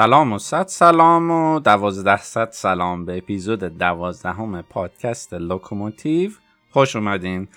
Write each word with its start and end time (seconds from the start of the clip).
سلام 0.00 0.32
و 0.32 0.38
صد 0.38 0.66
سلام 0.66 1.30
و 1.30 1.60
دوازده 1.60 2.16
صد 2.16 2.50
سلام 2.50 3.04
به 3.04 3.18
اپیزود 3.18 3.58
دوازدهم 3.58 4.62
پادکست 4.62 5.34
لوکوموتیو. 5.34 6.30
خوش 6.70 6.96
اومدین. 6.96 7.48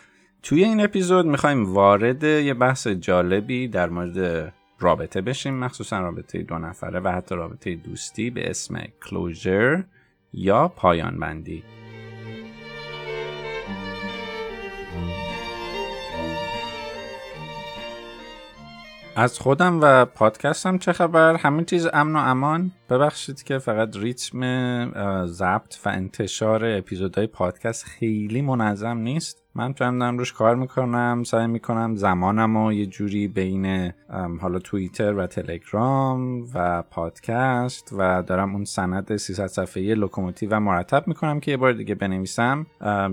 توی 0.44 0.64
این 0.64 0.82
اپیزود 0.82 1.26
می‌خوایم 1.26 1.74
وارد 1.74 2.24
یه 2.24 2.54
بحث 2.54 2.88
جالبی 2.88 3.68
در 3.68 3.90
مورد 3.90 4.54
رابطه 4.80 5.22
بشیم 5.22 5.54
مخصوصا 5.54 6.00
رابطه 6.00 6.44
دو 6.44 6.58
نفره 6.58 7.00
و 7.00 7.08
حتی 7.08 7.36
رابطه 7.36 7.76
دوستی 7.76 8.30
به 8.30 8.50
اسم 8.50 8.82
کلوژر 9.10 9.84
یا 10.34 10.68
پایان 10.68 11.20
بندی 11.20 11.64
از 19.16 19.40
خودم 19.40 19.80
و 19.82 20.06
پادکستم 20.06 20.78
چه 20.78 20.94
خبر؟ 20.94 21.36
همه 21.36 21.66
چیز 21.66 21.88
امن 21.94 22.16
و 22.16 22.20
امان. 22.20 22.72
ببخشید 22.90 23.44
که 23.44 23.58
فقط 23.58 23.98
ریتم 23.98 25.26
ضبط 25.26 25.76
و 25.86 25.90
انتشار 25.90 26.66
اپیزودهای 26.66 27.28
پادکست 27.28 27.86
خیلی 27.86 28.42
منظم 28.42 28.98
نیست. 28.98 29.44
من 29.56 29.74
تو 29.74 29.86
روش 29.86 30.34
کار 30.34 30.56
می‌کنم 30.56 31.24
سعی 31.26 31.48
می‌کنم 31.48 31.96
زمانم 31.96 32.58
و 32.58 32.74
یه 32.74 32.86
جوری 32.86 33.28
بین 33.28 33.94
حالا 34.42 34.60
توییتر 34.60 35.14
و 35.14 35.28
تلگرام 35.28 36.44
و 36.54 36.82
پادکست 36.82 37.94
و 37.98 38.24
دارم 38.24 38.56
اون 38.56 38.66
سند 38.66 39.16
300 39.16 39.48
صفحه‌ای 39.48 39.96
لوکوموتیو 39.96 40.50
و 40.52 40.60
مرتب 40.60 41.08
می‌کنم 41.08 41.40
که 41.40 41.52
یه 41.52 41.58
بار 41.58 41.74
دیگه 41.74 41.96
بنویسم 41.96 42.66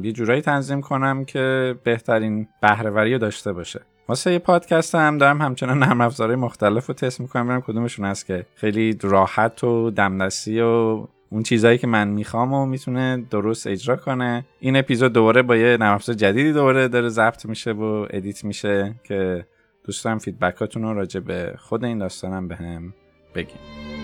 یه 0.03 0.13
جورایی 0.13 0.43
تنظیم 0.43 0.81
کنم 0.81 1.25
که 1.25 1.75
بهترین 1.85 2.49
بهره‌وری 2.63 3.19
داشته 3.19 3.53
باشه. 3.53 3.81
واسه 4.09 4.33
یه 4.33 4.39
پادکست 4.39 4.95
هم 4.95 5.19
دارم 5.19 5.43
همچنان 5.43 5.79
نرم 5.79 6.01
افزارهای 6.01 6.37
مختلف 6.37 6.87
رو 6.87 6.95
تست 6.95 7.21
می‌کنم 7.21 7.45
ببینم 7.45 7.61
کدومشون 7.61 8.05
هست 8.05 8.27
که 8.27 8.47
خیلی 8.55 8.99
راحت 9.03 9.65
و 9.65 9.91
دمدستی 9.91 10.61
و 10.61 11.07
اون 11.31 11.43
چیزهایی 11.43 11.79
که 11.79 11.87
من 11.87 12.09
می‌خوام 12.09 12.53
و 12.53 12.67
می‌تونه 12.67 13.25
درست 13.31 13.67
اجرا 13.67 13.97
کنه. 13.97 14.45
این 14.61 14.77
اپیزود 14.77 15.13
دوباره 15.13 15.43
با 15.43 15.57
یه 15.57 15.77
نرم 15.77 15.95
افزار 15.95 16.15
جدیدی 16.15 16.53
دوباره 16.53 16.89
داره 16.89 17.09
ضبط 17.09 17.47
میشه 17.47 17.73
و 17.73 18.07
edit 18.11 18.45
میشه 18.45 18.95
که 19.05 19.47
دوست 19.85 20.05
دارم 20.05 20.19
feedback 20.19 20.65
اتون 20.65 20.83
رو 20.83 20.95
راجع 20.95 21.21
به 21.21 21.55
خود 21.59 21.85
این 21.85 21.99
داستانم 21.99 22.49
بهم 22.49 22.65
هم 22.65 22.95
بگین 23.35 23.98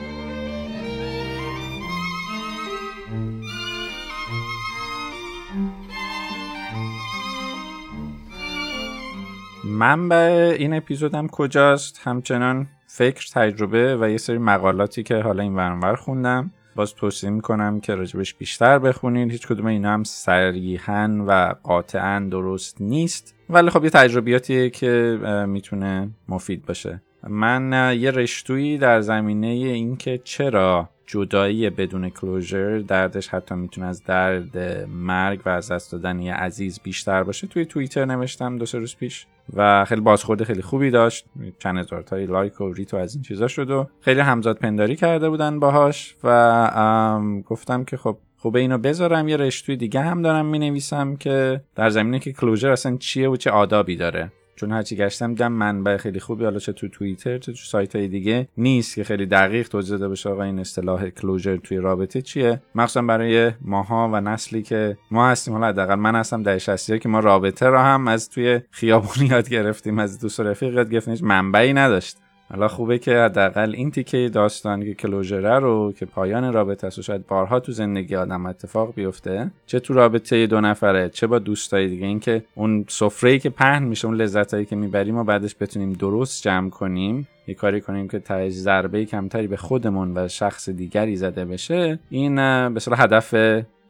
منبع 9.66 10.54
این 10.58 10.74
اپیزودم 10.74 11.28
کجاست؟ 11.28 12.00
همچنان 12.04 12.66
فکر 12.86 13.30
تجربه 13.32 13.96
و 13.96 14.10
یه 14.10 14.18
سری 14.18 14.38
مقالاتی 14.38 15.02
که 15.02 15.16
حالا 15.16 15.42
این 15.42 15.54
ورانور 15.54 15.96
خوندم. 15.96 16.50
باز 16.76 16.94
توصیه 16.94 17.30
می‌کنم 17.30 17.80
که 17.80 17.94
راجبش 17.94 18.34
بیشتر 18.34 18.78
بخونید. 18.78 19.30
هیچ 19.30 19.46
کدوم 19.46 19.66
اینا 19.66 19.92
هم 19.92 20.04
صریحا 20.04 21.24
و 21.26 21.54
قاطعا 21.62 22.28
درست 22.30 22.80
نیست. 22.80 23.34
ولی 23.50 23.70
خب 23.70 23.84
یه 23.84 23.90
تجربیاتیه 23.90 24.70
که 24.70 25.18
می‌تونه 25.48 26.10
مفید 26.28 26.66
باشه. 26.66 27.02
من 27.28 27.94
یه 27.98 28.10
رشتویی 28.10 28.78
در 28.78 29.00
زمینه 29.00 29.46
اینکه 29.46 30.20
چرا 30.24 30.88
جدایی 31.06 31.70
بدون 31.70 32.08
کلوژر 32.08 32.78
دردش 32.78 33.28
حتی 33.28 33.54
می‌تونه 33.54 33.86
از 33.86 34.04
درد 34.04 34.58
مرگ 34.88 35.40
و 35.46 35.48
از 35.48 35.72
دست 35.72 35.92
دادن 35.92 36.20
یه 36.20 36.34
عزیز 36.34 36.80
بیشتر 36.82 37.22
باشه 37.22 37.46
توی 37.46 37.64
توییتر 37.64 38.04
نوشتم 38.04 38.58
دو 38.58 38.66
سه 38.66 38.78
روز 38.78 38.96
پیش. 38.96 39.26
و 39.53 39.84
خیلی 39.84 40.00
بازخورد 40.00 40.45
خیلی 40.45 40.62
خوبی 40.62 40.91
داشت. 40.91 41.27
چند 41.59 41.78
هزار 41.78 42.03
تایی 42.03 42.27
لایک 42.27 42.61
و 42.61 42.73
ریتوییت 42.72 42.94
و 42.95 42.97
از 42.97 43.14
این 43.14 43.23
چیزا 43.23 43.48
شد 43.48 43.70
و 43.70 43.89
خیلی 44.00 44.20
همزاد 44.20 44.59
پنداری 44.59 44.97
کرده 44.97 45.31
بودن 45.31 45.60
باهاش 45.60 46.16
و 46.25 47.21
گفتم 47.47 47.84
که 47.84 47.97
خب 47.97 48.16
خوبه 48.37 48.60
اینو 48.60 48.78
بذارم 48.78 49.28
یه 49.28 49.37
رشته‌ی 49.37 49.76
دیگه 49.77 50.00
هم 50.00 50.22
دارم 50.22 50.47
می 50.47 50.59
نویسم 50.59 51.16
که 51.16 51.60
در 51.75 51.91
زمینه 51.91 52.19
که 52.19 52.33
closure 52.32 52.70
اصلا 52.71 52.97
چیه 52.97 53.28
و 53.28 53.37
چه 53.37 53.50
آدابی 53.50 53.97
داره. 53.97 54.33
چون 54.56 54.72
هرچی 54.72 54.97
گشتم 54.97 55.28
دیدم 55.28 55.53
منبع 55.53 55.97
خیلی 55.97 56.20
خوبی 56.20 56.44
حالا 56.44 56.59
چه 56.59 56.72
تو 56.72 56.88
توییتر 56.88 57.38
چه 57.38 57.53
تو 57.53 57.59
سایت 57.59 57.97
های 57.97 58.09
دیگه 58.09 58.48
نیست 58.56 58.94
که 58.94 59.04
خیلی 59.04 59.26
دقیق 59.26 59.69
توضیح 59.69 59.91
داده 59.91 60.09
بشه 60.09 60.31
آقا 60.31 60.42
این 60.42 60.59
اصطلاح 60.59 61.10
closure 61.10 61.56
توی 61.56 61.76
رابطه 61.76 62.22
چیه. 62.22 62.62
مخصوصا 62.75 63.03
برای 63.03 63.53
ماها 63.60 64.10
و 64.12 64.20
نسلی 64.20 64.62
که 64.62 64.97
ما 65.10 65.28
هستیم 65.28 65.54
حالا 65.54 65.66
حداقل 65.66 65.94
من 65.94 66.15
هستم 66.15 66.42
دهه 66.42 66.59
شصتی 66.59 66.98
که 66.98 67.09
ما 67.09 67.20
رابطه 67.20 67.66
را 67.66 67.82
هم 67.82 68.09
از 68.09 68.31
توی 68.31 68.60
خیابون 68.70 69.26
یاد 69.31 69.48
گرفتیم 69.48 69.98
از 69.98 70.20
دوست 70.20 70.41
و 70.41 70.42
رفیق 70.42 70.75
یاد 70.75 70.91
گرفتیم 70.91 71.26
منبعی 71.28 71.72
نداشت. 71.72 72.16
حالا 72.50 72.69
خوبه 72.69 72.99
که 72.99 73.16
حداقل 73.16 73.75
این 73.75 73.91
تیکه 73.91 74.31
داستان 74.32 74.84
که 74.84 74.94
کلوژره 74.94 75.59
رو 75.59 75.93
که 75.93 76.06
پایان 76.06 76.53
رابطه 76.53 76.87
است 76.87 76.99
و 76.99 77.03
شاید 77.03 77.27
بارها 77.27 77.60
تو 77.60 77.72
زندگی 77.72 78.16
آدم 78.16 78.47
اتفاق 78.47 78.94
بیفته 78.94 79.50
چه 79.66 79.81
تو 79.81 79.94
رابطه 79.94 80.47
دو 80.47 80.60
نفره 80.60 81.09
چه 81.09 81.27
با 81.27 81.38
دوستای 81.38 81.88
دیگه. 81.88 82.06
اینکه 82.06 82.44
اون 82.54 82.84
سفره 82.88 83.38
که 83.38 83.50
پهن 83.50 83.83
میشه 83.83 84.06
اون 84.06 84.16
لذتایی 84.16 84.65
که 84.65 84.77
می‌بریم 84.77 85.16
و 85.16 85.25
بعدش 85.25 85.56
بتونیم 85.60 85.93
درست 85.93 86.43
جمع 86.43 86.71
کنیم 86.71 87.28
یه 87.47 87.54
کاری 87.54 87.81
کنیم 87.81 88.09
که 88.09 88.19
تهش 88.19 88.53
ضربه 88.53 89.04
کمتری 89.04 89.47
به 89.47 89.56
خودمون 89.56 90.12
و 90.16 90.28
شخص 90.28 90.69
دیگری 90.69 91.16
زده 91.16 91.44
بشه 91.44 91.99
این 92.10 92.34
به 92.75 92.81
هدف 92.97 93.34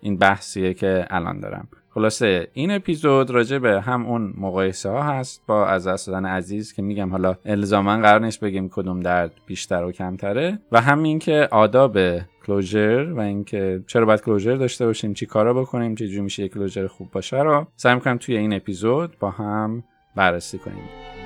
این 0.01 0.17
بحثیه 0.17 0.75
که 0.75 1.07
الان 1.11 1.41
دارم. 1.41 1.69
خلاصه 1.95 2.49
این 2.53 2.71
اپیزود 2.71 3.31
راجع 3.31 3.59
به 3.59 3.81
هم 3.81 4.07
اون 4.07 4.35
مقایسه 4.37 4.89
ها 4.89 5.03
هست 5.03 5.43
با 5.47 5.67
از 5.67 5.87
دست 5.87 6.07
دادن 6.07 6.27
عزیز 6.27 6.73
که 6.73 6.83
میگم 6.83 7.11
حالا 7.11 7.37
الزاما 7.45 7.97
قرار 7.97 8.21
نیست 8.21 8.41
بگیم 8.41 8.69
کدوم 8.69 9.01
درد 9.01 9.33
بیشتر 9.47 9.85
و 9.85 9.93
کمتره 9.93 10.59
و 10.73 10.81
همین 10.81 11.19
که 11.19 11.49
آداب 11.51 11.99
کلوزر 12.47 13.13
و 13.13 13.21
اینکه 13.21 13.83
چرا 13.87 14.07
باید 14.07 14.21
کلوزر 14.21 14.55
داشته 14.55 14.87
باشیم 14.87 15.15
چی 15.15 15.27
کارا 15.27 15.55
بکنیم 15.55 15.95
چه 15.95 16.21
میشه 16.21 16.43
یک 16.43 16.55
کلوزر 16.55 16.87
خوب 16.87 17.11
باشه 17.11 17.43
رو 17.43 17.67
سعی 17.77 17.95
می‌کنم 17.95 18.19
توی 18.19 18.37
این 18.37 18.53
اپیزود 18.53 19.19
با 19.19 19.31
هم 19.31 19.85
بررسی 20.17 20.59
کنیم. 20.59 21.24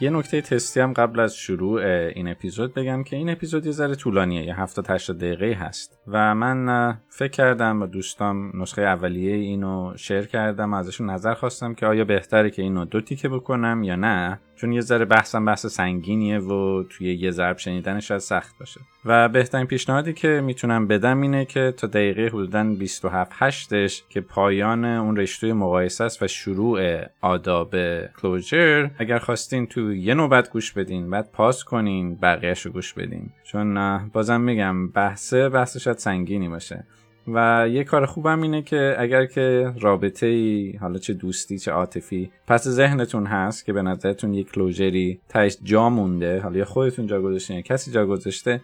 یه 0.00 0.10
نکته 0.10 0.40
تستی 0.40 0.80
هم 0.80 0.92
قبل 0.92 1.20
از 1.20 1.36
شروع 1.36 1.82
این 2.14 2.28
اپیزود 2.28 2.74
بگم 2.74 3.04
که 3.04 3.16
این 3.16 3.30
اپیزود 3.30 3.66
یه 3.66 3.72
ذره 3.72 3.94
طولانیه 3.94 4.44
یه 4.44 4.60
70 4.60 4.90
80 4.90 5.18
دقیقه 5.18 5.52
هست. 5.52 5.98
و 6.06 6.34
من 6.34 6.98
فکر 7.08 7.30
کردم 7.30 7.80
با 7.80 7.86
دوستام 7.86 8.62
نسخه 8.62 8.82
اولیه 8.82 9.34
اینو 9.34 9.92
شیر 9.96 10.22
کردم 10.22 10.74
و 10.74 10.76
ازشون 10.76 11.10
نظر 11.10 11.34
خواستم 11.34 11.74
که 11.74 11.86
آیا 11.86 12.04
بهتره 12.04 12.50
که 12.50 12.62
اینو 12.62 12.84
دو 12.84 13.00
تیکه 13.00 13.28
بکنم 13.28 13.82
یا 13.82 13.96
نه. 13.96 14.40
چون 14.56 14.72
یه 14.72 14.80
ذره 14.80 15.04
بحثم 15.04 15.44
بحث 15.44 15.66
سنگینیه 15.66 16.38
و 16.38 16.82
توی 16.82 17.14
یه 17.14 17.30
ضرب 17.30 17.58
شنیدنش 17.58 18.08
شاید 18.08 18.20
سخت 18.20 18.58
باشه. 18.58 18.80
و 19.04 19.28
بهترین 19.28 19.66
پیشنهادی 19.66 20.12
که 20.12 20.28
می‌تونم 20.28 20.86
بدم 20.86 21.20
اینه 21.20 21.44
که 21.44 21.74
تا 21.76 21.86
دقیقه 21.86 22.26
حدودا 22.26 22.64
27 22.64 23.32
8 23.34 24.08
که 24.08 24.20
پایان 24.20 24.84
اون 24.84 25.16
رشته 25.16 25.52
مقایسه 25.52 26.04
است 26.04 26.22
و 26.22 26.26
شروع 26.26 27.02
آداب 27.20 27.74
کلوزر 28.06 28.88
اگر 28.98 29.18
خواستین 29.18 29.66
تو 29.66 29.94
یه 29.94 30.14
نوبت 30.14 30.50
گوش 30.50 30.72
بدین 30.72 31.10
بعد 31.10 31.32
پاس 31.32 31.64
کنین 31.64 32.14
بقیهش 32.14 32.60
رو 32.60 32.72
گوش 32.72 32.94
بدین. 32.94 33.30
چون 33.44 33.98
بازم 34.08 34.40
میگم 34.40 34.88
بحث 34.88 35.34
شاید 35.76 35.98
سنگینی 35.98 36.48
باشه. 36.48 36.84
و 37.28 37.68
یه 37.70 37.84
کار 37.84 38.06
خوبم 38.06 38.42
اینه 38.42 38.62
که 38.62 38.96
اگر 38.98 39.26
که 39.26 39.72
رابطه 39.80 40.26
ای 40.26 40.72
حالا 40.80 40.98
چه 40.98 41.14
دوستی 41.14 41.58
چه 41.58 41.70
عاطفی 41.70 42.30
پس 42.46 42.68
ذهنتون 42.68 43.26
هست 43.26 43.64
که 43.64 43.72
به 43.72 43.82
نظرتون 43.82 44.34
یک 44.34 44.52
کلوجری 44.52 45.20
تایش 45.28 45.56
جا 45.62 45.90
مونده 45.90 46.40
حالا 46.40 46.56
یا 46.56 46.64
خودتون 46.64 47.06
جا 47.06 47.22
گذاشتین 47.22 47.60
کسی 47.60 47.90
جا 47.90 48.06
گذاشته 48.06 48.60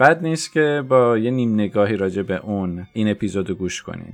بد 0.00 0.22
نیست 0.22 0.52
که 0.52 0.84
با 0.88 1.18
یه 1.18 1.30
نیم 1.30 1.54
نگاهی 1.54 1.96
راجع 1.96 2.22
به 2.22 2.36
اون 2.36 2.86
این 2.92 3.10
اپیزود 3.10 3.50
گوش 3.50 3.82
کنین. 3.82 4.12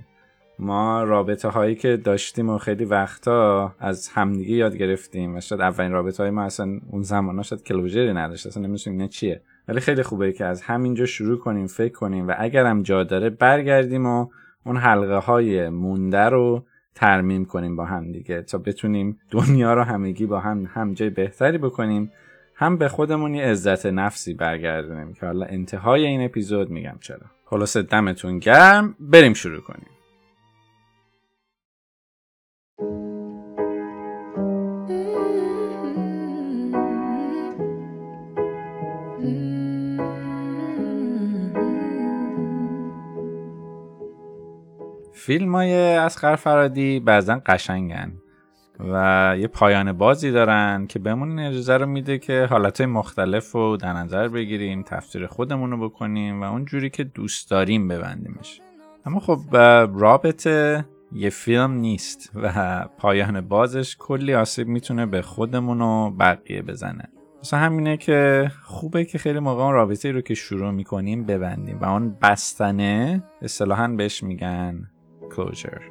ما 0.59 1.05
رابطه 1.05 1.49
هایی 1.49 1.75
که 1.75 1.97
داشتیم 1.97 2.49
و 2.49 2.59
خیلی 2.59 2.85
وقتا 2.85 3.75
از 3.79 4.09
همدیگه 4.09 4.57
یاد 4.57 4.77
گرفتیم 4.77 5.37
و 5.37 5.41
شاید 5.41 5.61
اولین 5.61 5.93
رابطه 5.93 6.23
های 6.23 6.31
ما 6.31 6.43
اصلا 6.43 6.81
اون 6.91 7.03
زمان 7.03 7.37
ها 7.37 7.43
شاید 7.43 7.63
کلوجری 7.63 8.13
نداشت 8.13 8.47
اصلا 8.47 8.63
نمی‌دونیم 8.67 9.09
چیه. 9.09 9.41
ولی 9.71 9.81
خیلی 9.81 10.03
خوبه 10.03 10.33
که 10.33 10.45
از 10.45 10.63
همینجا 10.63 11.07
شروع 11.07 11.39
کنیم 11.39 11.67
فکر 11.67 11.93
کنیم 11.93 12.29
و 12.29 12.35
اگرم 12.39 12.83
جا 12.83 13.05
داره 13.05 13.31
برگردیم 13.31 14.07
و 14.07 14.27
اون 14.67 14.77
حلقه 14.77 15.17
های 15.17 15.69
مونده 15.69 16.19
رو 16.19 16.65
ترمیم 16.95 17.45
کنیم 17.45 17.77
با 17.77 17.85
هم 17.85 18.13
دیگه 18.13 18.43
تا 18.43 18.59
بتونیم 18.59 19.19
دنیا 19.31 19.75
رو 19.75 19.83
همگی 19.83 20.27
با 20.27 20.41
هم 20.41 20.69
هم 20.75 20.95
جای 20.95 21.11
بهتری 21.11 21.59
بکنیم 21.59 22.13
هم 22.55 22.77
به 22.77 22.89
خودمون 22.89 23.35
یه 23.35 23.45
عزت 23.45 23.87
نفسی 23.87 24.35
برگردونیم 24.35 25.15
که 25.15 25.27
حالا 25.27 25.47
انتهای 25.47 26.07
این 26.07 26.25
اپیزود 26.25 26.71
میگم 26.71 26.97
چرا. 27.01 27.27
خلاصه 27.45 27.83
دمتون 27.83 28.39
گرم 28.39 28.97
بریم 29.01 29.33
شروع 29.33 29.61
کنیم. 29.61 30.00
فیلم 45.21 45.55
های 45.55 45.75
اسقر 45.75 46.37
فرادی 46.37 47.01
بعضا 47.01 47.43
قشنگن 47.47 48.13
و 48.93 49.35
یه 49.39 49.47
پایان 49.47 49.93
بازی 49.93 50.31
دارن 50.31 50.87
که 50.87 50.99
بهمون 50.99 51.39
اجازه 51.39 51.77
رو 51.77 51.87
میده 51.87 52.19
که 52.19 52.47
حالتهای 52.51 52.87
مختلف 52.87 53.53
رو 53.53 53.77
در 53.77 53.93
نظر 53.93 54.29
بگیریم 54.29 54.83
تفسیر 54.83 55.27
خودمون 55.27 55.71
رو 55.71 55.89
بکنیم 55.89 56.43
و 56.43 56.45
اون 56.45 56.65
جوری 56.65 56.91
که 56.91 57.05
دوست 57.05 57.51
داریم 57.51 57.89
ببندیمش. 57.89 58.61
اما 59.07 59.21
خب 59.21 59.57
رابطه 60.01 60.85
یه 61.13 61.31
فیلم 61.31 61.71
نیست 61.71 62.31
و 62.35 62.85
پایان 62.99 63.41
بازش 63.41 63.97
کلی 63.99 64.35
آسیب 64.35 64.69
می‌تونه 64.69 65.07
به 65.07 65.23
خودمون 65.23 65.81
و 65.81 66.11
بقیه 66.11 66.63
بزنه. 66.63 67.09
مثلا 67.43 67.61
همینه 67.61 67.97
که 67.97 68.51
خوبه 68.63 69.05
که 69.05 69.19
خیلی 69.19 69.39
موقع 69.39 69.63
اون 69.63 69.75
رابطه 69.75 70.13
رو 70.13 70.21
که 70.21 70.35
شروع 70.35 70.71
می‌کنیم 70.71 71.25
ببندیم 71.25 71.79
و 71.81 71.85
اون 71.85 72.17
بستنه 72.23 73.23
اصطلاحا 73.43 73.89
بهش 73.89 74.23
میگن 74.23 74.91
closure. 75.41 75.83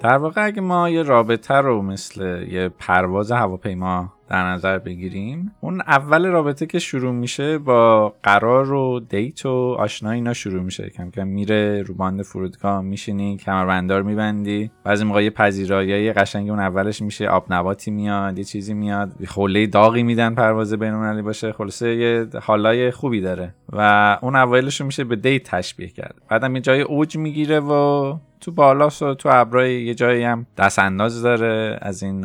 در 0.00 0.18
واقع 0.18 0.44
اگه 0.44 0.60
ما 0.60 0.90
یه 0.90 1.02
رابطه 1.02 1.54
رو 1.54 1.82
مثل 1.82 2.46
یه 2.48 2.68
پرواز 2.68 3.32
هواپیما 3.32 4.13
در 4.28 4.52
نظر 4.52 4.78
بگیریم. 4.78 5.52
اون 5.60 5.80
اول 5.80 6.26
رابطه 6.26 6.66
که 6.66 6.78
شروع 6.78 7.12
میشه 7.12 7.58
با 7.58 8.14
قرار 8.22 8.72
و 8.72 9.00
دیت 9.00 9.46
و 9.46 9.76
آشنا 9.78 10.10
اینا 10.10 10.32
شروع 10.32 10.62
میشه. 10.62 10.90
کم 10.90 11.10
کم 11.10 11.26
میره 11.26 11.82
رو 11.82 11.94
باند 11.94 12.22
فرودگاه 12.22 12.80
میشینی 12.80 13.36
کمربندار 13.36 14.02
میبندی. 14.02 14.70
بعضی 14.84 15.04
موقع 15.04 15.30
پذیرایی 15.30 16.12
قشنگی 16.12 16.50
اون 16.50 16.60
اولش 16.60 17.02
میشه 17.02 17.28
آب 17.28 17.46
نباتی 17.50 17.90
میاد 17.90 18.38
یه 18.38 18.44
چیزی 18.44 18.74
میاد. 18.74 19.24
خوله 19.26 19.66
داغی 19.66 20.02
میدن 20.02 20.34
پرواز 20.34 20.74
بینالمللی 20.74 21.22
باشه. 21.22 21.52
خلاصه 21.52 21.96
یه 21.96 22.26
حالای 22.42 22.90
خوبی 22.90 23.20
داره. 23.20 23.54
و 23.72 24.18
اون 24.22 24.36
اوایلش 24.36 24.80
رو 24.80 24.86
میشه 24.86 25.04
به 25.04 25.16
دیت 25.16 25.50
تشبیه 25.50 25.88
کرد. 25.88 26.14
بعدم 26.28 26.56
یه 26.56 26.60
جای 26.62 26.80
اوج 26.80 27.16
می‌گیره 27.16 27.60
و 27.60 28.16
تو 28.44 28.52
بالاست 28.52 29.02
و 29.02 29.14
تو 29.14 29.28
ابرای 29.32 29.82
یه 29.82 29.94
جایی 29.94 30.24
هم 30.24 30.46
دست 30.56 30.78
انداز 30.78 31.22
داره 31.22 31.78
از 31.82 32.02
این 32.02 32.20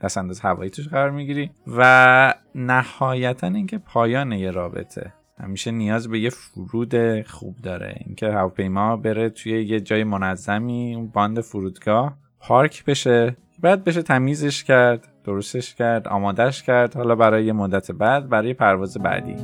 دست 0.00 0.18
انداز 0.18 0.40
هوایی 0.40 0.70
توش 0.70 0.88
قرار 0.88 1.10
می‌گیری 1.10 1.50
و 1.76 2.34
نهایتا 2.54 3.46
اینکه 3.46 3.78
پایان 3.78 4.32
یه 4.32 4.50
رابطه. 4.50 5.12
همیشه 5.38 5.70
نیاز 5.70 6.08
به 6.08 6.20
یه 6.20 6.30
فرود 6.30 7.22
خوب 7.22 7.56
داره. 7.62 7.94
اینکه 8.06 8.26
هواپیما 8.26 8.96
بره 8.96 9.30
توی 9.30 9.64
یه 9.64 9.80
جای 9.80 10.04
منظمی 10.04 11.10
باند 11.14 11.40
فرودگاه 11.40 12.16
پارک 12.40 12.84
بشه. 12.84 13.36
بعد 13.62 13.84
بشه 13.84 14.02
تمیزش 14.02 14.64
کرد 14.64 15.08
درستش 15.24 15.74
کرد 15.74 16.08
آمادش 16.08 16.62
کرد 16.62 16.94
حالا 16.94 17.14
برای 17.14 17.52
مدت 17.52 17.90
بعد 17.90 18.28
برای 18.28 18.54
پرواز 18.54 18.98
بعدی. 18.98 19.36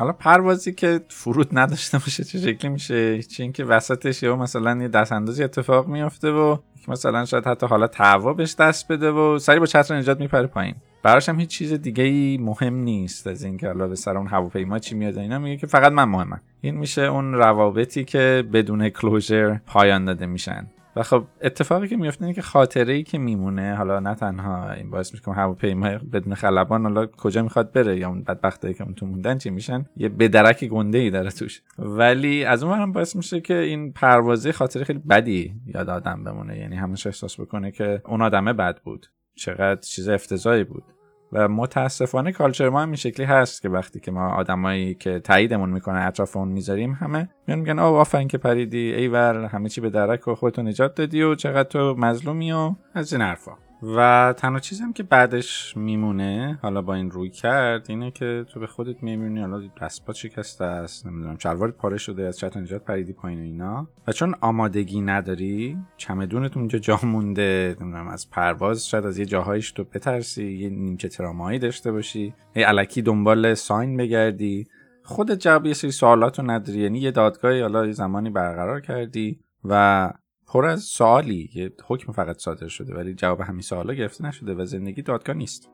حالا 0.00 0.12
پروازی 0.12 0.72
که 0.72 1.00
فرود 1.08 1.58
نداشته 1.58 1.98
باشه 1.98 2.24
چه 2.24 2.38
شکلی 2.38 2.70
میشه؟ 2.70 3.22
چه 3.22 3.42
اینکه 3.42 3.64
وسطش 3.64 4.22
یا 4.22 4.36
مثلا 4.36 4.82
یه 4.82 4.88
دست 4.88 5.12
اندازی 5.12 5.44
اتفاق 5.44 5.88
میافته 5.88 6.30
و 6.30 6.56
مثلا 6.88 7.24
شاید 7.24 7.46
حتی 7.46 7.66
حالا 7.66 7.86
تعوا 7.86 8.32
بهش 8.32 8.54
دست 8.54 8.92
بده 8.92 9.10
و 9.10 9.38
سری 9.38 9.58
با 9.60 9.66
چتر 9.66 9.96
نجات 9.96 10.20
میپره 10.20 10.46
پایین. 10.46 10.74
براش 11.02 11.28
هم 11.28 11.40
هیچ 11.40 11.50
چیز 11.50 11.72
دیگه 11.72 12.04
ای 12.04 12.38
مهم 12.40 12.74
نیست 12.74 13.26
از 13.26 13.42
اینکه 13.42 13.66
حالا 13.66 13.88
به 13.88 13.96
سر 13.96 14.16
اون 14.16 14.26
هواپیما 14.26 14.78
چی 14.78 14.94
میاد 14.94 15.18
اینا. 15.18 15.38
میگه 15.38 15.56
که 15.56 15.66
فقط 15.66 15.92
من 15.92 16.04
مهمم. 16.04 16.40
این 16.60 16.74
میشه 16.74 17.02
اون 17.02 17.34
روابطی 17.34 18.04
که 18.04 18.44
بدون 18.52 18.88
کلوزر 18.88 19.56
پایان 19.66 20.04
داده 20.04 20.26
میشن. 20.26 20.66
خب 21.02 21.24
اتفاقی 21.42 21.88
که 21.88 21.96
میفته 21.96 22.22
اینه 22.22 22.34
که 22.34 22.42
خاطره 22.42 22.92
ای 22.92 23.02
که 23.02 23.18
میمونه 23.18 23.74
حالا 23.74 24.00
نه 24.00 24.14
تنها 24.14 24.72
این 24.72 24.90
باعث 24.90 25.12
میشه 25.12 25.24
که 25.24 25.30
هواپیما 25.30 25.98
بدون 26.12 26.34
خلبان 26.34 26.82
حالا 26.82 27.06
کجا 27.06 27.42
می‌خواد 27.42 27.72
بره 27.72 27.98
یا 27.98 28.08
اون 28.08 28.22
بدبختایی 28.22 28.74
که 28.74 28.84
اون 28.84 28.94
تو 28.94 29.06
موندن 29.06 29.38
چی 29.38 29.50
میشن 29.50 29.84
یه 29.96 30.08
بدرک 30.08 30.64
گنده 30.64 30.98
ای 30.98 31.10
داره 31.10 31.30
توش. 31.30 31.62
ولی 31.78 32.44
از 32.44 32.62
اون 32.62 32.78
هم 32.78 32.92
باعث 32.92 33.16
میشه 33.16 33.40
که 33.40 33.58
این 33.58 33.92
پروازه 33.92 34.52
خاطره 34.52 34.84
خیلی 34.84 34.98
بدی 34.98 35.54
یاد 35.74 35.90
آدم 35.90 36.24
بمونه. 36.24 36.58
یعنی 36.58 36.76
همش 36.76 37.06
احساس 37.06 37.40
بکنه 37.40 37.70
که 37.70 38.02
اون 38.06 38.22
آدمه 38.22 38.52
بد 38.52 38.78
بود. 38.80 39.06
چقدر 39.34 39.80
چیز 39.80 40.08
افتضاحی 40.08 40.64
بود. 40.64 40.84
و 41.32 41.48
متاسفانه 41.48 42.32
کالچر 42.32 42.68
ما 42.68 42.80
هم 42.82 42.88
این 42.88 42.96
شکلی 42.96 43.26
هست 43.26 43.62
که 43.62 43.68
وقتی 43.68 44.00
که 44.00 44.10
ما 44.10 44.28
آدمایی 44.28 44.94
که 44.94 45.20
تاییدمون 45.20 45.70
می‌کنه 45.70 46.00
اطرافمون 46.00 46.48
می‌ذاریم 46.48 46.92
همه 46.92 47.28
میان 47.46 47.58
میگن 47.58 47.78
آه 47.78 47.94
آفرین 47.94 48.28
که 48.28 48.38
پریدی 48.38 48.92
ایور 48.92 49.44
همه 49.44 49.68
چی 49.68 49.80
به 49.80 49.90
درک 49.90 50.28
و 50.28 50.34
خودتو 50.34 50.62
نجات 50.62 50.94
دادی 50.94 51.22
و 51.22 51.34
چقدر 51.34 51.68
تو 51.68 51.94
مظلومی 51.98 52.52
و 52.52 52.74
از 52.94 53.12
این 53.12 53.22
حرفا. 53.22 53.69
و 53.82 54.34
تنها 54.36 54.60
چیزی 54.60 54.82
هم 54.82 54.92
که 54.92 55.02
بعدش 55.02 55.76
میمونه 55.76 56.58
حالا 56.62 56.82
با 56.82 56.94
این 56.94 57.10
روی 57.10 57.30
کرد 57.30 57.86
اینه 57.88 58.10
که 58.10 58.44
تو 58.52 58.60
به 58.60 58.66
خودت 58.66 59.02
میمونی 59.02 59.40
حالا 59.40 59.62
دستپا 59.82 60.12
شکسته 60.12 60.64
است 60.64 61.06
نمی‌دونم 61.06 61.36
چلوارت 61.36 61.74
پاره 61.74 61.98
شده 61.98 62.22
از 62.22 62.38
چت 62.38 62.56
نجات 62.56 62.84
پریدی 62.84 63.12
پایین 63.12 63.40
و 63.40 63.42
اینا. 63.42 63.88
و 64.06 64.12
چون 64.12 64.34
آمادگی 64.40 65.00
نداری 65.00 65.78
چمدونت 65.96 66.56
اونجا 66.56 66.78
جا 66.78 67.00
مونده 67.02 67.76
نمی‌دونم 67.80 68.08
از 68.08 68.30
پرواز 68.30 68.88
شاید 68.88 69.06
از 69.06 69.18
یه 69.18 69.24
جاهایش 69.24 69.72
تو 69.72 69.84
بترسی 69.84 70.52
یه 70.52 70.70
نیمچه 70.70 71.08
ترامایی 71.08 71.58
داشته 71.58 71.92
باشی 71.92 72.34
یه 72.56 72.66
علکی 72.66 73.02
دنبال 73.02 73.54
ساین 73.54 73.96
بگردی. 73.96 74.66
خودت 75.02 75.40
جواب 75.40 75.66
یه 75.66 75.74
سری 75.74 75.90
سوالات 75.90 76.38
رو 76.38 76.50
نداری 76.50 76.78
یعنی 76.78 76.98
یه 76.98 77.10
دادگاهی 77.10 77.60
حالا 77.60 77.86
یه 77.86 77.92
زمانی 77.92 78.30
برقرار 78.30 78.80
کردی 78.80 79.40
و 79.64 80.12
پر 80.52 80.66
از 80.66 80.82
سوالی. 80.82 81.50
یه 81.54 81.72
حکم 81.86 82.12
فقط 82.12 82.38
صادر 82.38 82.68
شده 82.68 82.94
ولی 82.94 83.14
جواب 83.14 83.40
همین 83.40 83.62
سوالا 83.62 83.94
گرفته 83.94 84.24
نشده 84.24 84.54
و 84.54 84.64
زندگی 84.64 85.02
دادگاه 85.02 85.36
نیست. 85.36 85.70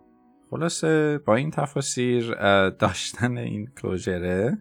خلاصه 0.51 1.19
با 1.19 1.35
این 1.35 1.51
تفاسیر 1.51 2.35
داشتن 2.69 3.39
این 3.39 3.69
کلوژره 3.83 4.59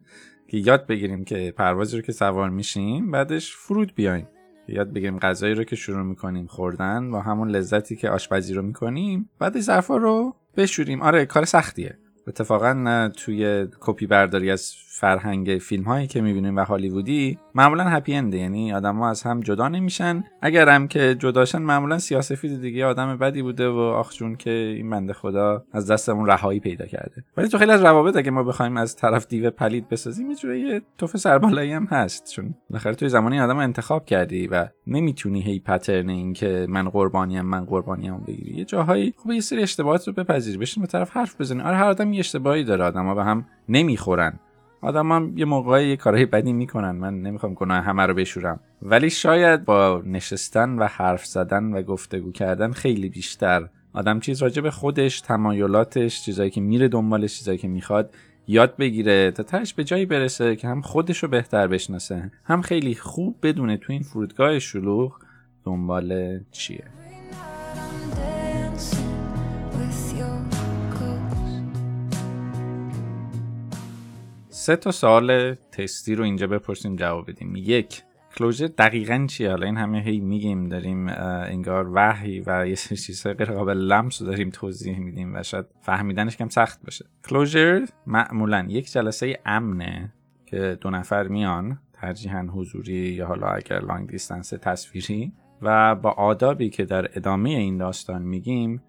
که 0.47 0.57
یاد 0.57 0.87
بگیریم 0.87 1.23
که 1.23 1.53
پروازی 1.57 1.97
رو 1.97 2.03
که 2.03 2.11
سوار 2.11 2.49
میشیم 2.49 3.11
بعدش 3.11 3.55
فرود 3.55 3.95
بیایم 3.95 4.27
یاد 4.67 4.93
بگیریم 4.93 5.19
غذایی 5.19 5.53
رو 5.53 5.63
که 5.63 5.75
شروع 5.75 6.03
می‌کنیم 6.03 6.47
خوردن 6.47 7.11
با 7.11 7.21
همون 7.21 7.49
لذتی 7.49 7.95
که 7.95 8.09
آشپزی 8.09 8.53
رو 8.53 8.61
می‌کنیم 8.61 9.29
بعد 9.39 9.59
ظرفا 9.59 9.97
رو 9.97 10.35
بشوریم. 10.57 11.01
آره 11.01 11.25
کار 11.25 11.45
سختیه. 11.45 11.97
اتفاقا 12.27 13.11
توی 13.17 13.67
کپی 13.79 14.07
برداری 14.07 14.51
از 14.51 14.71
فرهنگ 14.99 15.57
فیلم 15.57 15.83
هایی 15.83 16.07
که 16.07 16.21
می‌بینیم 16.21 16.55
و 16.55 16.59
هالیوودی 16.59 17.37
معمولا 17.55 17.83
هپی 17.83 18.13
انده 18.13 18.37
یعنی 18.37 18.73
آدم 18.73 18.95
ها 18.95 19.09
از 19.09 19.23
هم 19.23 19.39
جدا 19.39 19.67
نمیشن. 19.67 20.23
هم 20.43 20.87
که 20.87 21.15
جداشن 21.19 21.61
معمولا 21.61 21.97
سیاسفید 21.97 22.61
دیگه 22.61 22.85
آدم 22.85 23.17
بدی 23.17 23.41
بوده 23.41 23.69
و 23.69 23.77
آخ 23.77 24.13
جون 24.13 24.35
که 24.35 24.49
این 24.49 24.89
بنده 24.89 25.13
خدا 25.13 25.63
از 25.71 25.91
دستمون 25.91 26.27
رهایی 26.27 26.59
پیدا 26.59 26.85
کرده. 26.85 27.23
ولی 27.37 27.47
تو 27.47 27.57
خیلی 27.57 27.71
از 27.71 27.83
روابط 27.83 28.17
اگه 28.17 28.31
ما 28.31 28.43
بخوایم 28.43 28.77
از 28.77 28.95
طرف 28.95 29.27
دیو 29.27 29.51
پلید 29.51 29.89
بسازیم 29.89 30.31
یه 30.31 30.59
یه 30.59 30.81
توف 30.97 31.17
سربالایی 31.17 31.71
هم 31.71 31.85
هست. 31.85 32.31
چون 32.31 32.55
بالاخره 32.69 32.95
توی 32.95 33.09
زمانی 33.09 33.39
آدم 33.39 33.57
انتخاب 33.57 34.05
کردی 34.05 34.47
و 34.47 34.67
نمی‌تونی 34.87 35.41
هی 35.41 35.59
پترن 35.59 36.09
این 36.09 36.33
که 36.33 36.65
من 36.69 36.89
قربانیم 36.89 37.41
من 37.41 37.65
قربانیم 37.65 38.17
بگیری. 38.27 38.57
یه 38.57 38.65
جاهایی 38.65 39.13
خوب 39.17 39.31
یه 39.31 39.41
سری 39.41 39.61
اشتباهات 39.61 40.07
رو 40.07 40.13
بپذیری 40.13 40.57
بشین 40.57 40.81
به 40.81 40.87
طرف 40.87 41.09
حرف 41.09 41.41
بزنی. 41.41 41.61
آره 41.61 41.75
هر 41.75 41.87
آدم 41.87 42.13
یه 42.13 42.19
اشتباهی 42.19 42.63
داره. 42.63 42.83
آدم‌ها 42.83 43.15
به 43.15 43.23
هم 43.23 43.45
نمی‌خورن. 43.69 44.39
آدم 44.85 45.11
هم 45.11 45.33
یه 45.37 45.45
موقعی 45.45 45.89
یه 45.89 45.95
کارهای 45.95 46.25
بدی 46.25 46.53
می‌کنن. 46.53 46.91
من 46.91 47.21
نمی‌خوام 47.21 47.53
گناه 47.53 47.83
همه 47.83 48.05
رو 48.05 48.13
بشورم. 48.13 48.59
ولی 48.81 49.09
شاید 49.09 49.65
با 49.65 50.01
نشستن 50.05 50.69
و 50.69 50.87
حرف 50.87 51.25
زدن 51.25 51.63
و 51.63 51.81
گفتگو 51.81 52.31
کردن 52.31 52.71
خیلی 52.71 53.09
بیشتر 53.09 53.69
آدم 53.93 54.19
چیز 54.19 54.41
راجع 54.41 54.61
به 54.61 54.71
خودش 54.71 55.21
تمایلاتش 55.21 56.21
چیزایی 56.21 56.49
که 56.49 56.61
میره 56.61 56.87
دنبالش 56.87 57.37
چیزایی 57.37 57.57
که 57.57 57.67
می‌خواد 57.67 58.13
یاد 58.47 58.77
بگیره 58.77 59.31
تا 59.31 59.43
تش 59.43 59.73
به 59.73 59.83
جایی 59.83 60.05
برسه 60.05 60.55
که 60.55 60.67
هم 60.67 60.81
خودش 60.81 61.23
رو 61.23 61.29
بهتر 61.29 61.67
بشناسه. 61.67 62.31
هم 62.43 62.61
خیلی 62.61 62.95
خوب 62.95 63.37
بدونه 63.43 63.77
تو 63.77 63.93
این 63.93 64.01
فرودگاه 64.01 64.59
شلوغ 64.59 65.19
دنبال 65.65 66.39
چیه. 66.51 66.83
سه 74.65 74.75
تا 74.75 74.91
سوال 74.91 75.53
تستی 75.53 76.15
رو 76.15 76.23
اینجا 76.23 76.47
بپرسیم 76.47 76.95
جواب 76.95 77.29
بدیم. 77.29 77.55
یک 77.55 78.03
کلوزر 78.37 78.67
دقیقا 78.67 79.25
چیه؟ 79.29 79.49
حالا 79.49 79.65
این 79.65 79.77
همه 79.77 80.01
هی 80.01 80.19
میگیم 80.19 80.69
داریم 80.69 81.07
انگار 81.07 81.89
وحی 81.93 82.43
و 82.47 82.67
یه 82.69 82.75
سری 82.75 82.97
چیزهای 82.97 83.33
غیر 83.35 83.51
قابل 83.51 83.77
لمس 83.77 84.21
رو 84.21 84.27
داریم 84.27 84.49
توضیح 84.49 84.99
میدیم 84.99 85.35
و 85.35 85.43
شاید 85.43 85.65
فهمیدنش 85.81 86.37
کم 86.37 86.49
سخت 86.49 86.83
باشه. 86.83 87.05
کلوزر 87.29 87.85
معمولا 88.07 88.65
یک 88.69 88.91
جلسه 88.91 89.39
امنه 89.45 90.13
که 90.45 90.77
دو 90.81 90.89
نفر 90.89 91.27
میان 91.27 91.79
ترجیحاً 91.93 92.47
حضوری 92.53 92.93
یا 92.93 93.27
حالا 93.27 93.47
اگر 93.47 93.79
لانگ 93.79 94.09
دیستنس 94.09 94.49
تصویری 94.49 95.31
و 95.61 95.95
با 95.95 96.11
آدابی 96.11 96.69
که 96.69 96.85
در 96.85 97.09
ادامه 97.17 97.49
این 97.49 97.77
داستان 97.77 98.21
میگیم 98.21 98.81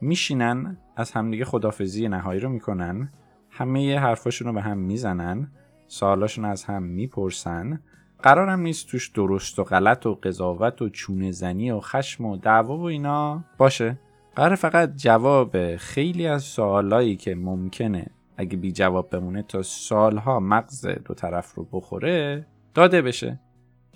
میشینن 0.00 0.76
از 0.96 1.12
همدیگه 1.12 1.44
خدافزی 1.44 2.08
نهایی 2.08 2.40
رو 2.40 2.48
می‌کنن 2.48 3.10
همه 3.56 3.98
حرفاشون 3.98 4.48
رو 4.48 4.54
به 4.54 4.62
هم 4.62 4.78
می‌زنن 4.78 5.50
سوالاشون 5.86 6.44
از 6.44 6.64
هم 6.64 6.82
می‌پرسن. 6.82 7.80
قرارم 8.22 8.60
نیست 8.60 8.88
توش 8.88 9.08
درست 9.08 9.58
و 9.58 9.64
غلط 9.64 10.06
و 10.06 10.14
قضاوت 10.14 10.82
و 10.82 10.88
چونه 10.88 11.30
زنی 11.30 11.70
و 11.70 11.80
خشم 11.80 12.24
و 12.24 12.36
دعوا 12.36 12.78
و 12.78 12.82
اینا 12.82 13.44
باشه. 13.58 13.98
قرار 14.36 14.54
فقط 14.54 14.96
جواب 14.96 15.76
خیلی 15.76 16.26
از 16.26 16.42
سوالایی 16.42 17.16
که 17.16 17.34
ممکنه 17.34 18.06
اگه 18.36 18.56
بی 18.56 18.72
جواب 18.72 19.10
بمونه 19.10 19.42
تا 19.42 19.62
سالها 19.62 20.40
مغز 20.40 20.86
دو 20.86 21.14
طرف 21.14 21.54
رو 21.54 21.68
بخوره 21.72 22.46
داده 22.74 23.02
بشه. 23.02 23.40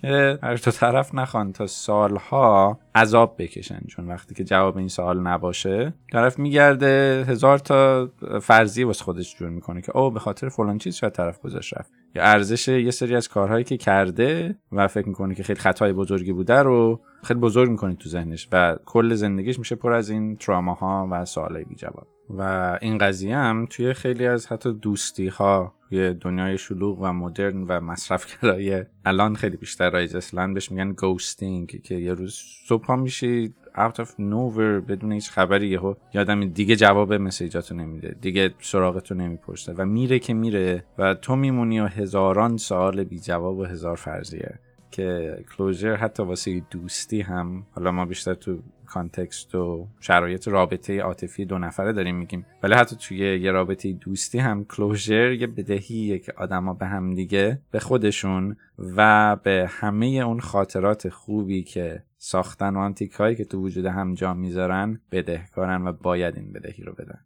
که 0.01 0.39
هر 0.43 0.55
دو 0.55 0.71
طرف 0.71 1.15
نخوان 1.15 1.53
تا 1.53 1.67
سالها 1.67 2.79
عذاب 2.95 3.35
بکشن. 3.37 3.81
چون 3.87 4.07
وقتی 4.07 4.35
که 4.35 4.43
جواب 4.43 4.77
این 4.77 4.87
سوال 4.87 5.19
نباشه 5.19 5.93
طرف 6.11 6.39
میگرده 6.39 7.25
هزار 7.27 7.57
تا 7.57 8.09
فرضی 8.41 8.83
واسه 8.83 9.03
خودش 9.03 9.35
جور 9.35 9.49
می‌کنه 9.49 9.81
که 9.81 9.97
او 9.97 10.11
به 10.11 10.19
خاطر 10.19 10.49
فلان 10.49 10.77
چیز 10.77 10.95
شاید 10.95 11.13
طرف 11.13 11.39
گذاشت 11.39 11.73
رفت. 11.77 11.91
یا 12.15 12.23
ارزش 12.23 12.67
یه 12.67 12.91
سری 12.91 13.15
از 13.15 13.27
کارهایی 13.27 13.63
که 13.63 13.77
کرده 13.77 14.55
و 14.71 14.87
فکر 14.87 15.07
می‌کنه 15.07 15.35
که 15.35 15.43
خیلی 15.43 15.59
خطای 15.59 15.93
بزرگی 15.93 16.33
بوده 16.33 16.59
رو 16.59 17.01
خیلی 17.23 17.39
بزرگ 17.39 17.69
می‌کنه 17.69 17.95
تو 17.95 18.09
ذهنش 18.09 18.47
و 18.51 18.77
کل 18.85 19.13
زندگیش 19.13 19.59
میشه 19.59 19.75
پر 19.75 19.93
از 19.93 20.09
این 20.09 20.35
تراماها 20.35 21.07
و 21.11 21.25
سوالای 21.25 21.63
بی 21.63 21.75
جواب 21.75 22.07
و 22.37 22.77
این 22.81 22.97
قضیه 22.97 23.37
هم 23.37 23.67
توی 23.69 23.93
خیلی 23.93 24.27
از 24.27 24.47
حتی 24.47 24.73
دوستی 24.73 25.27
ها 25.27 25.73
توی 25.89 26.13
دنیای 26.13 26.57
شلوغ 26.57 27.01
و 27.01 27.13
مدرن 27.13 27.63
و 27.67 27.79
مصرفگرایی 27.79 28.83
الان 29.05 29.35
خیلی 29.35 29.57
بیشتر 29.57 29.89
رایج 29.89 30.15
اصلا 30.15 30.53
بهش 30.53 30.71
میگن 30.71 30.91
گوستینگ 30.91 31.81
که 31.81 31.95
یه 31.95 32.13
روز 32.13 32.41
صبح 32.67 32.85
ها 32.85 32.95
میشی 32.95 33.53
out 33.75 33.95
of 33.95 34.07
nowhere 34.19 34.87
بدون 34.87 35.11
هیچ 35.11 35.31
خبری 35.31 35.67
یهو 35.67 35.93
یادم 36.13 36.45
دیگه 36.45 36.75
جواب 36.75 37.13
مسیجاتو 37.13 37.75
نمیده 37.75 38.15
دیگه 38.21 38.53
سراغتو 38.59 39.15
نمی‌پرسه 39.15 39.73
و 39.77 39.85
میره 39.85 40.19
که 40.19 40.33
میره 40.33 40.83
و 40.97 41.13
تو 41.13 41.35
میمونی 41.35 41.79
و 41.79 41.85
هزاران 41.85 42.57
سوال 42.57 43.03
بی 43.03 43.19
جواب 43.19 43.57
و 43.57 43.63
هزار 43.65 43.95
فرضیه 43.95 44.59
که 44.91 45.37
closure 45.57 45.95
حتی 45.95 46.23
واسه 46.23 46.61
دوستی 46.71 47.21
هم 47.21 47.65
حالا 47.71 47.91
ما 47.91 48.05
بیشتر 48.05 48.33
تو 48.33 48.59
context 48.93 49.55
و 49.55 49.87
شرایط 49.99 50.47
رابطه 50.47 51.01
عاطفی 51.01 51.45
دو 51.45 51.57
نفره 51.57 51.93
داریم 51.93 52.15
میگیم. 52.15 52.45
ولی 52.63 52.73
حتی 52.73 52.95
توی 52.95 53.17
یه 53.17 53.51
رابطه 53.51 53.93
دوستی 53.93 54.39
هم 54.39 54.65
closure 54.65 55.31
یه 55.31 55.47
بدهیه 55.47 56.19
که 56.19 56.33
آدما 56.37 56.73
به 56.73 56.85
هم 56.85 57.15
دیگه 57.15 57.61
به 57.71 57.79
خودشون 57.79 58.57
و 58.77 59.35
به 59.35 59.65
همه 59.69 60.05
اون 60.05 60.39
خاطرات 60.39 61.09
خوبی 61.09 61.63
که 61.63 62.03
ساختن 62.17 62.75
و 62.75 62.79
آنتیک 62.79 63.11
هایی 63.11 63.35
که 63.35 63.45
تو 63.45 63.61
وجود 63.61 63.85
هم 63.85 64.13
جا 64.13 64.33
می‌ذارن 64.33 64.99
بدهکارن 65.11 65.87
و 65.87 65.91
باید 65.91 66.37
این 66.37 66.51
بدهی 66.53 66.83
رو 66.83 66.93
بدن. 66.93 67.19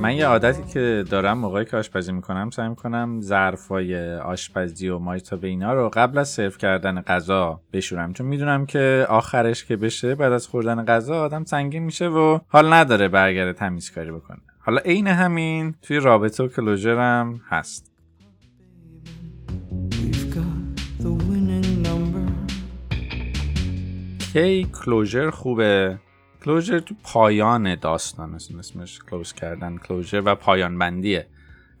من 0.00 0.16
یه 0.16 0.26
عادتی 0.26 0.72
که 0.72 1.04
دارم 1.10 1.38
موقعی 1.38 1.64
که 1.64 1.76
آشپزی 1.76 2.12
می‌کنم 2.12 2.50
سعی 2.50 2.68
می‌کنم 2.68 3.20
ظرفای 3.20 4.14
آشپزی 4.14 4.88
و 4.88 4.98
به 5.36 5.48
اینا 5.48 5.72
رو 5.72 5.90
قبل 5.92 6.18
از 6.18 6.28
سرو 6.28 6.50
کردن 6.50 7.00
غذا 7.00 7.60
بشورم. 7.72 8.12
چون 8.12 8.26
می‌دونم 8.26 8.66
که 8.66 9.06
آخرش 9.08 9.64
که 9.64 9.76
بشه 9.76 10.14
بعد 10.14 10.32
از 10.32 10.46
خوردن 10.46 10.84
غذا 10.84 11.20
آدم 11.20 11.44
سنگین 11.44 11.82
میشه 11.82 12.08
و 12.08 12.38
حال 12.48 12.72
نداره 12.72 13.08
برگرده 13.08 13.52
تمیزکاری 13.52 14.10
بکنه. 14.10 14.38
حالا 14.58 14.80
عین 14.80 15.06
همین 15.06 15.74
توی 15.82 15.98
رابطه 15.98 16.44
و 16.44 16.48
کلوژرم 16.48 17.40
هست. 17.48 17.90
کی 24.32 24.66
کلوژر 24.84 25.30
خوبه؟ 25.30 25.98
کلوزر 26.44 26.78
تو 26.78 26.94
پایان 27.02 27.74
داستان 27.74 28.34
اسمش 28.34 29.00
کلوز 29.10 29.32
کردن 29.32 29.78
کلوزر 29.78 30.22
و 30.24 30.34
پایان 30.34 30.78
بندیه 30.78 31.26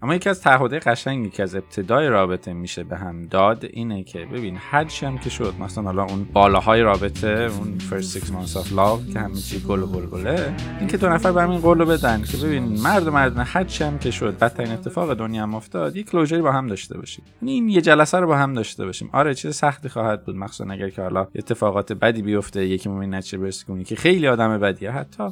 اما 0.02 0.14
یکی 0.14 0.28
از 0.28 0.40
تعهدهای 0.40 0.80
قشنگی 0.80 1.30
که 1.30 1.42
از 1.42 1.54
ابتدای 1.54 2.08
رابطه 2.08 2.52
میشه 2.52 2.84
به 2.84 2.96
هم 2.96 3.26
داد 3.26 3.64
اینه 3.70 4.04
که 4.04 4.18
ببین 4.18 4.56
هر 4.60 4.84
چی 4.84 5.06
هم 5.06 5.18
که 5.18 5.30
شد 5.30 5.54
مثلا 5.60 5.84
حالا 5.84 6.04
اون 6.04 6.24
بالاهای 6.32 6.80
رابطه 6.80 7.28
اون 7.28 7.78
first 7.90 8.18
six 8.18 8.22
months 8.22 8.54
of 8.54 8.66
love 8.66 9.12
که 9.12 9.20
همه 9.20 9.34
چی 9.34 9.60
گل 9.60 9.82
و 9.82 9.86
بلبله 9.86 10.54
این 10.78 10.88
که 10.88 10.96
دو 10.96 11.08
نفر 11.08 11.32
به 11.32 11.42
همین 11.42 11.58
قول 11.58 11.84
بدن 11.84 12.22
که 12.22 12.36
ببین 12.36 12.80
مرد 12.80 13.06
و 13.06 13.10
مردانه 13.10 13.44
هر 13.44 13.64
چی 13.64 13.84
هم 13.84 13.98
که 13.98 14.10
شد 14.10 14.38
بدترین 14.38 14.72
اتفاق 14.72 15.14
دنیا 15.14 15.42
هم 15.42 15.54
افتاد 15.54 15.96
یک 15.96 16.10
کلوزری 16.10 16.42
با 16.42 16.52
هم 16.52 16.66
داشته 16.66 16.98
باشیم. 16.98 17.24
یعنی 17.42 17.52
این 17.52 17.68
یه 17.68 17.80
جلسه 17.80 18.18
رو 18.18 18.26
با 18.26 18.36
هم 18.36 18.54
داشته 18.54 18.84
باشیم. 18.84 19.10
آره 19.12 19.34
چیز 19.34 19.56
سختی 19.56 19.88
خواهد 19.88 20.24
بود 20.24 20.36
مخصوصا 20.36 20.70
اگر 20.70 20.88
که 20.88 21.02
حالا 21.02 21.26
اتفاقات 21.34 21.92
بدی 21.92 22.22
بیفته 22.22 22.66
یکی 22.66 22.88
مومن 22.88 23.14
نچه 23.14 23.38
برسه 23.38 23.84
که 23.84 23.96
خیلی 23.96 24.28
آدم 24.28 24.58
بدیه 24.58 24.90
حتی 24.90 25.24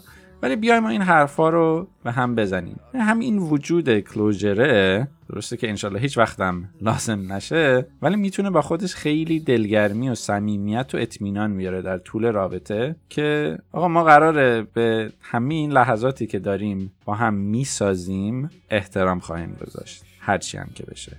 ولی 0.42 0.56
بیایم 0.56 0.82
ما 0.82 0.88
این 0.88 1.02
حرفا 1.02 1.49
رو 1.49 1.87
به 2.04 2.12
هم 2.12 2.34
بزنیم. 2.34 2.80
همین 2.94 3.38
وجود 3.38 4.00
کلوجره 4.00 5.08
درسته 5.30 5.56
که 5.56 5.68
انشالله 5.68 6.00
هیچ 6.00 6.18
وقتم 6.18 6.68
لازم 6.80 7.32
نشه 7.32 7.87
ولی 8.02 8.16
می‌تونه 8.16 8.50
با 8.50 8.62
خودش 8.62 8.94
خیلی 8.94 9.40
دلگرمی 9.40 10.08
و 10.08 10.14
صمیمیت 10.14 10.94
و 10.94 10.99
اطمینان 10.99 11.56
بیاره 11.56 11.82
در 11.82 11.99
طول 11.99 12.32
رابطه 12.32 12.96
که 13.08 13.58
آقا 13.72 13.88
ما 13.88 14.04
قراره 14.04 14.62
به 14.75 15.12
همین 15.20 15.72
لحظاتی 15.72 16.26
که 16.26 16.38
داریم 16.38 16.92
با 17.04 17.14
هم 17.14 17.34
می‌سازیم 17.34 18.50
احترام 18.70 19.20
خواهیم 19.20 19.56
گذاشت. 19.66 20.04
هرچی 20.20 20.58
هم 20.58 20.68
که 20.75 20.84
بشه. 20.84 21.16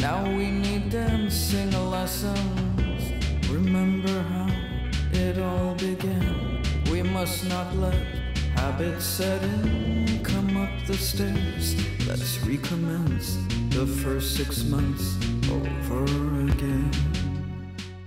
Now 0.00 0.22
we 0.38 0.46
need 0.50 0.90
dancing 0.90 1.72
lessons. 1.90 3.02
Remember 3.50 4.22
how 4.32 4.48
it 5.12 5.36
all 5.38 5.74
began. 5.74 6.62
We 6.92 7.02
must 7.02 7.48
not 7.48 7.74
let 7.76 7.98
habits 8.54 9.04
set 9.04 9.42
in. 9.42 10.22
Come 10.22 10.56
up 10.56 10.70
the 10.86 10.94
stairs. 10.94 11.74
Let's 12.08 12.38
recommence 12.52 13.26
the 13.76 13.86
first 14.02 14.36
six 14.36 14.64
months 14.74 15.04
over 15.50 16.04
again. 16.46 16.90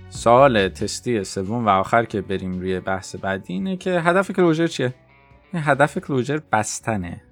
سوال 0.08 0.68
تستی 0.68 1.24
سوم 1.24 1.66
و 1.66 1.68
آخر 1.68 2.04
که 2.04 2.20
بریم 2.20 2.60
روی 2.60 2.80
بحث 2.80 3.16
بعدی 3.16 3.52
اینه 3.52 3.76
که 3.76 4.00
هدف 4.00 4.30
کلوجر 4.30 4.66
چیه؟ 4.66 4.94
هدف 5.54 5.98
کلوجر 5.98 6.40
بستنه 6.52 7.22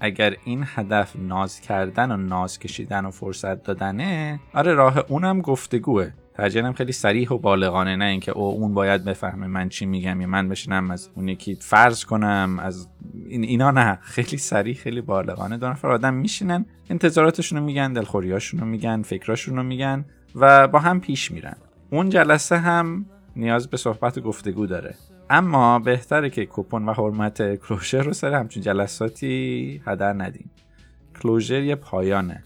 اگر 0.00 0.36
این 0.44 0.64
هدف 0.66 1.16
ناز 1.16 1.60
کردن 1.60 2.12
و 2.12 2.16
ناز 2.16 2.58
کشیدن 2.58 3.04
و 3.04 3.10
فرصت 3.10 3.62
دادنه 3.62 4.40
آره 4.54 4.74
راه 4.74 5.04
اونم 5.08 5.40
گفتگوه. 5.40 6.10
ترجیحاً 6.34 6.72
خیلی 6.72 6.92
سریح 6.92 7.30
و 7.30 7.38
بالغانه 7.38 7.96
نه 7.96 8.04
اینکه 8.04 8.32
او 8.32 8.42
اون 8.42 8.74
باید 8.74 9.04
بفهمه 9.04 9.46
من 9.46 9.68
چی 9.68 9.86
میگم 9.86 10.20
یا 10.20 10.26
من 10.26 10.48
بشینم 10.48 10.90
از 10.90 11.10
اون 11.14 11.28
یکی 11.28 11.54
فرض 11.54 12.04
کنم 12.04 12.58
از 12.62 12.88
این 13.26 13.44
اینا 13.44 13.70
نه. 13.70 13.98
خیلی 14.02 14.36
سریع 14.36 14.74
خیلی 14.74 15.00
بالغانه. 15.00 15.56
دو 15.56 15.68
نفر 15.68 15.90
آدم 15.90 16.14
میشینن 16.14 16.66
انتظاراتشون 16.90 17.58
رو 17.58 17.64
میگن 17.64 17.92
دلخوریاشون 17.92 18.60
رو 18.60 18.66
میگن 18.66 19.02
فکراشون 19.02 19.56
رو 19.56 19.62
میگن 19.62 20.04
و 20.34 20.68
با 20.68 20.78
هم 20.78 21.00
پیش 21.00 21.30
میرن. 21.30 21.56
اون 21.90 22.08
جلسه 22.08 22.58
هم 22.58 23.06
نیاز 23.36 23.68
به 23.68 23.76
صحبت 23.76 24.18
و 24.18 24.20
گفتگو 24.20 24.66
داره. 24.66 24.94
اما 25.30 25.78
بهتره 25.78 26.30
که 26.30 26.46
کوپن 26.46 26.88
و 26.88 26.92
حرمت 26.92 27.56
کلوژر 27.56 28.02
رو 28.02 28.12
سر 28.12 28.34
همچین 28.34 28.62
جلساتی 28.62 29.82
هدر 29.86 30.12
ندیم. 30.12 30.50
کلوژر 31.22 31.62
یه 31.62 31.74
پایانه. 31.74 32.42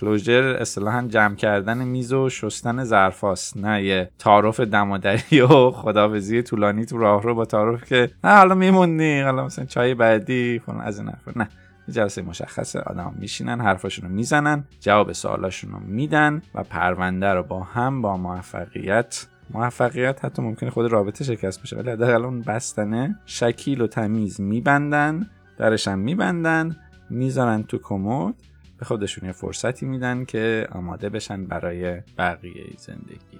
کلوژر 0.00 0.42
اصطلاحا 0.42 1.02
جمع 1.08 1.34
کردن 1.34 1.84
میز 1.84 2.12
و 2.12 2.28
شستن 2.28 2.84
ظرفاست 2.84 3.56
نه 3.56 3.82
یه 3.82 4.10
تعارف 4.18 4.60
دمادری 4.60 5.40
و 5.40 5.70
خداوزی 5.70 6.42
طولانی 6.42 6.84
تو 6.84 6.98
راه 6.98 7.22
رو 7.22 7.34
با 7.34 7.44
تعارف 7.44 7.84
که 7.84 8.10
نه 8.24 8.36
حالا 8.36 8.54
میمونی 8.54 9.20
حالا 9.20 9.44
مثلا 9.44 9.64
چای 9.64 9.94
بعدی 9.94 10.58
فلان 10.58 10.80
از 10.80 10.98
این 10.98 11.12
نه 11.36 11.48
جلسه 11.90 12.22
مشخصه 12.22 12.80
آدم 12.80 13.14
میشینن 13.18 13.60
حرفاشون 13.60 14.08
رو 14.08 14.14
می‌زنن 14.14 14.64
جواب 14.80 15.12
سوالاشون 15.12 15.72
رو 15.72 15.78
میدن 15.78 16.42
و 16.54 16.62
پرونده 16.62 17.26
رو 17.26 17.42
با 17.42 17.60
هم 17.60 18.02
با 18.02 18.16
موفقیت 18.16 19.26
موفقیت 19.50 20.24
حتی 20.24 20.42
ممکنه 20.42 20.70
خود 20.70 20.92
رابطه 20.92 21.24
شکست 21.24 21.62
بشه 21.62 21.76
ولی 21.76 21.90
حداقل 21.90 22.24
اون 22.24 22.42
بستنه 22.42 23.18
شکیل 23.26 23.80
و 23.80 23.86
تمیز 23.86 24.40
میبندن 24.40 25.30
درشم 25.58 25.98
میبندن 25.98 26.76
می‌ذارن 27.10 27.62
تو 27.62 27.78
کمد 27.78 28.34
به 28.78 28.84
خودشون 28.84 29.26
یه 29.26 29.32
فرصتی 29.32 29.86
میدن 29.86 30.24
که 30.24 30.68
آماده 30.72 31.08
بشن 31.08 31.44
برای 31.44 32.00
بقیه 32.18 32.66
زندگی. 32.76 33.38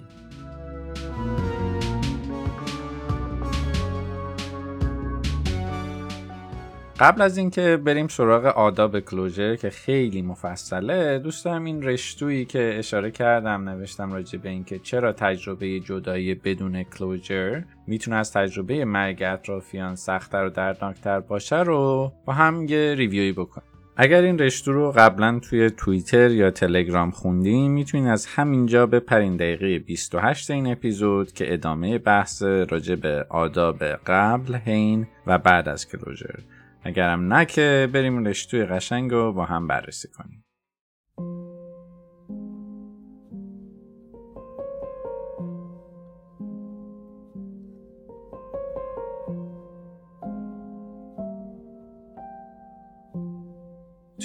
قبل 7.01 7.23
از 7.23 7.37
اینکه 7.39 7.77
بریم 7.77 8.09
سراغ 8.09 8.45
آداب 8.45 9.01
کلوجر 9.01 9.57
که 9.57 9.71
خیلی 9.71 10.23
مفصله 10.23 11.19
دوست 11.19 11.45
دارم 11.45 11.65
این 11.65 11.83
رشتویی 11.83 12.45
که 12.45 12.75
اشاره 12.79 13.11
کردم 13.11 13.69
نوشتم 13.69 14.13
راجع 14.13 14.39
به 14.39 14.49
اینکه 14.49 14.79
چرا 14.79 15.13
تجربه 15.13 15.81
جدایی 15.81 16.35
بدون 16.35 16.83
کلوجر 16.83 17.63
می‌تونه 17.87 18.17
از 18.17 18.33
تجربه 18.33 18.85
مرگ 18.85 19.23
اطرافیان 19.23 19.97
سختتر 19.97 20.45
و 20.45 20.51
دردناکتر 20.51 21.21
باشه 21.21 21.63
رو 21.63 22.13
با 22.25 22.33
هم 22.33 22.67
یه 22.69 22.95
ریویوی 22.95 23.33
بکن 23.33 23.63
اگر 23.97 24.23
این 24.23 24.39
رشتو 24.39 24.73
رو 24.73 24.93
قبلا 24.93 25.39
توی 25.39 25.71
توییتر 25.71 26.31
یا 26.31 26.51
تلگرام 26.51 27.11
خوندین 27.11 27.71
می‌تونین 27.71 28.07
از 28.07 28.27
همینجا 28.27 28.87
به 28.87 29.01
پرین 29.01 29.37
دقیقه 29.37 29.79
28 29.79 30.51
این 30.51 30.73
اپیزود 30.73 31.33
که 31.33 31.53
ادامه 31.53 31.99
بحث 31.99 32.43
راجع 32.43 32.95
به 32.95 33.27
آداب 33.29 33.85
قبل، 33.85 34.55
هین 34.55 35.07
و 35.27 35.39
بعد 35.39 35.69
از 35.69 35.89
کلوجر 35.89 36.35
اگرم 36.83 37.33
نه 37.33 37.45
که 37.45 37.89
بریم 37.93 38.25
رشتوی 38.25 38.65
قشنگ 38.65 39.11
رو 39.11 39.33
با 39.33 39.45
هم 39.45 39.67
بررسی 39.67 40.09
کنیم. 40.09 40.45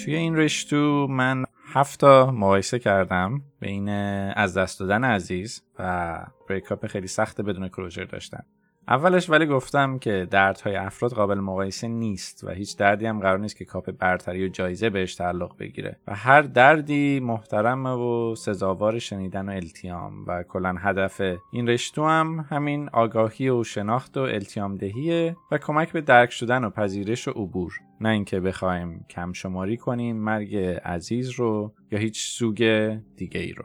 توی 0.04 0.16
این 0.16 0.36
رشتو 0.36 1.08
من 1.08 1.46
هفتا 1.74 2.32
مقایسه 2.32 2.80
کردم 2.80 3.42
بین 3.60 3.90
از 3.90 4.58
دست 4.58 4.80
دادن 4.80 5.04
عزیز 5.04 5.62
و 5.80 6.18
بریکاپ 6.50 6.88
خیلی 6.88 7.08
سخت 7.08 7.42
بدون 7.42 7.68
کلوجر 7.68 8.04
داشتن. 8.04 8.44
اولش 8.88 9.30
ولی 9.30 9.46
گفتم 9.46 10.00
که 10.00 10.28
دردهای 10.32 10.76
افراد 10.76 11.12
قابل 11.12 11.40
مقایسه 11.40 11.88
نیست 11.88 12.44
و 12.44 12.50
هیچ 12.50 12.78
دردی 12.78 13.06
هم 13.06 13.20
قرار 13.20 13.40
نیست 13.40 13.58
که 13.58 13.66
کاپ 13.66 13.92
برتری 13.92 14.46
و 14.46 14.48
جایزه 14.48 14.90
بهش 14.90 15.16
تعلق 15.16 15.58
بگیره. 15.58 15.98
و 16.08 16.16
هر 16.16 16.42
دردی 16.42 17.20
محترمه 17.20 17.90
و 17.90 18.36
سزاوار 18.36 19.00
شنیدن 19.00 19.50
و 19.50 19.52
التیام. 19.52 20.26
و 20.28 20.44
کلا 20.44 20.76
هدف 20.80 21.22
این 21.52 21.70
رشتو 21.70 22.06
هم 22.06 22.46
همین 22.50 22.90
آگاهی 22.94 23.50
و 23.50 23.64
شناخت 23.64 24.18
و 24.18 24.22
التیام 24.22 24.76
دهیه 24.76 25.36
و 25.52 25.58
کمک 25.58 25.92
به 25.92 26.02
درک 26.02 26.32
شدن 26.32 26.64
و 26.64 26.70
پذیرش 26.70 27.28
و 27.28 27.32
عبور. 27.32 27.74
نه 28.02 28.10
اینکه 28.10 28.40
بخوایم 28.40 29.06
کم 29.10 29.34
شماری 29.34 29.78
کنیم 29.78 30.16
مرگ 30.16 30.56
عزیز 30.86 31.30
رو 31.30 31.74
یا 31.92 32.00
هیچ 32.00 32.28
سوگ 32.28 32.98
دیگه 33.16 33.40
ای 33.40 33.52
رو. 33.52 33.64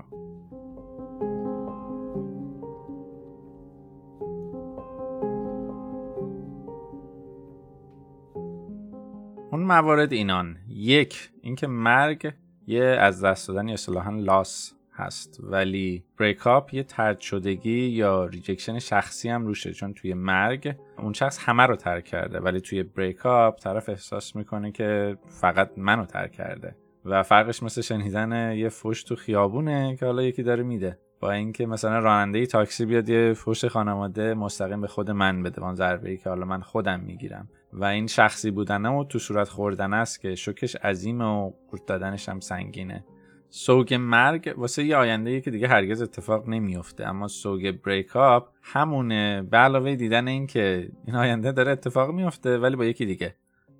اون 9.51 9.63
موارد 9.63 10.13
اینان. 10.13 10.57
یک 10.69 11.31
اینکه 11.43 11.67
مرگ 11.67 12.33
یه 12.67 12.85
از 12.85 13.25
دست 13.25 13.49
دادن 13.49 13.69
اصطلاحا 13.69 14.11
loss 14.11 14.75
هست. 14.93 15.41
ولی 15.43 16.05
breakup 16.19 16.75
یه 16.75 16.83
طرد 16.83 17.21
شدگی 17.21 17.87
یا 17.89 18.25
rejection 18.25 18.79
شخصی 18.79 19.29
هم 19.29 19.47
روشه. 19.47 19.73
چون 19.73 19.95
توی 19.95 20.15
مرگ 20.15 20.77
اون 20.99 21.13
شخص 21.13 21.39
همه 21.39 21.63
رو 21.63 21.77
ترک 21.77 22.05
کرده. 22.05 22.41
ولی 22.41 22.61
توی 22.61 22.83
breakup 22.83 23.59
طرف 23.59 23.89
احساس 23.89 24.37
می‌کنه 24.37 24.73
که 24.73 25.19
فقط 25.41 25.71
منو 25.77 26.05
ترک 26.05 26.33
کرده. 26.33 26.77
و 27.05 27.23
فرقش 27.23 27.63
مثل 27.63 27.81
شنیدن 27.81 28.53
یه 28.53 28.69
فوش 28.69 29.03
تو 29.05 29.17
خیابونه 29.17 29.97
که 29.97 30.07
حالا 30.07 30.23
یکی 30.23 30.43
داره 30.43 30.63
میده. 30.63 30.99
با 31.21 31.33
اینکه 31.33 31.67
مثلا 31.67 31.99
راننده 31.99 32.47
تاکسی 32.47 32.87
بیاد 32.87 33.09
یه 33.09 33.33
فوش 33.33 33.65
خانواده 33.65 34.35
مستقیم 34.35 34.81
به 34.81 34.87
خود 34.87 35.11
من 35.11 35.43
بده 35.43 35.63
اون 35.63 35.75
ضربه 35.75 36.11
ای 36.11 36.17
که 36.17 36.29
حالا 36.29 36.47
من 36.47 36.61
خودم 36.61 37.01
می‌گیرم. 37.01 37.49
و 37.73 37.85
این 37.85 38.07
شخصی 38.07 38.51
بودن 38.51 38.87
و 38.87 39.05
تو 39.05 39.19
صورت 39.19 39.49
خوردن 39.49 39.93
است 39.93 40.21
که 40.21 40.35
شوکش 40.35 40.77
عظیم 40.77 41.21
و 41.21 41.53
قورت 41.71 41.87
دادنش 41.87 42.29
هم 42.29 42.41
سنگینه. 42.41 43.05
سوگ 43.51 43.95
مرگ 43.95 44.55
واسه 44.57 44.85
یه 44.85 44.97
آینده 44.97 45.41
که 45.41 45.51
دیگه 45.51 45.69
هرگز 45.69 46.03
اتفاق 46.03 46.49
نمیفته 46.49 47.07
اما 47.07 47.29
سوگ 47.29 47.81
بریک 47.83 48.17
اپ 48.17 48.49
همونه. 48.63 49.43
به 49.43 49.57
علاوه 49.57 49.95
دیدن 49.95 50.29
این 50.29 50.47
که 50.47 50.89
این 51.07 51.17
آینده 51.17 51.53
داره 51.53 51.73
اتفاق 51.73 52.11
میفته 52.11 52.59
ولی 52.59 52.77
با 52.77 52.85
یکی 52.85 53.07
دیگه. 53.07 53.35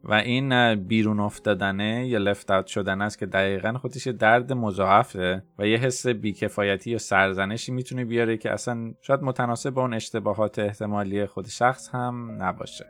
و 0.05 0.15
این 0.15 0.75
بیرون 0.75 1.21
افتادنه 1.21 2.07
یا 2.09 2.19
لفت 2.19 2.51
اوت 2.51 2.67
شدن 2.67 3.03
است 3.03 3.19
که 3.19 3.27
دقیقا 3.27 3.73
خودش 3.73 4.07
درد 4.07 4.53
مضاعفه 4.53 5.43
و 5.59 5.67
یه 5.67 5.79
حس 5.79 6.07
بیکفایتی 6.07 6.91
یا 6.91 6.99
سرزنشی 6.99 7.73
می‌تونه 7.73 8.05
بیاره 8.05 8.37
که 8.37 8.53
اصلا 8.53 8.95
شاید 9.01 9.23
متناسب 9.23 9.71
با 9.71 9.83
اون 9.83 9.95
اشتباهات 9.95 10.59
احتمالی 10.59 11.27
خود 11.27 11.47
شخص 11.47 11.89
هم 11.89 12.43
نباشه. 12.43 12.87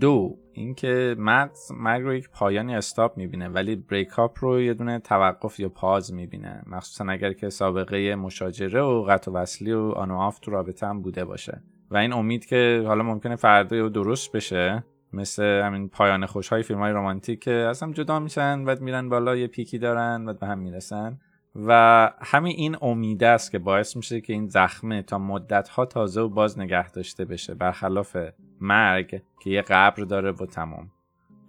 دو 0.00 0.41
اینکه 0.54 1.16
مغز 1.18 1.72
مرگ 1.72 2.02
رو 2.02 2.14
یک 2.14 2.30
پایانی 2.30 2.74
استاپ 2.74 3.16
می‌بینه 3.16 3.48
ولی 3.48 3.76
بریک 3.76 4.18
اپ 4.18 4.44
رو 4.44 4.60
یه 4.60 4.74
دونه 4.74 4.98
توقف 4.98 5.60
یا 5.60 5.68
پاز 5.68 6.12
می‌بینه. 6.12 6.62
مخصوصا 6.66 7.04
اگر 7.04 7.32
که 7.32 7.50
سابقه 7.50 8.14
مشاجره 8.14 8.80
و 8.80 9.04
قطع 9.08 9.30
وصلی 9.30 9.72
و 9.72 9.80
آن 9.80 10.10
و 10.10 10.16
آف 10.16 10.38
تو 10.38 10.50
رابطه 10.50 10.86
هم 10.86 11.02
بوده 11.02 11.24
باشه. 11.24 11.62
و 11.90 11.96
این 11.96 12.12
امید 12.12 12.44
که 12.44 12.84
حالا 12.86 13.02
ممکنه 13.02 13.36
فردا 13.36 13.88
درست 13.88 14.32
بشه 14.32 14.84
مثل 15.12 15.42
همین 15.44 15.88
پایان 15.88 16.26
خوشهای 16.26 16.62
فیلم 16.62 16.80
های 16.80 16.92
رومانتیک 16.92 17.40
که 17.40 17.52
اصلا 17.52 17.92
جدا 17.92 18.18
میشن 18.18 18.64
و 18.64 18.76
میرن 18.80 19.08
بالا 19.08 19.36
یه 19.36 19.46
پیکی 19.46 19.78
دارن 19.78 20.28
و 20.28 20.32
به 20.32 20.46
هم 20.46 20.58
می‌رسن. 20.58 21.18
و 21.66 22.10
همین 22.20 22.56
این 22.56 22.76
امیده 22.82 23.28
است 23.28 23.52
که 23.52 23.58
باعث 23.58 23.96
میشه 23.96 24.20
که 24.20 24.32
این 24.32 24.48
زخمه 24.48 25.02
تا 25.02 25.18
مدت 25.18 25.68
ها 25.68 25.86
تازه 25.86 26.20
و 26.20 26.28
باز 26.28 26.58
نگه 26.58 26.90
داشته 26.90 27.24
بشه. 27.24 27.54
برخلاف 27.54 28.16
مرگ 28.62 29.22
که 29.40 29.50
یه 29.50 29.62
قبر 29.62 30.02
داره 30.02 30.30
و 30.30 30.46
تمام. 30.46 30.90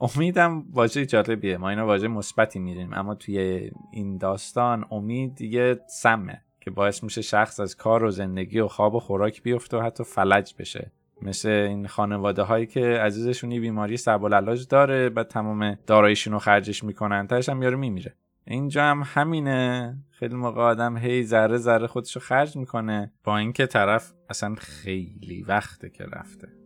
امیدم 0.01 0.63
واژه 0.71 1.05
جالبیه. 1.05 1.57
ما 1.57 1.69
اینا 1.69 1.85
واژه 1.85 2.07
مثبتی 2.07 2.59
میریم 2.59 2.93
اما 2.93 3.15
توی 3.15 3.71
این 3.91 4.17
داستان 4.17 4.85
امید 4.91 5.41
یه 5.41 5.79
سمه 5.87 6.41
که 6.61 6.71
باعث 6.71 7.03
میشه 7.03 7.21
شخص 7.21 7.59
از 7.59 7.77
کار 7.77 8.03
و 8.03 8.11
زندگی 8.11 8.59
و 8.59 8.67
خواب 8.67 8.95
و 8.95 8.99
خوراک 8.99 9.43
بیفته 9.43 9.77
و 9.77 9.81
حتی 9.81 10.03
فلج 10.03 10.53
بشه. 10.59 10.91
مثل 11.21 11.49
این 11.49 11.87
خانواده 11.87 12.41
هایی 12.41 12.65
که 12.65 12.81
عزیزشون 12.81 13.51
یه 13.51 13.59
بیماری 13.59 13.97
سب 13.97 14.67
داره 14.69 15.09
و 15.09 15.23
تمام 15.23 15.75
داراییشون 15.87 16.33
رو 16.33 16.39
خرجش 16.39 16.83
می‌کنن 16.83 17.27
تاش 17.27 17.49
هم 17.49 17.63
یارو 17.63 17.77
میمیره. 17.77 18.15
اینجا 18.47 18.83
هم 18.83 19.03
همینه. 19.05 19.97
خیلی 20.11 20.35
موقع 20.35 20.61
آدم 20.61 20.97
هی 20.97 21.23
ذره 21.23 21.57
ذره 21.57 21.87
خودشو 21.87 22.19
خرج 22.19 22.55
می‌کنه 22.55 23.11
با 23.23 23.37
اینکه 23.37 23.67
طرف 23.67 24.13
اصلا 24.29 24.55
خیلی 24.55 25.43
وقته 25.47 25.89
که 25.89 26.03
رفته. 26.03 26.62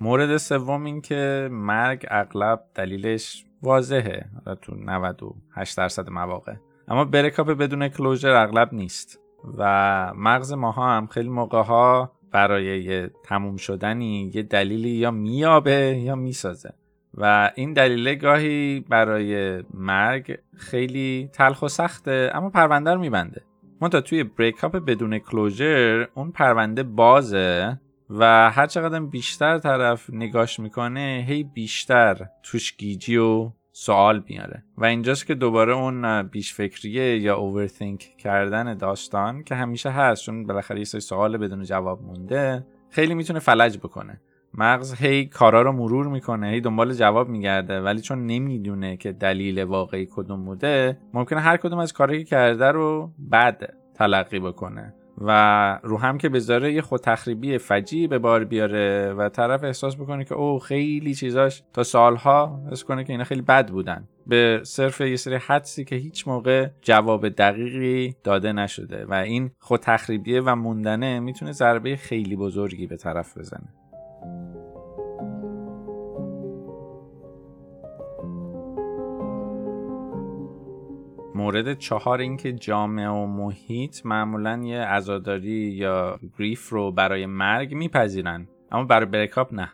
مورد 0.00 0.36
سوم 0.36 0.84
این 0.84 1.00
که 1.00 1.48
مرگ 1.52 2.06
اغلب 2.10 2.60
دلیلش 2.74 3.44
واضحه 3.62 4.24
تو 4.62 4.74
98 4.74 5.76
درصد 5.76 6.10
مواقع. 6.10 6.54
اما 6.88 7.04
برکاپ 7.04 7.50
بدون 7.50 7.88
کلوژر 7.88 8.30
اغلب 8.30 8.74
نیست 8.74 9.20
و 9.58 10.12
مغز 10.16 10.52
ماها 10.52 10.96
هم 10.96 11.06
خیلی 11.06 11.28
موقع 11.28 11.62
ها 11.62 12.12
برای 12.32 12.82
یه 12.82 13.10
تموم 13.24 13.56
شدنی 13.56 14.30
یه 14.34 14.42
دلیلی 14.42 14.90
یا 14.90 15.10
میابه 15.10 16.00
یا 16.02 16.14
می‌سازه. 16.14 16.74
و 17.14 17.50
این 17.54 17.72
دلیل 17.72 18.14
گاهی 18.14 18.80
برای 18.88 19.62
مرگ 19.74 20.38
خیلی 20.56 21.30
تلخ 21.32 21.62
و 21.62 21.68
سخته 21.68 22.30
اما 22.34 22.50
پرونده 22.50 22.94
رو 22.94 23.00
میبنده. 23.00 23.42
منتها 23.80 24.00
توی 24.00 24.24
بریکاپ 24.24 24.76
بدون 24.76 25.18
کلوژر 25.18 26.08
اون 26.14 26.30
پرونده 26.30 26.82
بازه 26.82 27.78
و 28.10 28.50
هر 28.50 28.66
چقدر 28.66 29.00
بیشتر 29.00 29.58
طرف 29.58 30.10
نگاش 30.12 30.60
می‌کنه 30.60 31.24
هی 31.28 31.44
بیشتر 31.44 32.26
توش 32.42 32.76
گیجی 32.76 33.16
و 33.16 33.50
سوال 33.72 34.22
میاره. 34.28 34.64
و 34.76 34.84
اینجاست 34.84 35.26
که 35.26 35.34
دوباره 35.34 35.72
اون 35.72 36.22
بیش 36.22 36.54
فکریه 36.54 37.18
یا 37.18 37.36
اوورثینک 37.36 38.16
کردن 38.18 38.74
داستان 38.74 39.44
که 39.44 39.54
همیشه 39.54 39.90
هست 39.90 40.24
چون 40.24 40.46
بالاخره 40.46 40.78
یه 40.78 40.84
سوال 40.84 41.36
بدون 41.36 41.64
جواب 41.64 42.02
مونده 42.02 42.66
خیلی 42.90 43.14
می‌تونه 43.14 43.38
فلج 43.38 43.78
بکنه. 43.78 44.20
مغز 44.54 44.94
هی 44.94 45.26
کارا 45.26 45.62
رو 45.62 45.72
مرور 45.72 46.06
می‌کنه 46.06 46.48
هی 46.50 46.60
دنبال 46.60 46.92
جواب 46.92 47.28
میگرده 47.28 47.80
ولی 47.80 48.00
چون 48.00 48.26
نمی‌دونه 48.26 48.96
که 48.96 49.12
دلیل 49.12 49.62
واقعی 49.62 50.08
کدوم 50.10 50.44
بوده 50.44 50.98
ممکنه 51.14 51.40
هر 51.40 51.56
کدوم 51.56 51.78
از 51.78 51.92
کارهایی 51.92 52.24
که 52.24 52.30
کرده 52.30 52.66
رو 52.66 53.12
بد 53.32 53.74
تلقی 53.94 54.40
بکنه. 54.40 54.94
و 55.20 55.80
رو 55.82 55.98
هم 55.98 56.18
که 56.18 56.28
بذاره 56.28 56.72
یه 56.72 56.82
خود 56.82 57.00
تخریبی 57.00 57.58
فجی 57.58 58.06
به 58.06 58.18
بار 58.18 58.44
بیاره 58.44 59.12
و 59.12 59.28
طرف 59.28 59.64
احساس 59.64 59.96
بکنه 59.96 60.24
که 60.24 60.34
او 60.34 60.58
خیلی 60.58 61.14
چیزاش 61.14 61.62
تا 61.72 61.82
سالها 61.82 62.60
حس 62.72 62.84
کنه 62.84 63.04
که 63.04 63.12
اینا 63.12 63.24
خیلی 63.24 63.42
بد 63.42 63.68
بودن. 63.68 64.08
به 64.26 64.60
صرف 64.64 65.00
یه 65.00 65.16
سری 65.16 65.34
حدسی 65.34 65.84
که 65.84 65.96
هیچ 65.96 66.28
موقع 66.28 66.68
جواب 66.82 67.28
دقیقی 67.28 68.14
داده 68.24 68.52
نشده 68.52 69.04
و 69.04 69.14
این 69.14 69.50
خود 69.58 69.80
تخریبیه 69.80 70.40
و 70.40 70.54
موندنه 70.54 71.20
می‌تونه 71.20 71.52
ضربه 71.52 71.96
خیلی 71.96 72.36
بزرگی 72.36 72.86
به 72.86 72.96
طرف 72.96 73.38
بزنه. 73.38 73.68
مورد 81.38 81.78
چهار 81.78 82.20
اینکه 82.20 82.52
جامعه 82.52 83.08
و 83.08 83.26
محیط 83.26 84.06
معمولا 84.06 84.62
یه 84.64 84.80
عزاداری 84.80 85.50
یا 85.50 86.18
گریف 86.38 86.68
رو 86.68 86.92
برای 86.92 87.26
مرگ 87.26 87.74
میپذیرن. 87.74 88.48
اما 88.72 88.84
برای 88.84 89.06
بریکاپ 89.06 89.54
نه. 89.54 89.72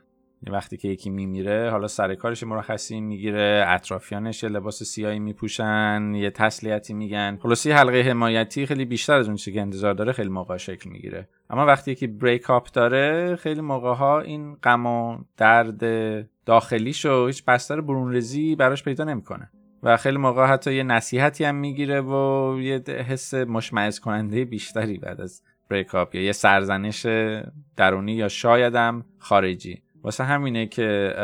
وقتی 0.50 0.76
که 0.76 0.88
یکی 0.88 1.10
میمیره 1.10 1.70
حالا 1.70 1.86
سر 1.86 2.14
کارش 2.14 2.42
مرخصی 2.42 3.00
می‌گیره 3.00 3.64
اطرافیانش 3.68 4.42
یه 4.42 4.48
لباس 4.48 4.82
سیاهی 4.82 5.18
میپوشن 5.18 6.12
یه 6.14 6.30
تسلیتی 6.30 6.94
میگن. 6.94 7.38
خلاصی 7.42 7.70
حلقه 7.70 8.02
حمایتی 8.02 8.66
خیلی 8.66 8.84
بیشتر 8.84 9.14
از 9.14 9.26
اون 9.26 9.36
چیزی 9.36 9.52
که 9.52 9.60
انتظار 9.60 9.94
داره 9.94 10.12
خیلی 10.12 10.28
موقع 10.28 10.56
شکل 10.56 10.90
می‌گیره. 10.90 11.28
اما 11.50 11.66
وقتی 11.66 11.94
که 11.94 12.06
بریک 12.06 12.50
اپ 12.50 12.66
داره 12.72 13.36
خیلی 13.36 13.60
موقع 13.60 13.94
ها 13.94 14.20
این 14.20 14.54
غم 14.54 14.86
و 14.86 15.18
درد 15.36 15.82
داخلیشو 16.46 17.26
هیچ 17.26 17.44
بستر 17.44 17.80
برونریزی 17.80 18.56
براش 18.56 18.84
پیدا 18.84 19.04
نمی‌کنه. 19.04 19.50
و 19.84 19.96
خیلی 19.96 20.16
موقع 20.16 20.46
حتی 20.46 20.74
یه 20.74 20.82
نصیحتی 20.82 21.44
هم 21.44 21.54
می‌گیره 21.54 22.00
و 22.00 22.56
یه 22.60 22.82
حس 22.88 23.34
مشمعز 23.34 24.00
کننده 24.00 24.44
بیشتری 24.44 24.98
بعد 24.98 25.20
از 25.20 25.42
بریک 25.70 25.86
یا 26.12 26.22
یه 26.22 26.32
سرزنش 26.32 27.06
درونی 27.76 28.12
یا 28.12 28.28
شایدم 28.28 29.04
خارجی. 29.18 29.82
واسه 30.02 30.24
همینه 30.24 30.66
که 30.66 31.14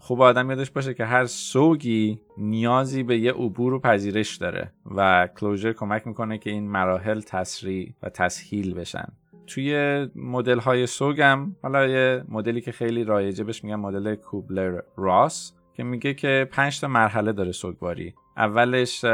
خوب 0.00 0.20
آدم 0.20 0.50
یادش 0.50 0.70
باشه 0.70 0.94
که 0.94 1.04
هر 1.04 1.24
سوگی 1.24 2.20
نیازی 2.38 3.02
به 3.02 3.18
یه 3.18 3.32
عبور 3.32 3.74
و 3.74 3.80
پذیرش 3.80 4.36
داره 4.36 4.72
و 4.96 5.28
کلوزر 5.40 5.72
کمک 5.72 6.06
می‌کنه 6.06 6.38
که 6.38 6.50
این 6.50 6.70
مراحل 6.70 7.20
تسریع 7.20 7.92
و 8.02 8.08
تسهیل 8.08 8.74
بشن. 8.74 9.08
توی 9.46 10.06
مدل 10.14 10.58
های 10.58 10.86
سوگم 10.86 11.56
حالا 11.62 11.86
یه 11.86 12.24
مدلی 12.28 12.60
که 12.60 12.72
خیلی 12.72 13.04
رایجه 13.04 13.44
بهش 13.44 13.64
میگن 13.64 13.76
مدل 13.76 14.14
کوبلر 14.14 14.80
راس 14.96 15.52
که 15.76 15.82
میگه 15.82 16.14
که 16.14 16.48
پنج 16.50 16.80
تا 16.80 16.88
مرحله 16.88 17.32
داره 17.32 17.52
سوگواری. 17.52 18.14
اولش 18.36 19.04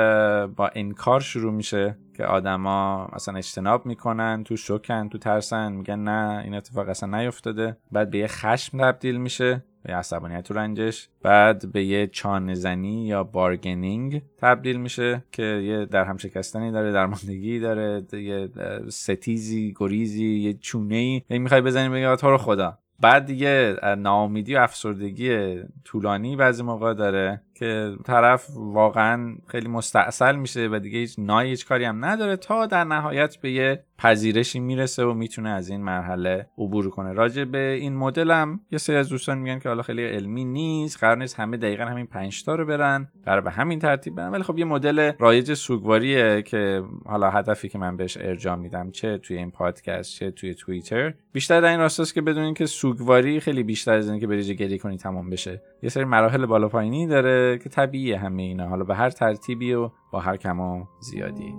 با 0.57 0.71
انکار 0.75 1.21
شروع 1.21 1.53
میشه 1.53 1.97
که 2.17 2.25
آدما 2.25 3.09
مثلا 3.13 3.39
اجتناب 3.39 3.87
می‌کنن 3.87 4.45
تو 4.45 4.57
شوکن 4.57 5.09
تو 5.09 5.19
ترسن 5.19 5.73
میگن 5.73 5.99
نه 5.99 6.43
این 6.45 6.55
اتفاق 6.55 6.89
اصلا 6.89 7.19
نیفتاده. 7.19 7.77
بعد 7.93 8.11
به 8.11 8.19
یه 8.19 8.27
خشم 8.27 8.79
تبدیل 8.79 9.17
میشه 9.17 9.65
به 9.83 9.95
عصبانیت 9.95 10.51
و 10.51 10.55
رنجش. 10.55 11.09
بعد 11.23 11.73
به 11.73 11.85
یه 11.85 12.07
چانزنی 12.07 13.07
یا 13.07 13.25
بارگنینگ 13.25 14.23
تبدیل 14.39 14.77
میشه 14.77 15.25
که 15.33 15.43
یه 15.43 15.87
در 15.87 16.05
هم 16.05 16.17
شکستنی 16.17 16.73
داره 16.73 16.93
درماندگی 16.93 17.61
داره 17.61 18.03
یه 18.13 18.49
ستیزی 18.89 19.75
گریزی 19.77 20.27
یه 20.27 20.55
چونه 20.55 21.23
ای 21.29 21.39
می‌خوای 21.39 21.61
بزنی 21.61 21.89
بگی 21.89 22.17
تو 22.17 22.31
رو 22.31 22.39
خدا. 22.39 22.79
بعد 23.03 23.27
دیگه 23.27 23.77
ناامیدی 23.99 24.55
و 24.55 24.59
افسردگی 24.59 25.61
طولانی 25.85 26.37
بعضی 26.37 26.63
موقع 26.63 26.95
داره. 26.95 27.43
که 27.63 27.97
طرف 28.05 28.47
واقعا 28.57 29.37
خیلی 29.47 29.69
مستاصل 29.69 30.37
میشه 30.37 30.69
و 30.73 30.79
دیگه 30.79 30.99
هیچ 30.99 31.15
نای 31.19 31.49
هیچ 31.49 31.67
کاری 31.67 31.85
هم 31.85 32.05
نداره 32.05 32.37
تا 32.37 32.67
در 32.67 32.85
نهایت 32.85 33.37
به 33.37 33.51
یه 33.51 33.85
پذیرشی 33.99 34.61
می‌رسه 34.61 35.05
و 35.05 35.15
می‌تونه 35.15 35.51
از 35.51 35.69
این 35.69 35.83
مرحله 35.83 36.47
عبور 36.59 36.91
کنه. 36.91 37.13
راجع 37.13 37.45
به 37.45 37.59
این 37.59 37.97
مدل 37.97 38.31
هم 38.31 38.61
یه 38.73 38.79
سری 38.79 38.97
از 38.97 39.09
دوستان 39.09 39.39
میگن 39.39 39.59
که 39.59 39.69
حالا 39.69 39.83
خیلی 39.83 40.05
علمی 40.05 40.45
نیست 40.45 40.99
قرار 40.99 41.17
نیست 41.17 41.41
همه 41.41 41.57
دقیقا 41.57 41.85
همین 41.85 42.07
5 42.07 42.45
تا 42.45 42.55
رو 42.55 42.67
برن 42.67 43.09
قرار 43.25 43.41
به 43.41 43.51
همین 43.51 43.79
ترتیب 43.79 44.15
برن. 44.15 44.31
ولی 44.31 44.43
خب 44.43 44.59
یه 44.59 44.65
مدل 44.65 45.13
رایج 45.19 45.55
سوگواریه 45.55 46.43
که 46.43 46.83
حالا 47.07 47.31
هدفی 47.31 47.69
که 47.69 47.79
من 47.79 47.97
بهش 47.97 48.17
ارجاع 48.21 48.57
میدم 48.57 48.91
چه 48.91 49.19
توی 49.19 49.37
این 49.37 49.51
پادکست 49.51 50.13
چه 50.13 50.31
توی 50.31 50.55
توییتر. 50.55 51.15
بیشتر 51.33 51.61
در 51.61 51.71
این 51.71 51.81
راستاست 51.81 52.15
که 52.15 52.21
بدونین 52.21 52.55
که 52.55 52.67
سوگواری 52.67 53.41
خیلی 53.41 53.63
بیشتر 53.63 53.93
از 53.93 54.11
اینکه 54.11 54.27
بریج 54.27 54.53
گری 54.53 54.79
کنی 54.79 54.97
تمام 54.97 55.31
بشه. 55.31 55.63
یه 55.83 55.89
سری 55.89 56.05
مراحل 56.05 56.47
بالا 56.47 56.69
پایینی 56.69 57.07
داره 57.07 57.52
که 57.59 57.69
طبیعیه 57.69 58.19
همه 58.19 58.43
اینا. 58.43 58.69
حالا 58.69 58.85
به 58.85 58.95
هر 58.95 59.11
ترتیبی 59.11 59.73
و 59.73 59.91
با 60.11 60.21
هر 60.21 60.37
کم 60.37 60.89
زیادی. 61.01 61.55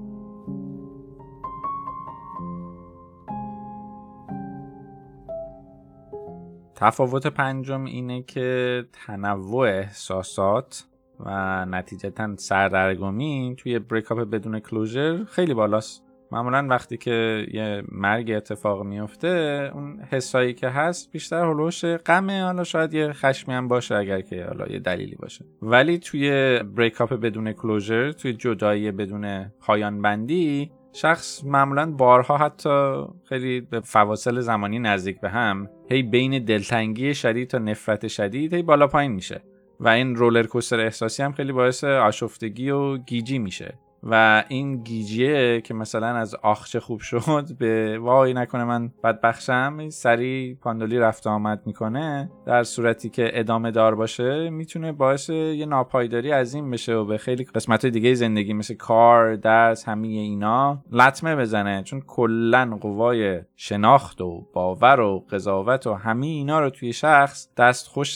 تفاوت 6.76 7.28
پنجم 7.28 7.86
اینه 7.86 8.24
که 8.24 8.86
تنوع 8.94 9.68
احساسات 9.68 10.88
و 11.20 11.66
نتیجتا 11.66 12.36
سردرگمی 12.36 13.56
توی 13.58 13.80
بریکاپ 13.80 14.20
بدون 14.20 14.60
کلوزر 14.60 15.24
خیلی 15.24 15.54
بالاست. 15.54 16.03
معمولا 16.34 16.68
وقتی 16.70 16.98
که 16.98 17.46
یه 17.54 17.84
مرگ 17.92 18.32
اتفاق 18.32 18.84
میفته 18.84 19.72
اون 19.74 20.00
حسایی 20.12 20.54
که 20.54 20.70
هست 20.70 21.12
بیشتر 21.12 21.46
هلوش 21.46 21.86
غمه. 21.86 22.44
حالا 22.44 22.64
شاید 22.64 22.94
یه 22.94 23.14
خشمی 23.14 23.54
هم 23.54 23.68
باشه 23.68 23.96
اگر 23.96 24.22
که 24.22 24.46
حالا 24.46 24.68
یه 24.68 24.80
دلیلی 24.80 25.16
باشه. 25.16 25.46
ولی 25.62 25.98
توی 25.98 26.60
بریکاپ 26.64 27.14
بدون 27.14 27.52
کلوزر 27.52 28.12
توی 28.12 28.34
جدایی 28.34 28.92
بدون 28.92 29.46
پایان 29.62 30.02
بندی 30.02 30.72
شخص 30.94 31.44
معمولا 31.44 31.92
بارها 31.92 32.38
حتی 32.38 33.04
خیلی 33.30 33.62
به 33.62 33.80
فواصل 33.80 34.40
زمانی 34.40 34.80
نزدیک 34.80 35.22
به 35.22 35.30
هم 35.30 35.70
هی 35.90 36.04
بین 36.04 36.46
دلتنگی 36.46 37.14
شدید 37.16 37.48
تا 37.48 37.58
نفرت 37.58 38.08
شدید 38.08 38.54
هی 38.54 38.62
بالا 38.62 38.88
پایین 38.88 39.12
میشه. 39.12 39.42
و 39.80 39.88
این 39.88 40.16
رولر 40.16 40.44
کوستر 40.44 40.80
احساسی 40.80 41.24
هم 41.24 41.32
خیلی 41.32 41.52
باعث 41.52 41.84
آشفتگی 41.84 42.70
و 42.70 42.98
گیجی 42.98 43.40
میشه. 43.40 43.74
و 44.04 44.44
این 44.48 44.78
گیجیه 44.78 45.62
که 45.62 45.74
مثلا 45.74 46.08
از 46.08 46.36
آخچه 46.36 46.80
خوب 46.80 47.00
شد 47.00 47.46
به 47.60 48.00
وای 48.00 48.34
نکنه 48.34 48.64
من 48.64 48.92
بدبخشم 49.04 49.90
سری 49.90 50.58
پاندولی 50.62 51.00
رفت 51.00 51.28
آمد 51.28 51.62
می‌کنه. 51.66 52.32
در 52.46 52.64
صورتی 52.64 53.10
که 53.10 53.32
ادامه 53.34 53.72
دار 53.72 53.96
باشه 53.96 54.50
می‌تونه 54.50 54.92
باعث 54.92 55.30
یه 55.30 55.66
ناپایداری 55.66 56.32
عظیم 56.32 56.72
بشه 56.72 56.94
و 56.94 57.06
به 57.06 57.18
خیلی 57.18 57.44
قسمت 57.44 57.86
دیگه 57.86 58.14
زندگی 58.14 58.54
مثل 58.54 58.74
کار 58.74 59.36
درس 59.36 59.88
همه 59.88 60.08
اینا 60.08 60.84
لطمه 60.92 61.36
بزنه. 61.36 61.84
چون 61.84 62.02
کلا 62.02 62.78
قوای 62.82 63.42
شناخت 63.56 64.22
و 64.22 64.48
باور 64.54 65.00
و 65.00 65.26
قضاوت 65.32 65.88
و 65.88 65.94
همه 65.94 66.26
اینا 66.26 66.60
رو 66.60 66.70
توی 66.70 66.94
شخص 66.94 67.50
دستخوش 67.58 68.16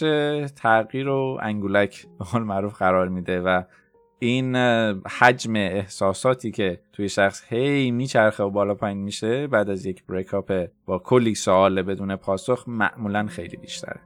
تغییر 0.56 1.08
و 1.10 1.38
انگولک 1.42 2.08
به 2.20 2.26
قول 2.26 2.44
معروف 2.44 2.78
قرار 2.78 3.08
میده 3.08 3.42
و 3.42 3.64
این 4.20 4.56
حجم 5.20 5.56
احساساتی 5.56 6.52
که 6.52 6.80
توی 6.94 7.10
شخص 7.10 7.44
هی 7.50 7.92
میچرخه 7.92 8.44
و 8.44 8.50
بالا 8.50 8.76
پایین 8.76 8.98
میشه 8.98 9.48
بعد 9.48 9.70
از 9.70 9.86
یک 9.86 10.04
بریکاپ 10.06 10.68
با 10.86 11.00
کلی 11.00 11.36
سوال 11.36 11.82
بدون 11.82 12.16
پاسخ 12.16 12.64
معمولا 12.68 13.28
خیلی 13.28 13.58
بیشتره. 13.58 14.00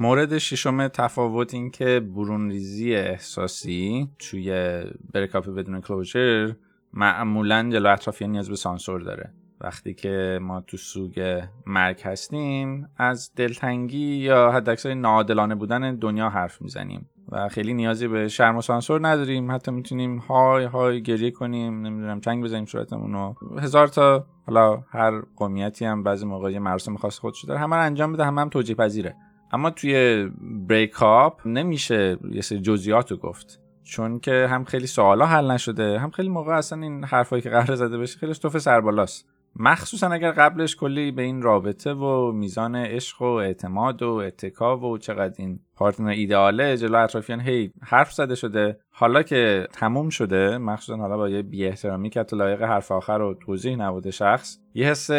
مورد 0.00 0.38
ششم 0.38 0.88
تفاوت 0.88 1.54
این 1.54 1.70
که 1.70 2.00
برون 2.00 2.50
ریزی 2.50 2.94
احساسی 2.94 4.08
توی 4.18 4.82
بریکاپ 5.12 5.48
بدون 5.48 5.80
کلوزر 5.80 6.52
معمولا 6.92 7.70
جلو 7.72 7.92
اطرافیان 7.92 8.30
نیاز 8.30 8.48
به 8.48 8.56
سانسور 8.56 9.00
داره. 9.00 9.32
وقتی 9.60 9.94
که 9.94 10.38
ما 10.42 10.60
تو 10.60 10.76
سوگ 10.76 11.42
مرگ 11.66 12.00
هستیم 12.00 12.88
از 12.96 13.32
دلتنگی 13.36 14.16
یا 14.16 14.50
حداکثر 14.50 14.94
ناعادلانه 14.94 15.54
بودن 15.54 15.96
دنیا 15.96 16.28
حرف 16.28 16.62
می‌زنیم 16.62 17.10
و 17.28 17.48
خیلی 17.48 17.74
نیازی 17.74 18.08
به 18.08 18.28
شرم 18.28 18.56
و 18.56 18.62
سانسور 18.62 19.08
نداریم. 19.08 19.52
حتی 19.52 19.70
می‌تونیم 19.70 20.18
های 20.18 20.64
های 20.64 21.02
گریه 21.02 21.30
کنیم 21.30 21.86
نمی‌دونم 21.86 22.20
چنگ 22.20 22.44
بزنیم 22.44 22.64
صورتمون 22.64 23.12
رو. 23.12 23.36
هزار 23.58 23.88
تا 23.88 24.26
حالا 24.46 24.84
هر 24.90 25.20
قومیتی 25.36 25.84
هم 25.84 26.02
بعضی 26.02 26.26
موقع 26.26 26.58
مراسم 26.58 26.96
خاص 26.96 27.18
خودش 27.18 27.44
داره 27.44 27.60
همه 27.60 27.76
رو 27.76 27.82
انجام 27.82 28.12
بده 28.12 28.24
همه 28.24 28.40
هم 28.40 28.48
توجیه 28.48 28.76
پذیره. 28.76 29.16
اما 29.52 29.70
توی 29.70 30.28
بریک 30.68 31.02
اپ 31.02 31.46
نمیشه 31.46 32.18
یه 32.30 32.40
سری 32.40 32.60
جزئیات 32.60 33.10
رو 33.10 33.16
گفت. 33.16 33.60
چون 33.82 34.20
که 34.20 34.46
هم 34.50 34.64
خیلی 34.64 34.86
سوالا 34.86 35.26
حل 35.26 35.50
نشده 35.50 35.98
هم 35.98 36.10
خیلی 36.10 36.28
موقع 36.28 36.52
اصلا 36.52 36.82
این 36.82 37.04
حرفایی 37.04 37.42
که 37.42 37.50
قرار 37.50 37.74
زده 37.74 37.98
بشه 37.98 38.18
خیلی 38.18 38.34
توف 38.34 38.58
سربالاست. 38.58 39.29
مخصوصا 39.56 40.08
اگر 40.08 40.30
قبلش 40.30 40.76
کلی 40.76 41.10
به 41.10 41.22
این 41.22 41.42
رابطه 41.42 41.92
و 41.92 42.32
میزان 42.32 42.76
عشق 42.76 43.22
و 43.22 43.24
اعتماد 43.24 44.02
و 44.02 44.08
اتکا 44.08 44.78
و 44.78 44.98
چقدر 44.98 45.34
این 45.38 45.60
پارتنر 45.76 46.08
ایدئاله 46.08 46.76
جلو 46.76 46.98
اطرافیان 46.98 47.40
هی 47.40 47.72
حرف 47.82 48.12
زده 48.12 48.34
شده. 48.34 48.80
حالا 48.90 49.22
که 49.22 49.66
تموم 49.72 50.08
شده 50.08 50.58
مخصوصا 50.58 50.98
حالا 50.98 51.16
با 51.16 51.28
یه 51.28 51.42
بی 51.42 51.66
احترامی 51.66 52.10
که 52.10 52.24
لایق 52.32 52.62
حرف 52.62 52.92
آخر 52.92 53.20
و 53.20 53.34
توضیح 53.34 53.76
نبوده 53.76 54.10
شخص 54.10 54.58
یه 54.74 54.86
حس 54.86 55.10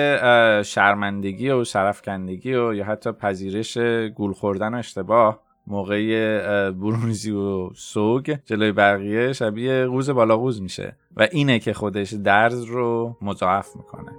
شرمندگی 0.72 1.50
و 1.50 1.63
شرفکندگی 1.63 2.54
و 2.54 2.74
یا 2.74 2.86
حتی 2.86 3.12
پذیرش 3.12 3.78
گول 4.15 4.34
خوردن 4.34 4.74
و 4.74 4.78
اشتباه 4.78 5.51
موقع 5.67 6.71
برونزی 6.71 7.32
و 7.32 7.69
سوگ 7.74 8.38
جلوی 8.45 8.71
بقیه 8.71 9.34
شبیه 9.34 9.86
قوز 9.86 10.10
بالا 10.10 10.38
قوز 10.38 10.62
میشه 10.62 10.95
و 11.17 11.28
اینه 11.32 11.60
که 11.60 11.74
خودش 11.74 12.13
درد 12.13 12.54
رو 12.67 13.17
مضاعف 13.21 13.76
می‌کنه. 13.76 14.12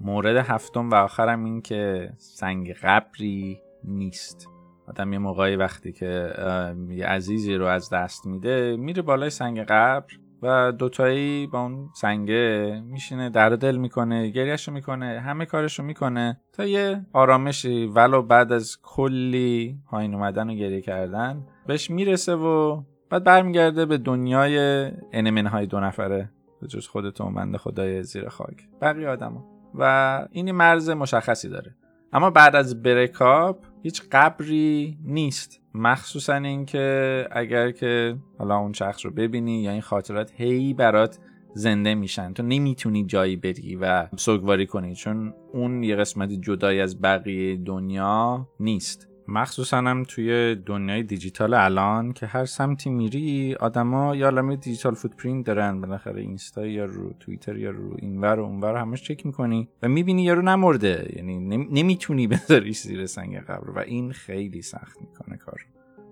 مورد 0.00 0.36
هفتم 0.36 0.90
و 0.90 0.94
آخرم 0.94 1.44
این 1.44 1.62
که 1.62 2.12
سنگ 2.16 2.72
قبری 2.72 3.60
نیست. 3.84 4.48
آدم 4.88 5.12
یه 5.12 5.18
موقعی 5.18 5.56
وقتی 5.56 5.92
که 5.92 6.32
یه 6.88 7.06
عزیزی 7.06 7.54
رو 7.54 7.66
از 7.66 7.90
دست 7.90 8.26
میده 8.26 8.76
میره 8.76 9.02
بالای 9.02 9.30
سنگ 9.30 9.60
قبر 9.60 10.14
و 10.42 10.72
دوتایی 10.72 11.46
با 11.46 11.60
اون 11.60 11.90
سنگه 11.94 12.82
میشینه 12.86 13.30
در 13.30 13.50
دل 13.50 13.76
می‌کنه 13.76 14.28
گریهشو 14.28 14.72
می‌کنه 14.72 15.20
همه 15.20 15.46
کارشو 15.46 15.82
می‌کنه 15.82 16.40
تا 16.52 16.64
یه 16.64 17.06
آرامشی. 17.12 17.86
ولو 17.86 18.22
بعد 18.22 18.52
از 18.52 18.78
کلی 18.82 19.78
پایین 19.86 20.14
اومدن 20.14 20.50
و 20.50 20.54
گریه 20.54 20.80
کردن 20.80 21.46
بهش 21.66 21.90
می‌رسه 21.90 22.34
و 22.34 22.82
بعد 23.10 23.24
برمیگرده 23.24 23.86
به 23.86 23.98
دنیای 23.98 24.88
انمن 25.12 25.46
های 25.46 25.66
دو 25.66 25.80
نفره 25.80 26.30
به 26.60 26.66
جز 26.66 26.86
خودتون 26.86 27.34
بنده 27.34 27.58
خدای 27.58 28.02
زیر 28.02 28.28
خاک 28.28 28.68
بقیه 28.80 29.08
آدما. 29.08 29.44
و 29.74 30.26
این 30.30 30.52
مرز 30.52 30.90
مشخصی 30.90 31.48
داره. 31.48 31.74
اما 32.12 32.30
بعد 32.30 32.56
از 32.56 32.82
breakup 32.82 33.64
هیچ 33.82 34.02
قبری 34.12 34.98
نیست. 35.04 35.61
مخصوصا 35.74 36.34
اینکه 36.34 37.28
اگر 37.32 37.70
که 37.70 38.16
حالا 38.38 38.56
اون 38.56 38.72
شخص 38.72 39.04
رو 39.06 39.10
ببینی 39.10 39.62
یا 39.62 39.70
این 39.70 39.80
خاطرات 39.80 40.32
هی 40.36 40.74
برات 40.74 41.18
زنده 41.54 41.94
میشن. 41.94 42.32
تو 42.32 42.42
نمی‌تونی 42.42 43.04
جایی 43.04 43.36
بری 43.36 43.76
و 43.76 44.08
سوگواری 44.16 44.66
کنی 44.66 44.94
چون 44.94 45.34
اون 45.52 45.82
یه 45.82 45.96
قسمت 45.96 46.32
جدایی 46.32 46.80
از 46.80 47.00
بقیه 47.00 47.56
دنیا 47.56 48.48
نیست. 48.60 49.08
مخصوصا 49.32 49.76
هم 49.76 50.04
توی 50.08 50.54
دنیای 50.54 51.02
دیجیتال 51.02 51.54
الان 51.54 52.12
که 52.12 52.26
هر 52.26 52.44
سمتی 52.44 52.90
میری 52.90 53.54
آدما 53.54 54.16
یه 54.16 54.26
عالمه 54.26 54.56
digital 54.56 54.94
footprint 54.94 55.46
دارن 55.46 55.80
بالاخره 55.80 56.20
اینستا 56.20 56.66
یا 56.66 56.84
رو 56.84 57.12
توییتر 57.20 57.56
یا 57.56 57.70
رو 57.70 57.96
اینور 57.98 58.40
و 58.40 58.44
اونور 58.44 58.76
همش 58.76 59.02
چک 59.02 59.26
می‌کنی 59.26 59.68
و 59.82 59.88
می‌بینی 59.88 60.22
یارو 60.22 60.42
نمرده. 60.42 61.12
یعنی 61.16 61.38
نمی‌تونی 61.70 62.26
بذاریش 62.32 62.78
زیر 62.78 63.06
سنگ 63.06 63.36
قبر 63.36 63.70
و 63.70 63.78
این 63.78 64.12
خیلی 64.12 64.62
سخت 64.62 65.00
می‌کنه 65.00 65.36
کار. 65.36 65.66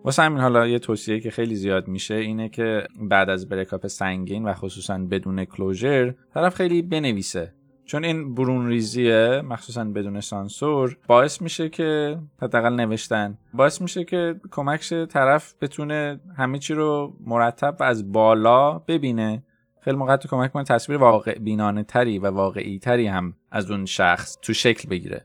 واسه 0.05 0.23
همین 0.23 0.39
حالا 0.39 0.67
یه 0.67 0.79
توصیه 0.79 1.21
که 1.21 1.31
خیلی 1.31 1.55
زیاد 1.55 1.89
میشه 1.89 2.15
اینه 2.15 2.49
که 2.49 2.87
بعد 3.01 3.31
از 3.31 3.49
بریکاپ 3.49 3.87
سنگین 3.87 4.45
و 4.45 4.55
خصوصا 4.55 4.99
بدون 4.99 5.45
کلوژر 5.45 6.15
طرف 6.35 6.55
خیلی 6.55 6.83
بنویسه. 6.83 7.55
چون 7.91 8.05
این 8.05 8.35
برون 8.35 8.67
ریزیه 8.67 9.43
مخصوصا 9.45 9.85
بدون 9.85 10.21
سانسور 10.21 10.97
باعث 11.07 11.43
میشه 11.43 11.69
که 11.69 12.19
حداقل 12.43 12.73
نوشتن. 12.73 13.39
باعث 13.55 13.81
میشه 13.81 14.05
که 14.05 14.41
کمکش 14.51 14.93
طرف 14.93 15.55
بتونه 15.61 16.21
همه 16.37 16.59
چی 16.59 16.75
رو 16.75 17.17
مرتب 17.27 17.77
و 17.81 17.83
از 17.83 18.13
بالا 18.13 18.79
ببینه. 18.79 19.43
خیلی 19.81 19.97
موقع 19.97 20.17
تو 20.17 20.29
کمک 20.29 20.53
کنه 20.53 20.65
تصویر 20.65 20.99
واقع 20.99 21.39
بینانه 21.39 21.83
تری 21.83 22.19
و 22.19 22.27
واقعی 22.27 22.79
تری 22.79 23.07
هم 23.07 23.35
از 23.51 23.71
اون 23.71 23.87
شخص 23.87 24.39
تو 24.43 24.53
شکل 24.53 24.89
بگیره. 24.89 25.25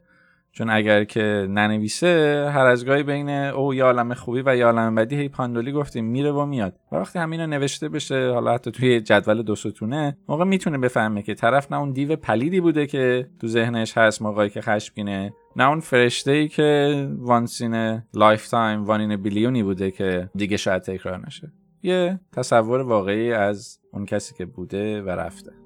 چون 0.58 0.70
اگر 0.70 1.04
که 1.04 1.48
ننویسه 1.50 2.50
هر 2.54 2.65
از 2.65 2.86
گاهی 2.86 3.04
بین 3.04 3.30
اون 3.30 3.74
یه 3.74 3.86
عالم 3.86 4.13
خوبی 4.13 4.44
و 4.46 4.56
یه 4.56 4.65
عالم 4.65 4.96
بدی 4.96 5.15
هی 5.15 5.30
پاندولی 5.30 5.72
گفتیم 5.72 6.06
میره 6.06 6.32
و 6.32 6.46
میاد. 6.46 6.80
و 6.91 6.96
وقتی 6.96 7.20
همینو 7.20 7.48
نوشته 7.48 7.89
بشه 7.89 8.32
حالا 8.34 8.54
حتی 8.54 8.72
توی 8.72 9.02
جدول 9.02 9.41
دو 9.41 9.56
ستونه 9.56 10.18
موقع 10.30 10.44
می‌تونه 10.44 10.78
بفهمه 10.78 11.22
که 11.22 11.34
طرف 11.34 11.72
نه 11.72 11.80
اون 11.80 11.91
دیو 11.91 12.15
پلیدی 12.15 12.62
بوده 12.62 12.88
که 12.88 13.30
تو 13.41 13.48
ذهنش 13.48 13.98
هست 13.98 14.22
موقعی 14.22 14.50
که 14.50 14.62
خشمگینه 14.62 15.34
نه 15.56 15.70
اون 15.70 15.80
فرشته 15.80 16.32
ای 16.32 16.48
که 16.48 17.10
وانسین 17.20 18.04
لایف 18.13 18.48
تایم 18.50 18.86
وانین 18.86 19.15
بیلیونی 19.15 19.63
بوده 19.63 19.91
که 19.91 20.30
دیگه 20.36 20.58
شاید 20.58 20.82
تکرار 20.82 21.26
نشه. 21.28 21.52
یه 21.84 22.20
تصور 22.34 22.82
واقعی 22.82 23.34
از 23.34 23.80
اون 23.94 24.06
کسی 24.06 24.36
که 24.36 24.46
بوده 24.46 25.02
و 25.02 25.10
رفته. 25.10 25.64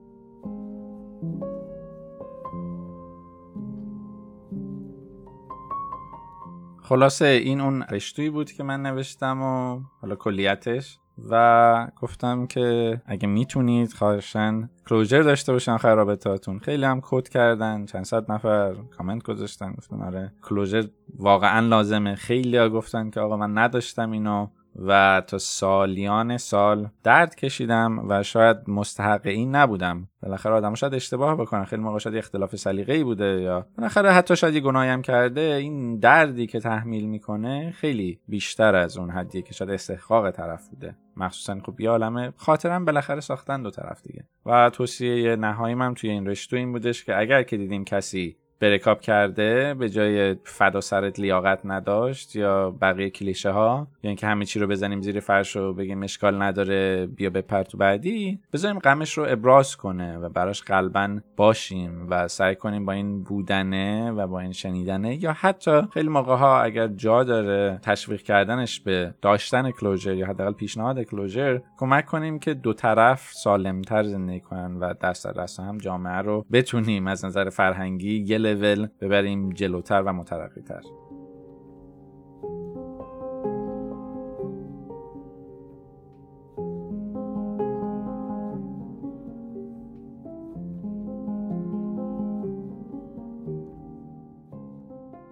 خلاصه 6.90 7.26
این 7.26 7.62
اون 7.62 7.84
رشتویی 7.84 8.30
بود 8.30 8.52
که 8.52 8.64
من 8.64 8.82
نوشتم 8.82 9.42
و 9.42 9.82
حالا 10.02 10.16
کلیتش 10.16 11.00
و 11.30 11.88
گفتم 12.02 12.48
که 12.48 13.02
اگه 13.06 13.28
می‌تونید 13.28 13.94
خواهشن 13.94 14.70
کلوجر 14.90 15.22
داشته 15.22 15.52
باشن 15.52 15.78
خرابتاتون 15.78 16.60
خیلی 16.60 16.86
هم 16.86 17.02
کد 17.04 17.28
کردن 17.28 17.86
چند 17.86 18.06
صد 18.06 18.32
نفر 18.32 18.76
کامنت 18.98 19.24
گذاشتن 19.24 19.72
گفتم 19.72 20.02
آره 20.02 20.34
کلوجر 20.42 20.84
واقعا 21.18 21.68
لازمه. 21.68 22.16
خیلی 22.16 22.58
ها 22.58 22.70
گفتن 22.70 23.10
که 23.10 23.20
آقا 23.20 23.38
من 23.38 23.58
نداشتم 23.58 24.12
اینو. 24.12 24.48
و 24.76 25.22
تا 25.28 25.38
سالیان 25.38 26.38
سال 26.38 26.90
درد 27.04 27.36
کشیدم 27.36 28.10
و 28.10 28.24
شاید 28.24 28.58
مستحق 28.68 29.28
این 29.28 29.56
نبودم. 29.56 30.08
بالاخره 30.24 30.54
آدم 30.54 30.74
شاید 30.74 30.94
اشتباه 30.94 31.36
بکنن 31.36 31.64
خیلی 31.64 31.82
موقع 31.82 32.00
شاید 32.00 32.16
اختلاف 32.16 32.56
سلیقه 32.56 32.94
ای 32.94 33.04
بوده 33.04 33.42
یا 33.42 33.68
بالاخره 33.78 34.12
حتی 34.12 34.36
شاید 34.36 34.56
یه 34.56 34.62
گناهی 34.62 34.90
هم 34.90 35.02
کرده. 35.02 35.42
این 35.42 36.00
دردی 36.00 36.48
که 36.48 36.60
تحمیل 36.60 37.06
می‌کنه 37.06 37.72
خیلی 37.72 38.20
بیشتر 38.28 38.76
از 38.76 38.98
اون 38.98 39.10
حدی 39.10 39.42
که 39.42 39.54
شاید 39.54 39.72
استحقاق 39.72 40.32
طرف 40.32 40.68
بوده. 40.68 40.96
مخصوصا 41.18 41.60
خب 41.66 41.82
یه 41.82 41.90
عالمه 41.90 42.34
خاطرم 42.36 42.86
بالاخره 42.86 43.20
ساختن 43.20 43.64
دو 43.64 43.72
طرف 43.72 44.02
دیگه. 44.02 44.24
و 44.46 44.70
توصیه 44.70 45.36
نهاییم 45.36 45.82
هم 45.82 45.94
توی 45.94 46.10
این 46.10 46.28
رشتو 46.28 46.56
این 46.56 46.72
بودش 46.72 47.06
که 47.06 47.20
اگر 47.20 47.44
که 47.44 47.58
دیدیم 47.58 47.86
کسی 47.86 48.38
برکاپ 48.60 49.02
کرده 49.02 49.74
به 49.74 49.90
جای 49.90 50.36
فدا 50.44 50.82
سرت 50.82 51.20
لیاقت 51.20 51.60
نداشت 51.64 52.36
یا 52.36 52.72
بقیه 52.82 53.10
کلیشه 53.10 53.52
ها 53.52 53.88
یا 54.04 54.10
اینکه 54.10 54.28
همه 54.28 54.46
چی 54.46 54.60
رو 54.60 54.68
بزنیم 54.68 55.02
زیر 55.02 55.20
فرش 55.20 55.56
و 55.56 55.74
بگیم 55.74 56.04
اشکال 56.04 56.42
نداره 56.42 57.06
بیا 57.06 57.30
بپر 57.30 57.64
تو 57.64 57.78
بعدی 57.78 58.40
بذاریم 58.54 58.80
غمش 58.80 59.18
رو 59.18 59.26
ابراز 59.30 59.78
کنه 59.78 60.18
و 60.18 60.30
براش 60.30 60.62
قلبا 60.62 61.20
باشیم 61.38 62.08
و 62.10 62.28
سعی 62.28 62.56
کنیم 62.56 62.86
با 62.86 62.92
این 62.92 63.24
بودنه 63.24 64.12
و 64.12 64.28
با 64.28 64.40
این 64.40 64.52
شنیدنه 64.52 65.24
یا 65.24 65.34
حتی 65.34 65.82
خیلی 65.94 66.10
موقع 66.10 66.36
ها 66.36 66.62
اگر 66.62 66.88
جا 66.88 67.24
داره 67.24 67.80
تشویق 67.84 68.22
کردنش 68.22 68.80
به 68.80 69.14
داشتن 69.22 69.72
کلوجر 69.72 70.14
یا 70.14 70.28
حداقل 70.28 70.54
پیشنهاد 70.54 71.04
کلوجر 71.04 71.60
کمک 71.78 72.06
کنیم 72.06 72.40
که 72.40 72.54
دو 72.54 72.74
طرف 72.74 73.32
سالمتر 73.34 74.04
زندگی 74.04 74.40
کنن 74.40 74.78
و 74.80 74.94
دست 74.94 75.26
در 75.26 75.32
دست 75.32 75.60
هم 75.60 75.78
جامعه 75.78 76.18
رو 76.18 76.46
بتونیم 76.52 77.08
از 77.08 77.26
نظر 77.26 77.50
فرهنگی 77.50 78.20
لول 78.54 78.88
ببریم 79.02 79.50
جلوتر 79.50 80.02
و 80.02 80.14
مترقیتر. 80.14 80.82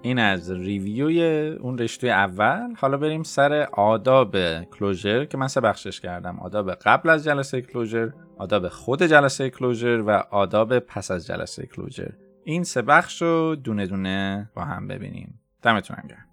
این 0.01 0.19
از 0.19 0.51
ریویوی 0.51 1.47
اون 1.47 1.77
رشته 1.77 2.07
اول. 2.07 2.73
حالا 2.77 2.97
بریم 2.97 3.23
سر 3.23 3.67
آداب 3.73 4.37
کلوژر 4.63 5.25
که 5.25 5.37
من 5.37 5.47
سه 5.47 5.61
بخشش 5.61 5.99
کردم. 5.99 6.39
آداب 6.39 6.71
قبل 6.71 7.09
از 7.09 7.23
جلسه 7.23 7.61
کلوژر 7.61 8.11
آداب 8.37 8.67
خود 8.67 9.03
جلسه 9.03 9.49
کلوژر 9.49 10.01
و 10.01 10.09
آداب 10.31 10.79
پس 10.79 11.11
از 11.11 11.27
جلسه 11.27 11.65
کلوژر. 11.65 12.11
این 12.47 12.63
سه 12.63 12.81
بخش 12.81 13.21
رو 13.21 13.55
دونه 13.55 13.87
دونه 13.87 14.49
با 14.53 14.65
هم 14.65 14.87
ببینیم. 14.87 15.39
دمتون 15.61 15.97
گرم. 16.09 16.25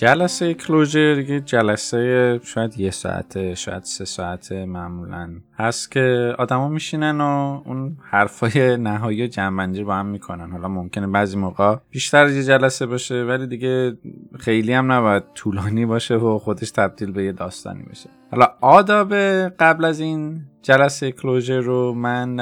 جلسه 0.00 0.54
کلوجر 0.54 1.18
یه 1.18 1.40
جلسه 1.40 2.40
شاید 2.44 2.78
یه 2.78 2.90
ساعته 2.90 3.54
شاید 3.54 3.82
سه 3.82 4.04
ساعته 4.04 4.64
معمولا 4.64 5.30
هست 5.56 5.90
که 5.90 6.34
آدما 6.38 6.68
میشینن 6.68 7.20
و 7.20 7.62
اون 7.66 7.96
حرفای 8.10 8.76
نهایی 8.76 9.24
و 9.24 9.26
جنبندی 9.26 9.84
با 9.84 9.94
هم 9.94 10.06
می‌کنن. 10.06 10.50
حالا 10.50 10.68
ممکنه 10.68 11.06
بعضی 11.06 11.36
موقع 11.36 11.76
بیشتر 11.90 12.28
یه 12.28 12.42
جلسه 12.42 12.86
باشه 12.86 13.24
ولی 13.24 13.46
دیگه 13.46 13.96
خیلی 14.38 14.72
هم 14.72 14.92
نباید 14.92 15.22
طولانی 15.34 15.86
باشه 15.86 16.14
و 16.14 16.38
خودش 16.38 16.70
تبدیل 16.70 17.12
به 17.12 17.24
یه 17.24 17.32
داستانی 17.32 17.82
بشه. 17.82 18.10
حالا 18.30 18.48
آداب 18.60 19.14
قبل 19.48 19.84
از 19.84 20.00
این 20.00 20.40
جلسه 20.62 21.12
کلوجر 21.12 21.60
رو 21.60 21.94
من 21.94 22.36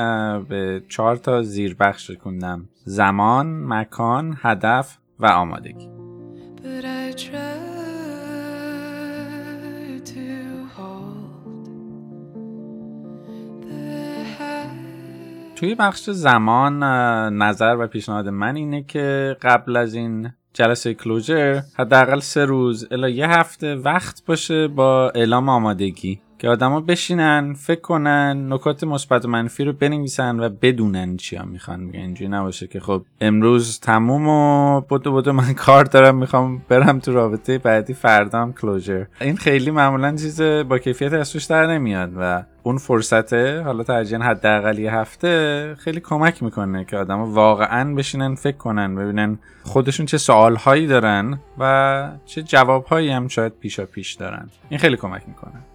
به 0.48 0.82
چهار 0.88 1.16
تا 1.16 1.42
زیر 1.42 1.76
بخش 1.80 2.10
کندم 2.10 2.68
زمان، 2.84 3.64
مکان، 3.64 4.38
هدف 4.42 4.98
و 5.20 5.26
آمادگی. 5.26 5.88
توی 15.56 15.74
بخش 15.74 16.10
زمان 16.10 16.82
نظر 17.34 17.76
و 17.80 17.86
پیشنهاد 17.86 18.28
من 18.28 18.56
اینه 18.56 18.82
که 18.82 19.36
قبل 19.42 19.76
از 19.76 19.94
این 19.94 20.32
جلسه 20.52 20.94
کلوجر 20.94 21.60
حداقل 21.78 22.20
سه 22.20 22.44
روز 22.44 22.88
الا 22.90 23.08
یه 23.08 23.26
هفته 23.26 23.74
وقت 23.74 24.22
باشه 24.26 24.68
با 24.68 25.10
اعلام 25.14 25.48
آمادگی. 25.48 26.20
که 26.38 26.48
آدما 26.48 26.80
بشینن 26.80 27.54
فکر 27.54 27.80
کنن 27.80 28.52
نکات 28.52 28.84
مثبت 28.84 29.24
و 29.24 29.28
منفی 29.28 29.64
رو 29.64 29.72
بنویسن 29.72 30.40
و 30.40 30.48
بدونن 30.48 31.16
چیا 31.16 31.44
می‌خوان. 31.44 31.80
میگن 31.80 32.00
اینجوری 32.00 32.30
نباشه 32.30 32.66
که 32.66 32.80
خب 32.80 33.02
امروز 33.20 33.80
تموم 33.80 34.28
و 34.28 34.80
بدو 34.80 35.14
بدو 35.14 35.32
من 35.32 35.54
کار 35.66 35.84
دارم 35.84 36.16
می‌خوام 36.16 36.62
برم 36.68 36.98
تو 36.98 37.12
رابطه 37.12 37.58
بعدی 37.58 37.94
فردام 37.94 38.52
کلوجر 38.52 39.04
این 39.20 39.36
خیلی 39.36 39.70
معمولا 39.70 40.10
چیز 40.10 40.40
با 40.42 40.78
کیفیت 40.78 41.12
از 41.12 41.48
در 41.48 41.66
نمیاد 41.66 42.12
و 42.16 42.44
اون 42.62 42.78
فرصته 42.78 43.62
حالا 43.62 43.82
ترجیحاً 43.82 44.24
حداقل 44.24 44.78
یه 44.78 44.94
هفته 44.94 45.74
خیلی 45.78 46.00
کمک 46.00 46.42
می‌کنه 46.42 46.84
که 46.84 46.96
آدم 46.96 47.34
واقعا 47.34 47.94
بشینن 47.94 48.34
فکر 48.34 48.56
کنن 48.56 48.94
ببینن 48.94 49.38
خودشون 49.62 50.06
چه 50.06 50.18
سوالهایی 50.18 50.86
دارن 50.86 51.38
و 51.58 52.10
چه 52.24 52.42
جوابهایی 52.42 53.10
هم 53.10 53.28
شاید 53.28 53.52
پیشا 53.60 53.84
پیش 53.84 54.12
دارن. 54.14 54.48
این 54.68 54.80
خیلی 54.80 54.96
کمک 54.96 55.22
می‌کنه. 55.28 55.67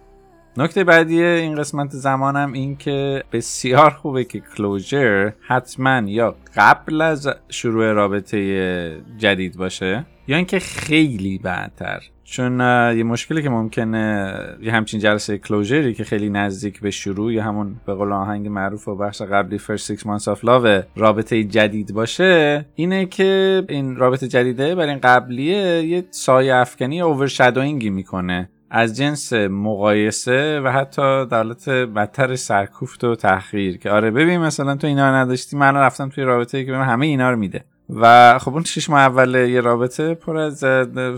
نکته 0.56 0.84
بعدی 0.84 1.22
این 1.22 1.54
قسمت 1.54 1.90
زمانم 1.90 2.52
این 2.52 2.76
که 2.76 3.24
بسیار 3.32 3.90
خوبه 3.90 4.24
که 4.24 4.42
کلوجر 4.56 5.30
حتما 5.40 6.02
یا 6.06 6.36
قبل 6.56 7.00
از 7.00 7.28
شروع 7.48 7.92
رابطه 7.92 9.02
جدید 9.18 9.56
باشه 9.56 10.06
یا 10.26 10.36
اینکه 10.36 10.58
خیلی 10.58 11.38
بعدتر. 11.38 12.02
چون 12.24 12.60
یه 12.96 13.02
مشکلی 13.02 13.42
که 13.42 13.48
ممکنه 13.48 14.34
یه 14.62 14.72
همچین 14.72 15.00
جلسه 15.00 15.38
کلوجری 15.38 15.94
که 15.94 16.04
خیلی 16.04 16.30
نزدیک 16.30 16.80
به 16.80 16.90
شروع 16.90 17.32
یا 17.32 17.42
همون 17.42 17.76
به 17.86 17.94
قول 17.94 18.12
آهنگ 18.12 18.48
معروف 18.48 18.88
و 18.88 18.96
بخش 18.96 19.22
قبلی 19.22 19.58
First 19.58 19.86
Six 19.86 19.98
Months 19.98 20.24
of 20.24 20.38
Love 20.38 20.84
رابطه 20.96 21.44
جدید 21.44 21.94
باشه 21.94 22.64
اینه 22.74 23.06
که 23.06 23.62
این 23.68 23.96
رابطه 23.96 24.28
جدیده 24.28 24.74
برای 24.74 24.90
این 24.90 25.00
قبلیه 25.02 25.82
یه 25.82 26.04
سایه 26.10 26.54
افکنی 26.54 27.00
اوورشادوینگی 27.00 27.90
می‌کنه. 27.90 28.50
از 28.76 28.96
جنس 28.96 29.32
مقایسه 29.32 30.60
و 30.60 30.68
حتی 30.72 31.26
در 31.26 31.36
حالت 31.36 31.68
بدتر 31.68 32.36
سرکوفت 32.36 33.04
و 33.04 33.16
تحقیر 33.16 33.78
که 33.78 33.90
آره 33.90 34.10
ببین 34.10 34.40
مثلا 34.40 34.76
تو 34.76 34.86
اینا 34.86 35.22
نداشتی 35.22 35.56
من 35.56 35.74
رفتم 35.74 36.08
توی 36.08 36.24
رابطه 36.24 36.64
که 36.64 36.72
بهم 36.72 36.82
همه 36.82 37.06
اینا 37.06 37.30
رو 37.30 37.36
میده. 37.36 37.64
و 37.90 38.38
خب 38.38 38.52
اون 38.54 38.64
شش 38.64 38.90
ماه 38.90 39.00
اول 39.00 39.34
یه 39.34 39.60
رابطه 39.60 40.14
پر 40.14 40.36
از 40.36 40.64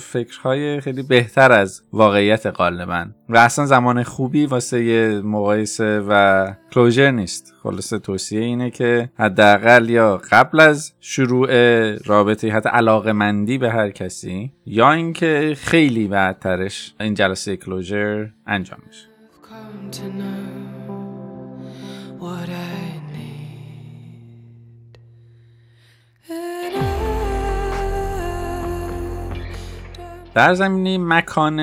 فکرهای 0.00 0.80
خیلی 0.80 1.02
بهتر 1.02 1.52
از 1.52 1.82
واقعیت 1.92 2.46
غالبا 2.46 3.06
و 3.28 3.36
اصلا 3.36 3.66
زمان 3.66 4.02
خوبی 4.02 4.46
واسه 4.46 4.84
یه 4.84 5.20
مقایسه 5.20 6.00
و 6.08 6.52
کلوژر 6.72 7.10
نیست. 7.10 7.54
خلاصه 7.62 7.98
توصیه 7.98 8.40
اینه 8.40 8.70
که 8.70 9.10
حداقل 9.18 9.90
یا 9.90 10.20
قبل 10.30 10.60
از 10.60 10.92
شروع 11.00 11.48
رابطه 11.96 12.50
حتی 12.50 12.68
علاقه 12.68 13.12
مندی 13.12 13.58
به 13.58 13.70
هر 13.70 13.90
کسی 13.90 14.52
یا 14.66 14.92
اینکه 14.92 15.56
خیلی 15.58 16.08
بعدترش 16.08 16.94
این 17.00 17.14
جلسه 17.14 17.56
کلوژر 17.56 18.28
انجام 18.46 18.78
میشه. 18.86 19.06
در 30.36 30.54
زمینه 30.54 30.98
مکان 30.98 31.58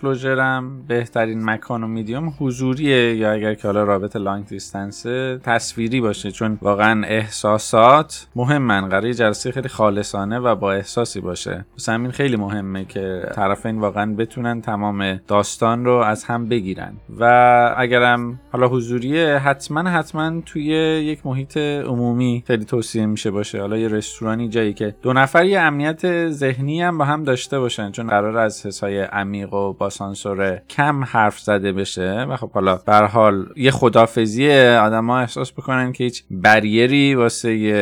کلوجرم 0.00 0.82
بهترین 0.88 1.44
مکان 1.44 1.84
و 1.84 1.86
میدیوم 1.86 2.34
حضوریه. 2.38 3.16
یا 3.16 3.32
اگر 3.32 3.54
که 3.54 3.68
حالا 3.68 3.84
رابط 3.84 4.16
لانگ 4.16 4.46
دیستنس 4.46 5.02
تصویری 5.42 6.00
باشه 6.00 6.30
چون 6.30 6.58
واقعا 6.62 7.06
احساسات 7.06 8.26
مهمن 8.36 8.88
قرار 8.88 9.12
جلسه 9.12 9.52
خیلی 9.52 9.68
خالصانه 9.68 10.38
و 10.38 10.54
با 10.54 10.72
احساسی 10.72 11.20
باشه. 11.20 11.64
پس 11.76 11.88
همین 11.88 12.10
خیلی 12.10 12.36
مهمه 12.36 12.84
که 12.84 13.22
طرفین 13.34 13.80
واقعا 13.80 14.14
بتونن 14.14 14.60
تمام 14.60 15.14
داستان 15.14 15.84
رو 15.84 15.92
از 15.92 16.24
هم 16.24 16.48
بگیرن. 16.48 16.92
و 17.20 17.74
اگرم 17.76 18.40
حالا 18.52 18.68
حضوریه 18.68 19.38
حتما 19.38 19.90
حتما 19.90 20.40
توی 20.40 20.64
یک 21.04 21.26
محیط 21.26 21.56
عمومی 21.56 22.44
خیلی 22.46 22.64
توصیه 22.64 23.06
میشه 23.06 23.30
باشه. 23.30 23.60
حالا 23.60 23.76
یه 23.76 23.88
رستورانی 23.88 24.48
جایی 24.48 24.72
که 24.72 24.94
دو 25.02 25.12
نفر 25.12 25.44
یه 25.44 25.60
امنیت 25.60 26.30
ذهنی 26.30 26.82
هم 26.82 26.98
با 26.98 27.04
هم 27.04 27.24
داشته 27.24 27.58
باشن. 27.58 27.90
چون 27.90 28.13
قرار 28.14 28.38
از 28.38 28.66
حسای 28.66 29.00
عمیق 29.00 29.52
و 29.52 29.72
با 29.72 29.90
سانسور 29.90 30.60
کم 30.70 31.04
حرف 31.04 31.38
زده 31.38 31.72
بشه 31.72 32.26
و 32.28 32.36
خب 32.36 32.50
حالا 32.50 32.76
به 32.76 32.96
حال 32.96 33.46
یه 33.56 33.70
خدافزی 33.70 34.52
آدما 34.58 35.18
احساس 35.18 35.52
بکنن 35.52 35.92
که 35.92 36.04
هیچ 36.04 36.24
بریری 36.30 37.14
واسه 37.14 37.72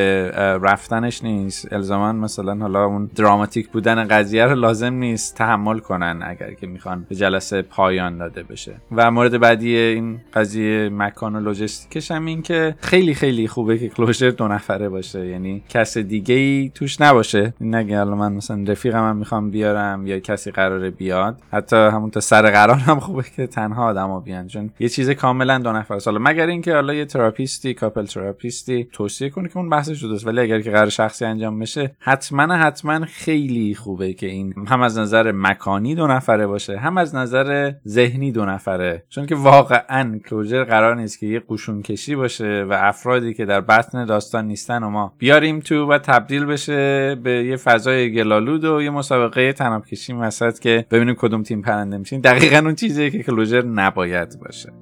رفتنش 0.63 1.25
نیست. 1.25 1.73
الزاما 1.73 2.13
مثلا 2.13 2.55
حالا 2.55 2.85
اون 2.85 3.11
dramatic 3.15 3.69
بودن 3.69 4.05
قضیه 4.09 4.45
رو 4.45 4.55
لازم 4.55 4.95
نیست 4.95 5.37
تحمل 5.37 5.79
کنن 5.79 6.21
اگر 6.25 6.55
که 6.55 6.67
می‌خوان 6.67 7.07
یه 7.09 7.15
جلسه 7.15 7.63
پایان 7.63 8.19
داده 8.19 8.43
بشه. 8.43 8.75
و 8.93 9.11
مورد 9.11 9.41
بعدی 9.41 9.77
این 9.77 10.21
قضیه 10.35 10.89
مکان 10.89 11.37
و 11.37 11.41
لوجستیکش 11.41 12.11
هم 12.11 12.27
این 12.27 12.43
که 12.43 12.75
خیلی 12.81 13.15
خیلی 13.15 13.49
خوبه 13.49 13.79
که 13.79 13.89
closure 13.89 14.31
دو 14.31 14.49
نفره 14.49 14.89
باشه. 14.89 15.27
یعنی 15.27 15.63
کس 15.69 15.99
دیگه 15.99 16.35
ای 16.35 16.71
توش 16.75 17.01
نباشه. 17.01 17.55
نگه 17.61 18.01
الان 18.01 18.19
من 18.19 18.33
مثلا 18.33 18.65
رفیقم 18.69 19.09
هم 19.09 19.17
می‌خوام 19.17 19.51
بیارم 19.51 20.07
یا 20.07 20.21
کسی 20.23 20.51
قراره 20.51 20.91
بیاد. 20.91 21.37
حتی 21.53 21.77
همون 21.77 22.11
تا 22.11 22.21
سر 22.21 22.51
قرار 22.51 22.77
هم 22.77 23.01
خوبه 23.01 23.23
که 23.37 23.47
تنها 23.47 23.85
آدما 23.85 24.21
بیان. 24.21 24.47
چون 24.47 24.71
یه 24.81 24.89
چیز 24.89 25.11
کاملا 25.11 25.59
دو 25.59 25.73
نفره 25.73 25.99
ست 25.99 26.19
مگر 26.19 26.47
اینکه 26.47 26.75
حالا 26.75 26.95
یه 26.95 27.05
therapist 27.05 27.75
ی 27.75 27.79
couple 27.79 28.07
therapist 28.07 28.81
ی 28.81 28.89
توصیه 28.93 29.31
کنه 29.31 29.49
که 29.49 29.57
اون 29.57 29.69
بحث 29.69 29.91
جداست 29.91 30.27
ولی 30.27 30.41
اگر 30.41 30.61
که 30.61 30.71
قرار 30.71 30.89
شخصی 30.89 31.25
انجام 31.25 31.59
بشه 31.59 31.97
حتما 31.99 32.55
حتما 32.55 33.07
خیلی 33.07 33.75
خوبه 33.75 34.13
که 34.13 34.27
این 34.27 34.55
هم 34.69 34.83
از 34.83 34.99
نظر 34.99 35.33
مکانی 35.33 35.95
دو 35.95 36.07
نفره 36.07 36.47
باشه 36.47 36.79
هم 36.79 36.99
از 36.99 37.15
نظر 37.15 37.73
ذهنی 37.89 38.33
دو 38.33 38.45
نفره. 38.45 39.05
چون 39.09 39.27
که 39.27 39.35
واقعا 39.35 40.21
closure 40.29 40.65
قرار 40.65 40.97
نیست 40.97 41.19
که 41.19 41.27
یه 41.27 41.43
قشون 41.49 41.83
کشی 41.83 42.17
باشه 42.17 42.65
و 42.69 42.77
افرادی 42.79 43.35
که 43.35 43.45
در 43.45 43.61
بطن 43.61 44.05
داستان 44.05 44.47
نیستن 44.47 44.83
و 44.83 44.91
ما 44.91 45.13
بیاریم 45.19 45.61
تو 45.61 45.87
و 45.87 45.99
تبدیل 45.99 46.45
بشه 46.45 47.15
به 47.15 47.31
یه 47.31 47.57
فضای 47.57 48.13
گلالود 48.13 48.65
و 48.65 48.83
یه 48.83 48.91
مسابقه 48.91 49.53
تناب 49.53 49.85
وسط 50.11 50.59
که 50.59 50.87
ببینیم 50.91 51.15
کدوم 51.15 51.43
تیم 51.43 51.63
پرنده 51.63 51.99
میشین. 51.99 52.21
دقیقا 52.21 52.57
اون 52.57 52.75
چیزیه 52.75 53.11
که 53.11 53.23
کلوجر 53.23 53.63
نباید 53.63 54.39
باشه. 54.41 54.73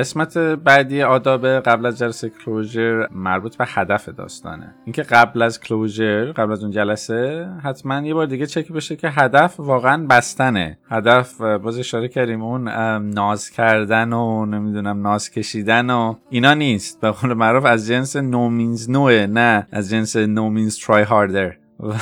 قسمت 0.00 0.38
بعدی 0.38 1.02
آداب 1.02 1.46
قبل 1.46 1.86
از 1.86 1.98
جلسه 1.98 2.28
closure 2.44 3.06
مربوط 3.10 3.56
به 3.56 3.64
هدف 3.68 4.08
داستانه. 4.08 4.74
اینکه 4.84 5.02
قبل 5.02 5.42
از 5.42 5.60
closure 5.60 6.32
قبل 6.32 6.52
از 6.52 6.62
اون 6.62 6.72
جلسه 6.72 7.48
حتما 7.64 8.00
یه 8.00 8.14
بار 8.14 8.26
دیگه 8.26 8.46
چک 8.46 8.72
بشه 8.72 8.96
که 8.96 9.08
هدف 9.10 9.60
واقعا 9.60 10.06
بستنه. 10.06 10.78
هدف 10.88 11.40
باز 11.40 11.78
اشاره 11.78 12.08
کردیم 12.08 12.42
اون 12.42 12.68
ناز 13.08 13.50
کردن 13.50 14.12
و 14.12 14.46
نمی‌دونم 14.46 15.02
ناز 15.02 15.30
کشیدن 15.30 15.90
و 15.90 16.14
اینا 16.30 16.54
نیست. 16.54 17.00
به 17.00 17.10
قول 17.10 17.32
معروف 17.32 17.64
از 17.64 17.86
جنس 17.86 18.16
no 18.16 18.48
means 18.48 18.90
no 18.90 19.04
ئه 19.04 19.26
نه 19.26 19.66
از 19.72 19.90
جنس 19.90 20.16
no 20.16 20.50
means 20.50 20.78
try 20.78 21.02
harder 21.02 21.59
و 21.82 21.92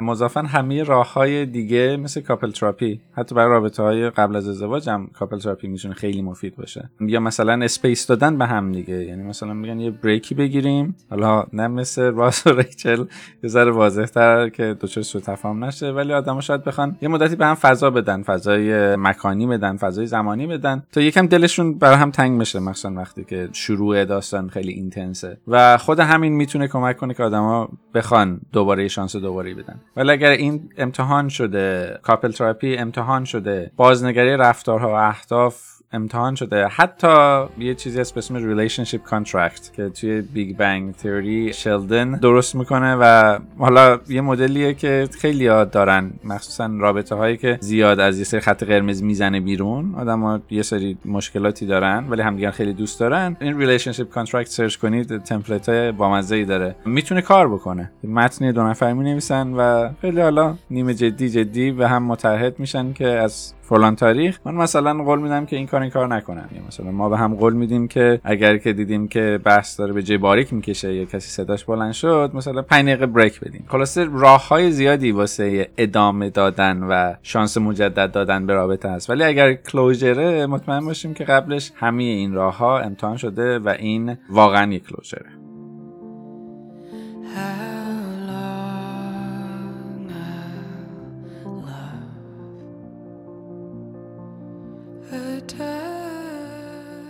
مضافا 0.10 0.40
همه 0.40 0.82
راه 0.82 1.12
های 1.12 1.46
دیگه 1.46 1.96
مثل 1.96 2.20
couple 2.20 2.50
therapy 2.50 3.00
حتی 3.12 3.34
برای 3.34 3.50
رابطه 3.50 3.82
های 3.82 4.10
قبل 4.10 4.36
از 4.36 4.48
ازدواج 4.48 4.88
هم 4.88 5.06
couple 5.06 5.38
therapy 5.38 5.68
می‌تونه 5.68 5.94
خیلی 5.94 6.22
مفید 6.22 6.56
باشه. 6.56 6.90
یا 7.00 7.20
مثلا 7.20 7.64
space 7.64 8.06
دادن 8.06 8.38
به 8.38 8.46
هم 8.46 8.72
دیگه 8.72 9.04
یعنی 9.04 9.22
مثلا 9.22 9.54
میگن 9.54 9.80
یه 9.80 9.90
break 9.90 10.27
ی 10.27 10.34
بگیریم 10.34 10.96
حالا 11.10 11.44
نه 11.52 11.68
مثل 11.68 12.02
راس 12.02 12.46
و 12.46 12.50
ریچل 12.50 13.04
یه 13.42 13.48
ذره 13.48 13.70
واضح 13.70 14.04
تر 14.04 14.48
که 14.48 14.76
دچار 14.80 15.04
سوءتفاهم 15.04 15.64
نشه 15.64 15.90
ولی 15.90 16.12
آدما 16.12 16.40
شاید 16.40 16.64
بخوان 16.64 16.96
یه 17.02 17.08
مدتی 17.08 17.36
به 17.36 17.46
هم 17.46 17.54
فضا 17.54 17.90
بدن 17.90 18.22
فضای 18.22 18.96
مکانی 18.96 19.46
بدن 19.46 19.76
فضای 19.76 20.06
زمانی 20.06 20.46
بدن 20.46 20.82
تا 20.92 21.00
یکم 21.00 21.26
دلشون 21.26 21.78
برای 21.78 21.96
هم 21.96 22.10
تنگ 22.10 22.40
بشه 22.40 22.60
مثلا 22.60 22.94
وقتی 22.94 23.24
که 23.24 23.48
شروع 23.52 24.04
داستان 24.04 24.48
خیلی 24.48 24.72
intense 24.72 25.23
ه. 25.23 25.38
و 25.48 25.78
خود 25.78 26.00
همین 26.00 26.32
می‌تونه 26.32 26.68
کمک 26.68 26.96
کنه 26.96 27.14
که 27.14 27.22
آدما 27.22 27.68
بخوان 27.94 28.40
دوباره 28.52 28.88
شانس 28.88 29.11
شانس 29.12 29.22
دوباره 29.22 29.54
بدن. 29.54 29.80
ولی 29.96 30.10
اگر 30.10 30.30
این 30.30 30.70
امتحان 30.78 31.28
شده 31.28 31.98
couple 32.02 32.30
therapy 32.30 32.76
امتحان 32.76 33.24
شده 33.24 33.70
بازنگری 33.76 34.36
رفتارها 34.36 34.88
و 34.88 34.94
اهداف 34.94 35.81
امتحان 35.92 36.34
شده. 36.34 36.66
حتی 36.66 37.44
یه 37.58 37.74
چیزی 37.74 38.00
به 38.00 38.12
اسم 38.16 38.36
relationship 38.36 39.02
contract 39.02 39.72
که 39.72 39.88
توی 39.88 40.20
Big 40.20 40.56
Bang 40.56 40.94
Theory 40.94 41.52
شلدن 41.52 42.12
درست 42.12 42.54
می‌کنه 42.54 42.96
و 43.00 43.38
حالا 43.58 43.98
یه 44.08 44.20
مدلیه 44.20 44.74
که 44.74 45.08
خیلی 45.20 45.44
یاد 45.44 45.70
دارن 45.70 46.10
مخصوصا 46.24 46.70
رابطه 46.78 47.14
هایی 47.14 47.36
که 47.36 47.58
زیاد 47.60 48.00
از 48.00 48.18
یه 48.18 48.24
سری 48.24 48.40
خط 48.40 48.64
قرمز 48.64 49.02
می‌زنه 49.02 49.40
بیرون. 49.40 49.94
آدم 49.94 50.42
یه 50.50 50.62
سری 50.62 50.98
مشکلاتی 51.04 51.66
دارن 51.66 52.04
ولی 52.08 52.22
همدیگر 52.22 52.50
خیلی 52.50 52.72
دوست 52.72 53.00
دارن. 53.00 53.36
این 53.40 53.58
relationship 53.58 54.08
contract 54.08 54.50
سرچ 54.50 54.76
کنید 54.76 55.22
template 55.22 55.68
های 55.68 55.92
بامزه 55.92 56.36
ای 56.36 56.44
داره. 56.44 56.74
می‌تونه 56.84 57.22
کار 57.22 57.48
بکنه. 57.48 57.90
متن 58.04 58.50
دو 58.50 58.62
نفر 58.62 58.92
می 58.92 59.04
نویسن 59.04 59.52
و 59.52 59.88
خیلی 60.00 60.20
حالا 60.20 60.56
نیمه 60.70 60.94
جدی 60.94 61.28
جدی 61.30 61.70
و 61.70 61.86
هم 61.86 62.02
متعهد 62.02 62.60
میشن 62.60 62.92
که 62.92 63.08
از 63.08 63.52
فلان 63.72 63.96
تاریخ 63.96 64.38
من 64.44 64.54
مثلا 64.54 65.04
قول 65.04 65.18
میدم 65.18 65.46
که 65.46 65.56
این 65.56 65.66
کار 65.66 65.82
این 65.82 65.90
کار 65.90 66.08
نکنم 66.08 66.48
یا 66.54 66.60
مثلا 66.68 66.90
ما 66.90 67.08
به 67.08 67.18
هم 67.18 67.34
قول 67.34 67.52
میدیم 67.52 67.88
که 67.88 68.20
اگر 68.24 68.56
که 68.56 68.72
دیدیم 68.72 69.08
که 69.08 69.40
بحث 69.44 69.80
داره 69.80 69.92
به 69.92 70.02
جای 70.02 70.18
باریک 70.18 70.52
می‌کشه 70.52 70.94
یا 70.94 71.04
کسی 71.04 71.30
صداش 71.30 71.64
بلند 71.64 71.92
شد 71.92 72.30
مثلا 72.34 72.62
5 72.62 72.86
دقیقه 72.86 73.06
break 73.06 73.40
بدیم. 73.40 73.64
خلاصه 73.68 74.08
راه 74.12 74.48
های 74.48 74.70
زیادی 74.70 75.12
واسه 75.12 75.68
ادامه 75.76 76.30
دادن 76.30 76.82
و 76.82 77.14
شانس 77.22 77.58
مجدد 77.58 78.12
دادن 78.12 78.46
به 78.46 78.54
رابطه 78.54 78.88
هست 78.88 79.10
ولی 79.10 79.24
اگر 79.24 79.54
closure 79.54 80.35
ه 80.35 80.46
مطمئن 80.46 80.84
باشیم 80.84 81.14
که 81.14 81.24
قبلش 81.24 81.72
همه 81.76 82.02
این 82.02 82.32
راه 82.32 82.56
ها 82.56 82.78
امتحان 82.78 83.16
شده 83.16 83.58
و 83.58 83.68
این 83.68 84.16
واقعا 84.30 84.72
یک 84.72 84.86
closure 84.88 85.21
ه 85.21 85.26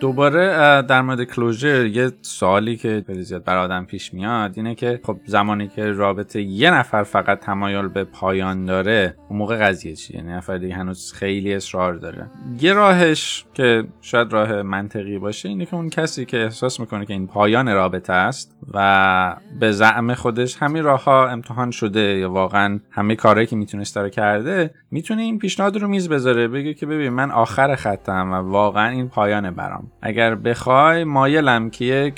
دوباره 0.02 0.82
در 0.82 1.02
مورد 1.02 1.24
کلوژر 1.24 1.86
یه 1.86 2.12
سوالی 2.22 2.76
که 2.76 3.04
خیلی 3.06 3.22
زیاد 3.22 3.44
بر 3.44 3.56
آدم 3.56 3.84
پیش 3.84 4.14
میاد 4.14 4.52
اینه 4.56 4.74
که 4.74 5.00
خب 5.04 5.16
زمانی 5.24 5.68
که 5.68 5.92
رابطه 5.92 6.42
یه 6.42 6.70
نفر 6.70 7.02
فقط 7.02 7.40
تمایل 7.40 7.88
به 7.88 8.04
پایان 8.04 8.64
داره 8.64 9.16
اون 9.28 9.38
موقع 9.38 9.56
قضیه 9.56 9.96
چیه؟ 9.96 10.16
یعنی 10.16 10.32
نفر 10.32 10.58
دیگه 10.58 10.74
هنوز 10.74 11.12
خیلی 11.12 11.54
اصرار 11.54 11.94
داره. 11.94 12.30
یه 12.60 12.72
راهش 12.72 13.44
که 13.54 13.84
شاید 14.00 14.32
راه 14.32 14.62
منطقی 14.62 15.18
باشه 15.18 15.48
اینه 15.48 15.66
که 15.66 15.74
اون 15.74 15.90
کسی 15.90 16.24
که 16.24 16.42
احساس 16.42 16.80
می‌کنه 16.80 17.06
که 17.06 17.12
این 17.12 17.26
پایان 17.26 17.74
رابطه 17.74 18.12
است 18.12 18.56
و 18.74 19.36
به 19.60 19.72
زعم 19.72 20.14
خودش 20.14 20.56
همین 20.56 20.82
راه 20.82 21.04
ها 21.04 21.28
امتحان 21.28 21.70
شده 21.70 22.00
یا 22.00 22.30
واقعا 22.30 22.80
همه 22.90 23.16
کارهایی 23.16 23.46
که 23.46 23.56
می‌تونست 23.56 23.94
داره 23.94 24.10
کرده 24.10 24.74
می‌تونه 24.90 25.22
این 25.22 25.38
پیشنهاد 25.38 25.76
رو 25.76 25.88
میز 25.88 26.08
بذاره 26.08 26.48
بگه 26.48 26.74
که 26.74 26.86
ببین 26.86 27.10
من 27.10 27.30
آخر 27.30 27.76
خطم 27.76 28.32
و 28.32 28.34
واقعا 28.34 28.88
این 28.88 29.08
پایان 29.08 29.50
برام. 29.50 29.91
اگر 30.02 30.34
بخوای 30.34 31.04
مایلم 31.04 31.70
که 31.70 31.84
یه 31.84 32.10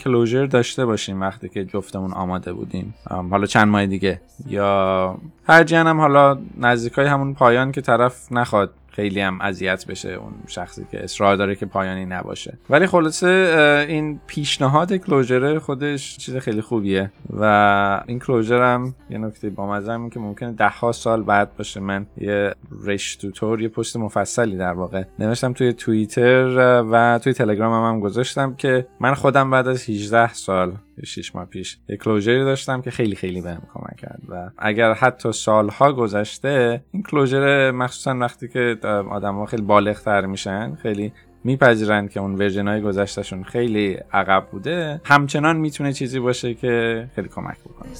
داشته 0.46 0.86
باشیم 0.86 1.20
وقتی 1.20 1.48
که 1.48 1.64
جفتمون 1.64 2.12
آماده 2.12 2.52
بودیم. 2.52 2.94
حالا 3.30 3.46
چند 3.46 3.68
ماه 3.68 3.86
دیگه. 3.86 4.20
یا 4.46 5.18
هر 5.48 5.64
هم 5.86 6.00
حالا 6.00 6.38
نزدیکای 6.58 7.06
همون 7.06 7.34
پایان 7.34 7.72
که 7.72 7.80
طرف 7.80 8.32
نخواد. 8.32 8.70
خیلی 8.94 9.20
هم 9.20 9.38
اذیت 9.40 9.86
بشه 9.86 10.08
اون 10.08 10.32
شخصی 10.46 10.86
که 10.90 11.04
اصرار 11.04 11.36
داره 11.36 11.54
که 11.54 11.66
پایانی 11.66 12.04
نباشه. 12.04 12.58
ولی 12.70 12.86
خلاصه 12.86 13.86
این 13.88 14.20
پیشنهاد 14.26 14.92
کلوجر 14.92 15.58
خودش 15.58 16.16
چیز 16.16 16.36
خیلی 16.36 16.60
خوبیه 16.60 17.10
و 17.30 18.02
این 18.06 18.18
کلوجر 18.18 18.62
هم 18.62 18.94
یه 19.10 19.18
نکته 19.18 19.50
با 19.50 19.66
مزه 19.66 20.10
که 20.12 20.20
ممکنه 20.20 20.52
ده 20.52 20.68
ها 20.68 20.92
سال 20.92 21.22
بعد 21.22 21.56
باشه. 21.56 21.80
من 21.80 22.06
یه 22.16 22.54
رشتوتور 22.84 23.60
یه 23.60 23.68
پست 23.68 23.96
مفصلی 23.96 24.56
در 24.56 24.72
واقع 24.72 25.04
نوشتم 25.18 25.52
توی 25.52 25.72
توییتر 25.72 26.44
و 26.90 27.18
توی 27.22 27.32
تلگرام 27.32 27.72
هم, 27.72 27.94
هم 27.94 28.00
گذاشتم 28.00 28.54
که 28.54 28.86
من 29.00 29.14
خودم 29.14 29.50
بعد 29.50 29.68
از 29.68 29.90
18 29.90 30.34
سال 30.34 30.72
6 31.04 31.34
ماه 31.34 31.44
پیش 31.44 31.78
یک 31.88 32.00
کلوجری 32.00 32.44
داشتم 32.44 32.82
که 32.82 32.90
خیلی 32.90 33.16
خیلی 33.16 33.40
بهم 33.40 33.62
کمک 33.74 33.96
کرد. 33.96 34.22
و 34.28 34.50
اگر 34.58 34.92
حتی 34.92 35.32
سالها 35.32 35.92
گذشته 35.92 36.84
این 36.92 37.02
کلوجر 37.02 37.70
مخصوصا 37.70 38.18
وقتی 38.18 38.48
که 38.48 38.78
آدم 39.10 39.34
ها 39.34 39.46
خیلی 39.46 39.62
بالغ 39.62 40.08
میشن 40.24 40.74
خیلی 40.74 41.12
میپذیرند 41.44 42.10
که 42.10 42.20
اون 42.20 42.34
ورژن 42.34 42.68
های 42.68 42.80
گذشتهشون 42.80 43.42
خیلی 43.42 43.98
عقب 44.12 44.46
بوده 44.50 45.00
همچنان 45.04 45.56
می‌تونه 45.56 45.92
چیزی 45.92 46.18
باشه 46.18 46.54
که 46.54 47.06
خیلی 47.14 47.28
کمک 47.28 47.56
بکنه. 47.60 47.90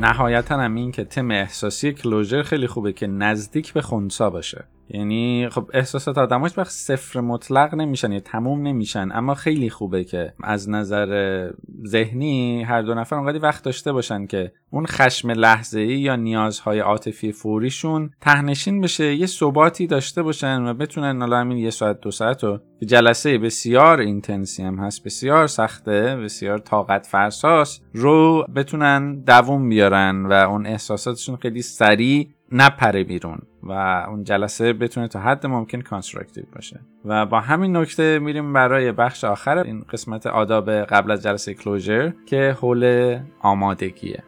نهایتا 0.00 0.56
هم 0.56 0.74
این 0.74 0.92
که 0.92 1.04
تم 1.04 1.30
احساسی 1.30 1.92
کلوژر 1.92 2.42
خیلی 2.42 2.66
خوبه 2.66 2.92
که 2.92 3.06
نزدیک 3.06 3.72
به 3.72 3.82
خونسا 3.82 4.30
باشه. 4.30 4.64
یعنی 4.94 5.48
خب 5.48 5.70
احساسات 5.74 6.18
آدماش 6.18 6.58
وقت 6.58 6.70
صفر 6.70 7.20
مطلق 7.20 7.74
نمیشن 7.74 8.12
یا 8.12 8.20
تموم 8.20 8.62
نمیشن. 8.62 9.08
اما 9.12 9.34
خیلی 9.34 9.70
خوبه 9.70 10.04
که 10.04 10.32
از 10.42 10.70
نظر 10.70 11.50
ذهنی 11.86 12.62
هر 12.62 12.82
دو 12.82 12.94
نفر 12.94 13.16
اونقدر 13.16 13.42
وقت 13.42 13.64
داشته 13.64 13.92
باشن 13.92 14.26
که 14.26 14.52
اون 14.70 14.86
خشم 14.86 15.30
لحظه 15.30 15.80
ای 15.80 15.98
یا 15.98 16.16
نیازهای 16.16 16.78
عاطفی 16.78 17.32
فوریشون 17.32 18.10
تهنشین 18.20 18.80
بشه 18.80 19.14
یه 19.14 19.26
ثباتی 19.26 19.86
داشته 19.86 20.22
باشن 20.22 20.62
و 20.62 20.74
بتونن 20.74 21.20
حالا 21.20 21.40
همین 21.40 21.58
یه 21.58 21.70
ساعت 21.70 22.00
دو 22.00 22.10
ساعت 22.10 22.44
رو 22.44 22.60
جلسه 22.86 23.38
بسیار 23.38 24.00
اینتنسی 24.00 24.62
هم 24.62 24.78
هست 24.78 25.04
بسیار 25.04 25.46
سخته 25.46 26.16
بسیار 26.16 26.58
طاقت 26.58 27.06
فرساس 27.06 27.80
رو 27.94 28.46
بتونن 28.56 29.20
دووم 29.20 29.68
بیارن 29.68 30.26
و 30.26 30.32
اون 30.32 30.66
احساساتشون 30.66 31.36
خیلی 31.36 31.62
سریع 31.62 32.28
نپره 32.52 33.04
بیرون 33.04 33.38
و 33.62 33.72
اون 34.08 34.24
جلسه 34.24 34.72
بتونه 34.72 35.08
تا 35.08 35.20
حد 35.20 35.46
ممکن 35.46 35.80
constructive 35.80 36.44
باشه. 36.54 36.80
و 37.04 37.26
با 37.26 37.40
همین 37.40 37.76
نکته 37.76 38.18
میریم 38.18 38.52
برای 38.52 38.92
بخش 38.92 39.24
آخر 39.24 39.58
این 39.58 39.80
قسمت 39.80 40.26
آداب 40.26 40.70
قبل 40.70 41.10
از 41.10 41.22
جلسه 41.22 41.54
closure 41.54 42.12
که 42.26 42.56
حول 42.60 43.18
آمادگیه. 43.40 44.22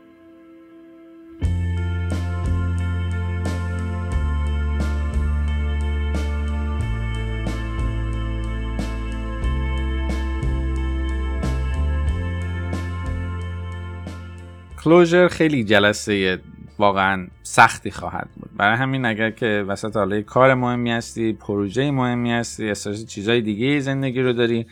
کلوجر 14.85 15.29
خیلی 15.29 15.65
جلسه 15.65 16.41
واقعا 16.79 17.27
سختی 17.43 17.91
خواهد 17.91 18.29
بود. 18.37 18.51
برای 18.57 18.77
همین 18.77 19.05
اگر 19.05 19.31
که 19.31 19.65
وسط 19.69 19.97
حالا 19.97 20.23
کار 20.23 20.55
مهمی 20.55 20.93
هستی 20.93 21.33
پروژه 21.33 21.91
مهمی 21.91 22.33
هستی 22.33 22.69
احساس 22.69 23.07
چیزای 23.07 23.41
دیگه 23.41 23.81
زندگی 23.81 24.23
رو 24.23 24.33
داری 24.33 24.67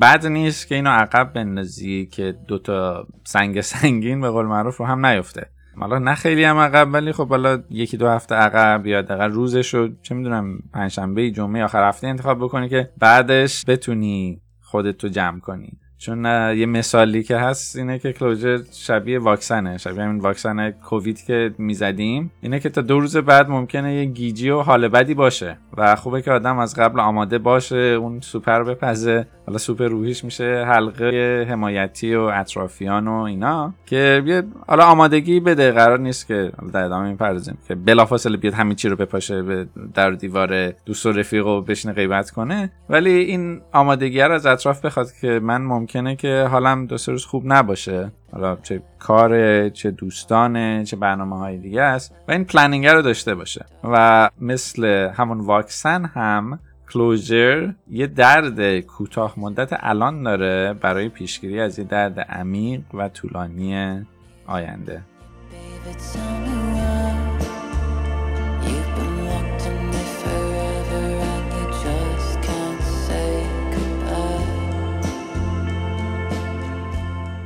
بد 0.00 0.26
نیست 0.26 0.68
که 0.68 0.74
اینو 0.74 0.90
عقب 0.90 1.32
بندازی 1.32 2.08
که 2.12 2.34
دوتا 2.48 3.06
سنگ 3.24 3.60
سنگین 3.60 4.20
به 4.20 4.30
قول 4.30 4.46
معروف 4.46 4.76
رو 4.76 4.86
هم 4.86 5.06
نیفته. 5.06 5.46
حالا 5.76 5.98
نه 5.98 6.14
خیلی 6.14 6.44
هم 6.44 6.56
عقب 6.56 6.88
ولی 6.92 7.12
خب 7.12 7.28
حالا 7.28 7.62
یکی 7.70 7.96
دو 7.96 8.08
هفته 8.08 8.34
عقب 8.34 8.86
یا 8.86 9.02
دقیقا 9.02 9.26
روزش 9.26 9.74
رو 9.74 9.88
چه 10.02 10.14
می‌دونم 10.14 10.58
پنجشنبه 10.72 11.30
جمعه 11.30 11.64
آخر 11.64 11.88
هفته 11.88 12.06
انتخاب 12.06 12.38
بکنی 12.38 12.68
که 12.68 12.90
بعدش 12.98 13.64
بتونی 13.66 14.40
خودت 14.60 15.04
رو 15.04 15.10
جمع 15.10 15.40
کنی. 15.40 15.72
چون 16.04 16.24
یه 16.56 16.66
مثالی 16.66 17.22
که 17.22 17.36
هست 17.36 17.76
اینه 17.76 17.98
که 17.98 18.12
کلوجر 18.12 18.58
شبیه 18.72 19.18
واکسنه 19.18 19.78
شبیه 19.78 20.02
همین 20.02 20.18
واکسن 20.18 20.70
کووید 20.70 21.24
که 21.24 21.54
می‌زدیم. 21.58 22.30
اینه 22.40 22.60
که 22.60 22.68
تا 22.68 22.80
دو 22.80 23.00
روز 23.00 23.16
بعد 23.16 23.50
ممکنه 23.50 23.94
یه 23.94 24.04
گیجی 24.04 24.50
و 24.50 24.60
حال 24.60 24.88
بدی 24.88 25.14
باشه 25.14 25.58
و 25.76 25.96
خوبه 25.96 26.22
که 26.22 26.32
آدم 26.32 26.58
از 26.58 26.76
قبل 26.76 27.00
آماده 27.00 27.38
باشه 27.38 27.76
اون 27.76 28.20
سوپر 28.20 28.62
بپزه. 28.62 29.26
حالا 29.46 29.58
سوپر 29.58 29.84
روحیش 29.84 30.24
میشه 30.24 30.64
حلقه 30.68 31.46
حمایتی 31.50 32.14
و 32.14 32.20
اطرافیان 32.20 33.08
و 33.08 33.12
اینا 33.12 33.74
که 33.86 34.44
حالا 34.66 34.84
آمادگی 34.84 35.40
بده 35.40 35.72
قرار 35.72 35.98
نیست 35.98 36.26
که 36.26 36.52
در 36.72 36.84
ادامه 36.84 37.08
می‌پردازیم 37.08 37.58
که 37.68 37.74
بلافاصله 37.74 38.36
بیاد 38.36 38.54
همین 38.54 38.76
چی 38.76 38.88
رو 38.88 38.96
بپاشه 38.96 39.42
به 39.42 39.66
در 39.94 40.10
دیوار 40.10 40.70
دوست 40.70 41.06
و 41.06 41.12
رفیق 41.12 41.46
و 41.46 41.60
بشینه 41.60 41.94
غیبت 41.94 42.30
کنه. 42.30 42.72
ولی 42.88 43.10
این 43.10 43.60
آمادگی 43.72 44.20
رو 44.20 44.32
از 44.32 44.46
اطراف 44.46 44.84
بخواد 44.84 45.12
که 45.20 45.40
من 45.42 45.62
ممکنه 45.94 46.16
که 46.16 46.48
حالم 46.50 46.86
دو 46.86 46.98
سه 46.98 47.12
روز 47.12 47.24
خوب 47.24 47.42
نباشه. 47.46 48.12
حالا 48.32 48.56
چه 48.56 48.82
کار 48.98 49.68
چه 49.68 49.90
دوستانه 49.90 50.84
چه 50.84 50.96
برنامه 50.96 51.38
های 51.38 51.58
دیگه 51.58 51.82
است 51.82 52.14
و 52.28 52.32
این 52.32 52.44
پلنینگ 52.44 52.86
رو 52.86 53.02
داشته 53.02 53.34
باشه. 53.34 53.66
و 53.84 54.30
مثل 54.40 54.84
همون 55.14 55.40
واکسن 55.40 56.04
هم 56.04 56.58
کلوزر 56.92 57.72
یه 57.90 58.06
درد 58.06 58.80
کوتاه 58.80 59.34
مدت 59.36 59.70
الان 59.72 60.22
داره 60.22 60.72
برای 60.72 61.08
پیشگیری 61.08 61.60
از 61.60 61.78
یه 61.78 61.84
درد 61.84 62.20
عمیق 62.20 62.82
و 62.94 63.08
طولانی 63.08 64.06
آینده. 64.46 65.02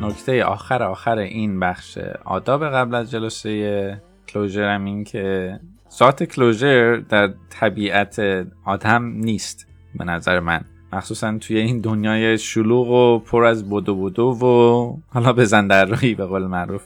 نکته 0.01 0.44
آخر 0.44 0.82
آخر 0.82 1.18
این 1.18 1.61
بخش 1.61 1.99
آداب 2.24 2.64
قبل 2.64 2.94
از 2.94 3.11
جلسه 3.11 4.03
کلوزر 4.28 4.74
هم 4.74 4.84
این 4.84 5.05
که 5.05 5.59
ذات 5.92 6.24
کلوزر 6.24 6.97
در 7.09 7.30
طبیعت 7.51 8.47
آدم 8.64 9.05
نیست 9.05 9.66
به 9.94 10.05
نظر 10.05 10.40
من. 10.40 10.61
مخصوصا 10.92 11.38
توی 11.38 11.59
این 11.59 11.80
دنیای 11.80 12.38
شلوغ 12.38 12.90
و 12.90 13.18
پر 13.18 13.44
از 13.44 13.70
بدو 13.70 13.97
بدو 13.97 14.22
و 14.22 14.97
حالا 15.09 15.32
بزن 15.32 15.66
در 15.66 15.84
روی 15.84 16.14
به 16.14 16.26
قول 16.26 16.47
معروف. 16.47 16.82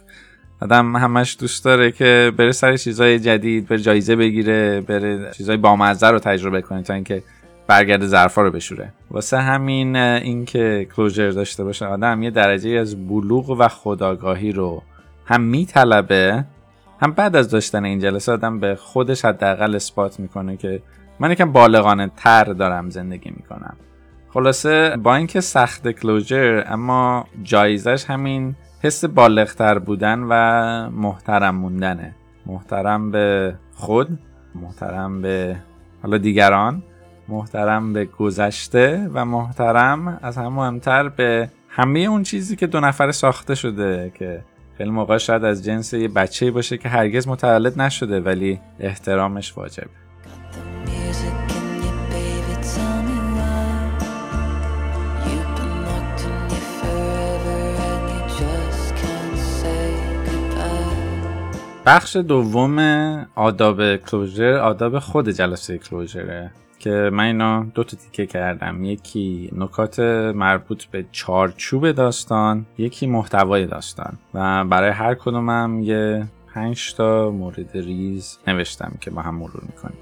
آدم 0.63 0.97
همش 0.97 1.37
دوست 1.41 1.65
داره 1.65 1.93
که 1.93 2.33
بره 2.37 2.53
سر 2.53 2.77
چیزای 2.77 3.19
جدید 3.19 3.69
بره 3.69 3.79
جایزه 3.79 4.17
بگیره 4.17 4.81
بره 4.81 5.31
چیزای 5.37 5.57
بامزه 5.57 6.09
رو 6.09 6.19
تجربه 6.19 6.63
کنه 6.63 6.83
تا 6.83 6.95
اینکه 6.95 7.23
برگرد 7.71 8.07
ظرفا 8.07 8.43
رو 8.43 8.51
بشوره. 8.51 8.93
واسه 9.11 9.39
همین 9.39 9.97
اینکه 9.97 10.87
کلوزر 10.97 11.31
داشته 11.31 11.65
باشه 11.65 11.87
آدم 11.87 12.23
یه 12.23 12.31
درجه 12.31 12.71
از 12.71 13.09
بلوغ 13.09 13.51
و 13.51 13.69
خداگاهی 13.69 14.53
رو 14.53 14.83
هم 15.27 15.41
میطلبه 15.41 16.45
هم 17.01 17.13
بعد 17.13 17.37
از 17.37 17.51
داشتن 17.51 17.85
این 17.85 17.99
جلسه 17.99 18.33
آدم 18.33 18.61
به 18.61 18.75
خودش 18.75 19.25
حداقل 19.25 19.75
اثبات 19.75 20.21
می‌کنه 20.21 20.57
که 20.57 20.83
من 21.21 21.31
یکم 21.31 21.53
بالغانه 21.53 22.11
تر 22.17 22.45
دارم 22.45 22.91
زندگی 22.91 23.31
می‌کنم. 23.31 23.77
خلاصه 24.29 24.97
با 24.97 25.15
اینکه 25.15 25.41
سخت 25.41 25.91
کلوجر 25.91 26.63
اما 26.67 27.27
جایزش 27.43 28.05
همین 28.05 28.55
حس 28.83 29.05
بالغتر 29.05 29.79
بودن 29.79 30.27
و 30.29 30.35
محترم 30.91 31.57
موندنه. 31.57 32.15
محترم 32.47 33.11
به 33.11 33.55
خود 33.75 34.19
محترم 34.55 35.23
به 35.23 35.57
حالا 36.03 36.19
دیگران. 36.19 36.83
محترم 37.31 37.93
به 37.93 38.05
گذشته 38.05 39.11
و 39.15 39.25
محترم 39.25 40.19
از 40.23 40.39
هم 40.39 40.53
مهمتر 40.53 41.09
به 41.09 41.51
همه 41.69 41.99
اون 41.99 42.23
چیزی 42.23 42.57
که 42.57 42.67
دو 42.67 42.81
نفره 42.81 43.13
ساخته 43.13 43.55
شده 43.55 44.13
که 44.15 44.45
خیلی 44.79 44.91
موقع 44.91 45.19
شاید 45.19 45.45
از 45.45 45.65
جنس 45.65 45.93
یه 45.93 46.09
بچه 46.09 46.51
باشه 46.51 46.79
که 46.79 46.89
هرگز 46.89 47.29
متولد 47.29 47.81
نشده 47.81 48.21
ولی 48.21 48.61
احترامش 48.81 49.59
واجبه. 49.59 49.91
بخش 61.87 62.17
دوم 62.17 62.79
آداب 63.35 63.97
کلوزر 63.97 64.53
آداب 64.53 64.99
خود 64.99 65.29
جلسه 65.29 65.79
کلوزره 65.79 66.51
که 66.81 67.11
من 67.13 67.25
اینا 67.25 67.67
دو 67.75 67.85
تا 67.85 67.97
تیکه 67.97 68.27
کردم. 68.27 68.85
یکی 68.85 69.51
نکات 69.57 70.01
مربوط 70.35 70.85
به 70.85 71.05
چارچوب 71.13 71.91
داستان 71.91 72.67
یکی 72.79 73.07
محتوای 73.07 73.67
داستان. 73.67 74.19
و 74.35 74.65
برای 74.65 74.91
هر 74.91 75.15
کدومم 75.15 75.81
یه 75.83 76.27
پنج 76.55 76.95
تا 76.95 77.31
مورد 77.31 77.71
ریز 77.75 78.39
نوشتم 78.47 78.93
که 79.01 79.11
با 79.11 79.23
هم 79.23 79.35
مرور 79.35 79.63
می‌کنیم. 79.67 79.99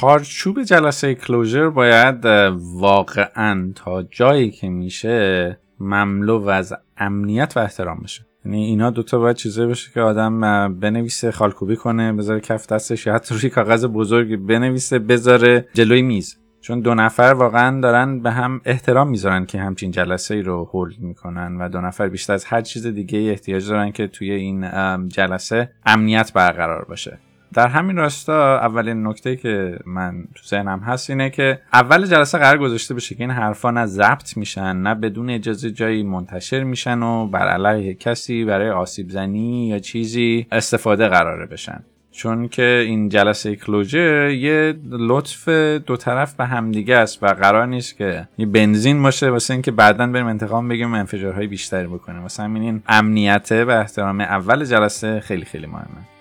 چارچوب 0.00 0.62
جلسه 0.62 1.14
کلوزر 1.14 1.68
باید 1.68 2.24
واقعا 2.56 3.72
تا 3.74 4.02
جایی 4.02 4.50
که 4.50 4.68
میشه 4.68 5.58
مملو 5.80 6.48
از 6.48 6.74
امنیت 6.96 7.52
و 7.56 7.60
احترام 7.60 8.00
بشه. 8.04 8.26
یعنی 8.44 8.64
اینا 8.64 8.90
دوتا 8.90 9.18
باید 9.18 9.36
چیزایی 9.36 9.68
باشه 9.68 9.90
که 9.94 10.00
آدم 10.00 10.40
بنویسه 10.80 11.32
خالکوبی 11.32 11.76
کنه 11.76 12.12
بذاره 12.12 12.40
کف 12.40 12.66
دستش 12.66 13.06
یا 13.06 13.14
حتی 13.14 13.34
روی 13.34 13.50
کاغذ 13.50 13.84
بزرگ 13.84 14.36
بنویسه 14.36 14.98
بذاره 14.98 15.68
جلوی 15.74 16.02
میز. 16.02 16.38
چون 16.60 16.80
دو 16.80 16.94
نفر 16.94 17.34
واقعا 17.36 17.80
دارن 17.80 18.20
به 18.20 18.30
هم 18.30 18.60
احترام 18.64 19.08
می‌ذارن 19.08 19.46
که 19.46 19.58
همچین 19.58 19.90
جلسه 19.90 20.34
ای 20.34 20.42
رو 20.42 20.64
هولد 20.64 20.98
می‌کنن 20.98 21.56
و 21.56 21.68
دو 21.68 21.80
نفر 21.80 22.08
بیشتر 22.08 22.32
از 22.32 22.44
هر 22.44 22.60
چیز 22.60 22.86
دیگه 22.86 23.18
احتیاج 23.18 23.68
دارن 23.68 23.92
که 23.92 24.06
توی 24.06 24.30
این 24.30 24.68
جلسه 25.08 25.70
امنیت 25.86 26.32
برقرار 26.32 26.84
باشه. 26.84 27.18
در 27.54 27.68
همین 27.68 27.96
راستا 27.96 28.58
اولین 28.58 29.06
نکته 29.06 29.36
که 29.36 29.78
من 29.86 30.24
تو 30.34 30.42
ذهنم 30.46 30.80
هست 30.80 31.10
اینه 31.10 31.30
که 31.30 31.60
اول 31.72 32.06
جلسه 32.06 32.38
قرار 32.38 32.58
گذاشته 32.58 32.94
بشه 32.94 33.14
که 33.14 33.20
این 33.20 33.30
حرفا 33.30 33.70
نه 33.70 33.86
ضبط 33.86 34.36
میشن 34.36 34.76
نه 34.76 34.94
بدون 34.94 35.30
اجازه 35.30 35.70
جایی 35.70 36.02
منتشر 36.02 36.64
میشن 36.64 37.02
و 37.02 37.26
بر 37.26 37.48
علیه 37.48 37.94
کسی 37.94 38.44
برای 38.44 38.70
آسیب 38.70 39.10
زنی 39.10 39.68
یا 39.68 39.78
چیزی 39.78 40.46
استفاده 40.52 41.08
قراره 41.08 41.46
بشن. 41.46 41.84
چون 42.16 42.48
که 42.48 42.84
این 42.86 43.08
جلسه 43.08 43.56
کلوجر 43.56 44.30
یه 44.30 44.74
لطف 44.90 45.48
دو 45.78 45.96
طرف 45.96 46.34
به 46.34 46.44
همدیگه 46.44 46.96
است 46.96 47.22
و 47.22 47.26
قرار 47.26 47.66
نیست 47.66 47.96
که 47.96 48.28
یه 48.38 48.46
بنزین 48.46 49.02
باشه 49.02 49.30
واسه 49.30 49.54
اینکه 49.54 49.70
بعدا 49.70 50.06
بریم 50.06 50.26
انتقام 50.26 50.68
بگیم 50.68 50.94
انفجارهای 50.94 51.46
بیشتری 51.46 51.86
بکنیم. 51.86 52.22
واسه 52.22 52.42
همین 52.42 52.62
این 52.62 52.82
امنیته 52.88 53.64
و 53.64 53.70
احترام 53.70 54.20
اول 54.20 54.64
جلسه 54.64 55.20
خیلی 55.20 55.44
خیلی 55.44 55.66
مهمه. 55.66 56.15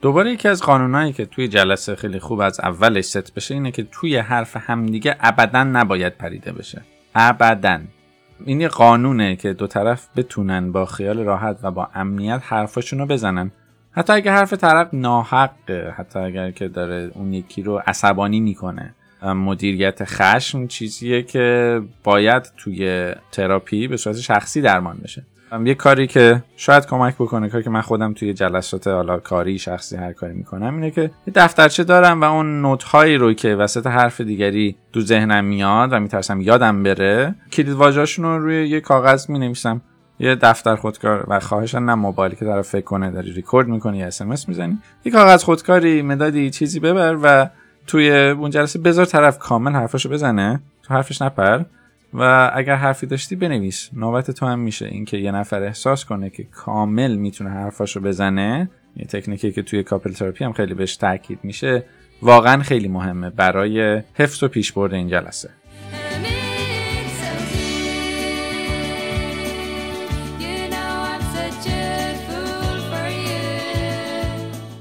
دوباره 0.00 0.32
یکی 0.32 0.48
از 0.48 0.62
قانونهایی 0.62 1.12
که 1.12 1.26
توی 1.26 1.48
جلسه 1.48 1.96
خیلی 1.96 2.18
خوب 2.18 2.40
از 2.40 2.60
اولش 2.60 3.04
ست 3.04 3.34
بشه 3.34 3.54
اینه 3.54 3.70
که 3.70 3.82
توی 3.92 4.16
حرف 4.16 4.56
همدیگه 4.56 5.16
ابدا 5.20 5.64
نباید 5.64 6.16
پریده 6.16 6.52
بشه. 6.52 6.82
ابدا. 7.14 7.80
این 8.44 8.60
یه 8.60 8.68
قانونه 8.68 9.36
که 9.36 9.52
دو 9.52 9.66
طرف 9.66 10.08
بتونن 10.16 10.72
با 10.72 10.86
خیال 10.86 11.18
راحت 11.18 11.58
و 11.62 11.70
با 11.70 11.88
امنیت 11.94 12.40
حرفاشون 12.44 12.98
رو 12.98 13.06
بزنن. 13.06 13.50
حتی 13.92 14.12
اگر 14.12 14.32
حرف 14.32 14.52
طرف 14.54 14.88
ناحقه 14.92 15.94
حتی 15.96 16.18
اگر 16.18 16.50
که 16.50 16.68
داره 16.68 17.10
اون 17.14 17.32
یکی 17.32 17.62
رو 17.62 17.82
عصبانی 17.86 18.40
می‌کنه. 18.40 18.94
مدیریت 19.22 20.04
خشم 20.04 20.66
چیزیه 20.66 21.22
که 21.22 21.80
باید 22.04 22.42
توی 22.56 23.12
تراپی 23.32 23.88
به 23.88 23.96
صورت 23.96 24.16
شخصی 24.16 24.60
درمان 24.60 24.98
بشه. 25.04 25.22
یه 25.64 25.74
کاری 25.74 26.06
که 26.06 26.42
شاید 26.56 26.86
کمک 26.86 27.14
بکنه 27.14 27.48
کاری 27.48 27.64
که 27.64 27.70
من 27.70 27.80
خودم 27.80 28.12
توی 28.12 28.34
جلسات 28.34 28.86
حالا 28.86 29.18
کاری 29.18 29.58
شخصی 29.58 29.96
هر 29.96 30.12
کاری 30.12 30.34
می‌کنم 30.34 30.74
اینه 30.74 30.90
که 30.90 31.02
یه 31.02 31.32
دفترچه 31.34 31.84
دارم 31.84 32.20
و 32.20 32.24
اون 32.24 32.62
نوت 32.62 32.82
هایی 32.82 33.16
رو 33.16 33.32
که 33.32 33.54
وسط 33.54 33.86
حرف 33.86 34.20
دیگری 34.20 34.76
تو 34.92 35.00
ذهنم 35.00 35.44
میاد 35.44 35.92
و 35.92 36.00
میترسم 36.00 36.40
یادم 36.40 36.82
بره 36.82 37.34
کلید 37.52 37.72
واژه‌اشون 37.72 38.24
رو 38.24 38.38
روی 38.38 38.68
یه 38.68 38.80
کاغذ 38.80 39.30
می 39.30 39.38
نویسم 39.38 39.80
یه 40.18 40.34
دفتر 40.34 40.76
خودکار 40.76 41.24
و 41.28 41.40
خواهشان 41.40 41.84
نه 41.84 41.94
موبایلی 41.94 42.36
که 42.36 42.44
طرف 42.44 42.68
فکر 42.68 42.84
کنه 42.84 43.10
داری 43.10 43.32
ریکورد 43.32 43.68
می‌کنی 43.68 43.98
یا 43.98 44.06
اس 44.06 44.48
می‌زنی. 44.48 44.78
یه 45.04 45.12
کاغذ 45.12 45.44
خودکاری 45.44 46.02
مدادی 46.02 46.50
چیزی 46.50 46.80
ببر 46.80 47.18
و 47.22 47.48
توی 47.86 48.10
اون 48.10 48.50
جلسه 48.50 48.78
بذار 48.78 49.04
طرف 49.04 49.38
کامل 49.38 49.72
حرفاشو 49.72 50.08
بزنه. 50.08 50.60
تو 50.82 50.94
حرفش 50.94 51.22
نپر. 51.22 51.60
و 52.14 52.50
اگر 52.54 52.74
حرفی 52.74 53.06
داشتی 53.06 53.36
بنویس. 53.36 53.90
نوبت 53.92 54.30
تو 54.30 54.46
هم 54.46 54.58
میشه 54.58 54.86
اینکه 54.86 55.16
یه 55.16 55.32
نفر 55.32 55.62
احساس 55.62 56.04
کنه 56.04 56.30
که 56.30 56.44
کامل 56.44 57.14
می‌تونه 57.14 57.50
حرفاشو 57.50 58.00
بزنه. 58.00 58.70
یه 58.96 59.04
تکنیکی 59.04 59.52
که 59.52 59.62
توی 59.62 59.82
کاپل 59.82 60.12
تراپی 60.12 60.44
هم 60.44 60.52
خیلی 60.52 60.74
بهش 60.74 60.96
تاکید 60.96 61.38
میشه. 61.42 61.84
واقعا 62.22 62.62
خیلی 62.62 62.88
مهمه 62.88 63.30
برای 63.30 64.02
حفظ 64.14 64.42
و 64.42 64.48
پیشبرد 64.48 64.94
این 64.94 65.08
جلسه. 65.08 65.50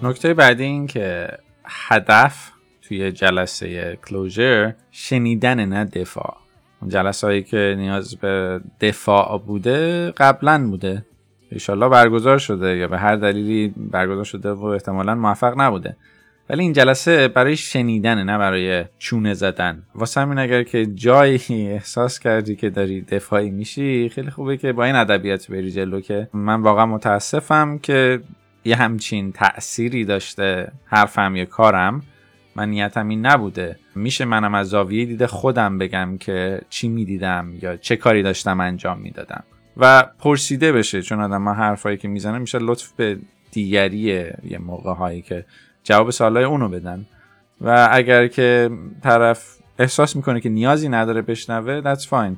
نکته 0.04 0.34
بعدی 0.34 0.64
این 0.64 0.88
که 0.88 1.28
هدف 1.66 2.52
توی 2.82 3.12
جلسه 3.12 4.00
کلوزر 4.08 4.72
شنیدن 4.92 5.66
نه 5.66 5.86
دفاع. 5.86 6.47
جلسه 6.88 7.28
هایی 7.28 7.44
که 7.44 7.76
نیاز 7.78 8.16
به 8.16 8.62
دفاع 8.82 9.42
بوده 9.46 10.12
قبلا 10.12 10.68
بوده. 10.70 11.06
ایشالله 11.52 11.90
برگزار 11.90 12.38
شده 12.38 12.78
یا 12.78 12.88
به 12.88 12.98
هر 12.98 13.16
دلیلی 13.16 13.74
برگزار 13.78 14.24
شده 14.24 14.52
و 14.52 14.66
احتمالا 14.66 15.16
موفق 15.16 15.62
نبوده. 15.62 15.96
ولی 16.50 16.64
این 16.64 16.74
جلسه 16.74 17.28
برای 17.28 17.56
شنیدنه 17.56 18.24
نه 18.24 18.38
برای 18.38 18.86
چونه 19.00 19.34
زدن. 19.34 19.84
واسه 19.96 20.22
همین 20.22 20.40
اگر 20.40 20.64
که 20.64 20.86
جایی 20.86 21.40
احساس 21.50 22.20
کردی 22.20 22.56
که 22.56 22.70
داری 22.70 23.02
دفاعی 23.02 23.50
میشی 23.50 24.10
خیلی 24.10 24.32
خوبه 24.32 24.58
که 24.58 24.74
با 24.74 24.84
این 24.84 24.96
ادبیات 24.96 25.52
بری 25.52 25.72
جلو 25.72 26.00
که 26.00 26.30
من 26.34 26.62
واقعا 26.62 26.86
متاسفم 26.86 27.78
که 27.78 28.22
یه 28.66 28.76
همچین 28.76 29.32
تأثیری 29.32 30.06
داشته. 30.06 30.72
حرفم 30.86 31.36
یا 31.36 31.46
کارم. 31.46 32.02
من 32.58 32.70
نیتم 32.70 33.08
این 33.08 33.26
نبوده. 33.26 33.80
میشه 33.96 34.26
منم 34.26 34.56
از 34.56 34.70
زاویه 34.70 35.06
دیده 35.06 35.28
خودم 35.28 35.78
بگم 35.78 36.18
که 36.18 36.62
چی 36.70 36.88
می‌دیدم 36.88 37.54
یا 37.62 37.78
چه 37.78 37.96
کاری 37.96 38.24
داشتم 38.24 38.60
انجام 38.60 39.00
می‌دادم. 39.00 39.44
و 39.78 40.04
پرسیده 40.20 40.72
بشه 40.72 41.02
چون 41.02 41.20
آدم 41.22 41.38
ما 41.38 41.54
حرفایی 41.54 41.98
که 41.98 42.08
می‌زنه 42.08 42.38
میشه 42.38 42.60
لطف 42.60 42.92
به 42.92 43.18
دیگری 43.52 44.00
یه 44.44 44.58
موقع 44.66 44.94
هایی 44.94 45.22
که 45.22 45.46
جواب 45.84 46.12
سوالای 46.12 46.44
اونو 46.44 46.70
بدن. 46.70 47.06
و 47.62 47.90
اگر 47.92 48.28
که 48.28 48.70
طرف 49.04 49.58
احساس 49.80 50.16
می‌کنه 50.16 50.40
که 50.40 50.50
نیازی 50.50 50.90
نداره 50.90 51.22
بشنوه 51.22 51.82
that's 51.82 52.04
fine. 52.04 52.36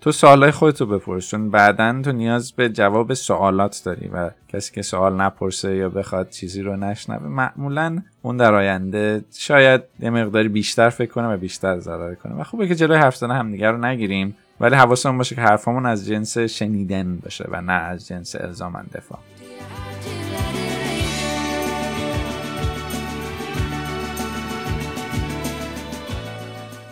تو 0.00 0.12
سوالای 0.12 0.50
خودتو 0.50 0.86
بپرس 0.86 1.28
چون 1.28 1.50
بعدا 1.50 2.02
تو 2.04 2.12
نیاز 2.12 2.52
به 2.52 2.68
جواب 2.68 3.14
سوالات 3.14 3.82
داری 3.84 4.08
و 4.08 4.30
کسی 4.48 4.74
که 4.74 4.82
سوال 4.82 5.20
نپرسه 5.20 5.76
یا 5.76 5.88
بخواد 5.88 6.28
چیزی 6.28 6.62
رو 6.62 6.76
نشنوه 6.76 7.28
معمولا 7.28 8.02
اون 8.22 8.36
در 8.36 8.54
آینده 8.54 9.24
شاید 9.38 9.82
یه 10.00 10.10
مقداری 10.10 10.48
بیشتر 10.48 10.90
فکر 10.90 11.10
کنه 11.10 11.28
و 11.28 11.36
بیشتر 11.36 11.78
ضرر 11.78 12.14
کنه 12.14 12.34
و 12.34 12.44
خوبه 12.44 12.68
که 12.68 12.74
جلوی 12.74 12.96
حرف 12.96 13.16
زدن 13.16 13.30
همدیگه 13.30 13.70
رو 13.70 13.84
نگیریم. 13.84 14.36
ولی 14.60 14.74
حواسمون 14.74 15.18
باشه 15.18 15.34
که 15.34 15.40
حرفمون 15.40 15.86
از 15.86 16.06
جنس 16.06 16.38
شنیدن 16.38 17.16
باشه 17.16 17.44
و 17.48 17.60
نه 17.60 17.72
از 17.72 18.08
جنس 18.08 18.36
الزامن 18.40 18.84
دفاع. 18.94 19.18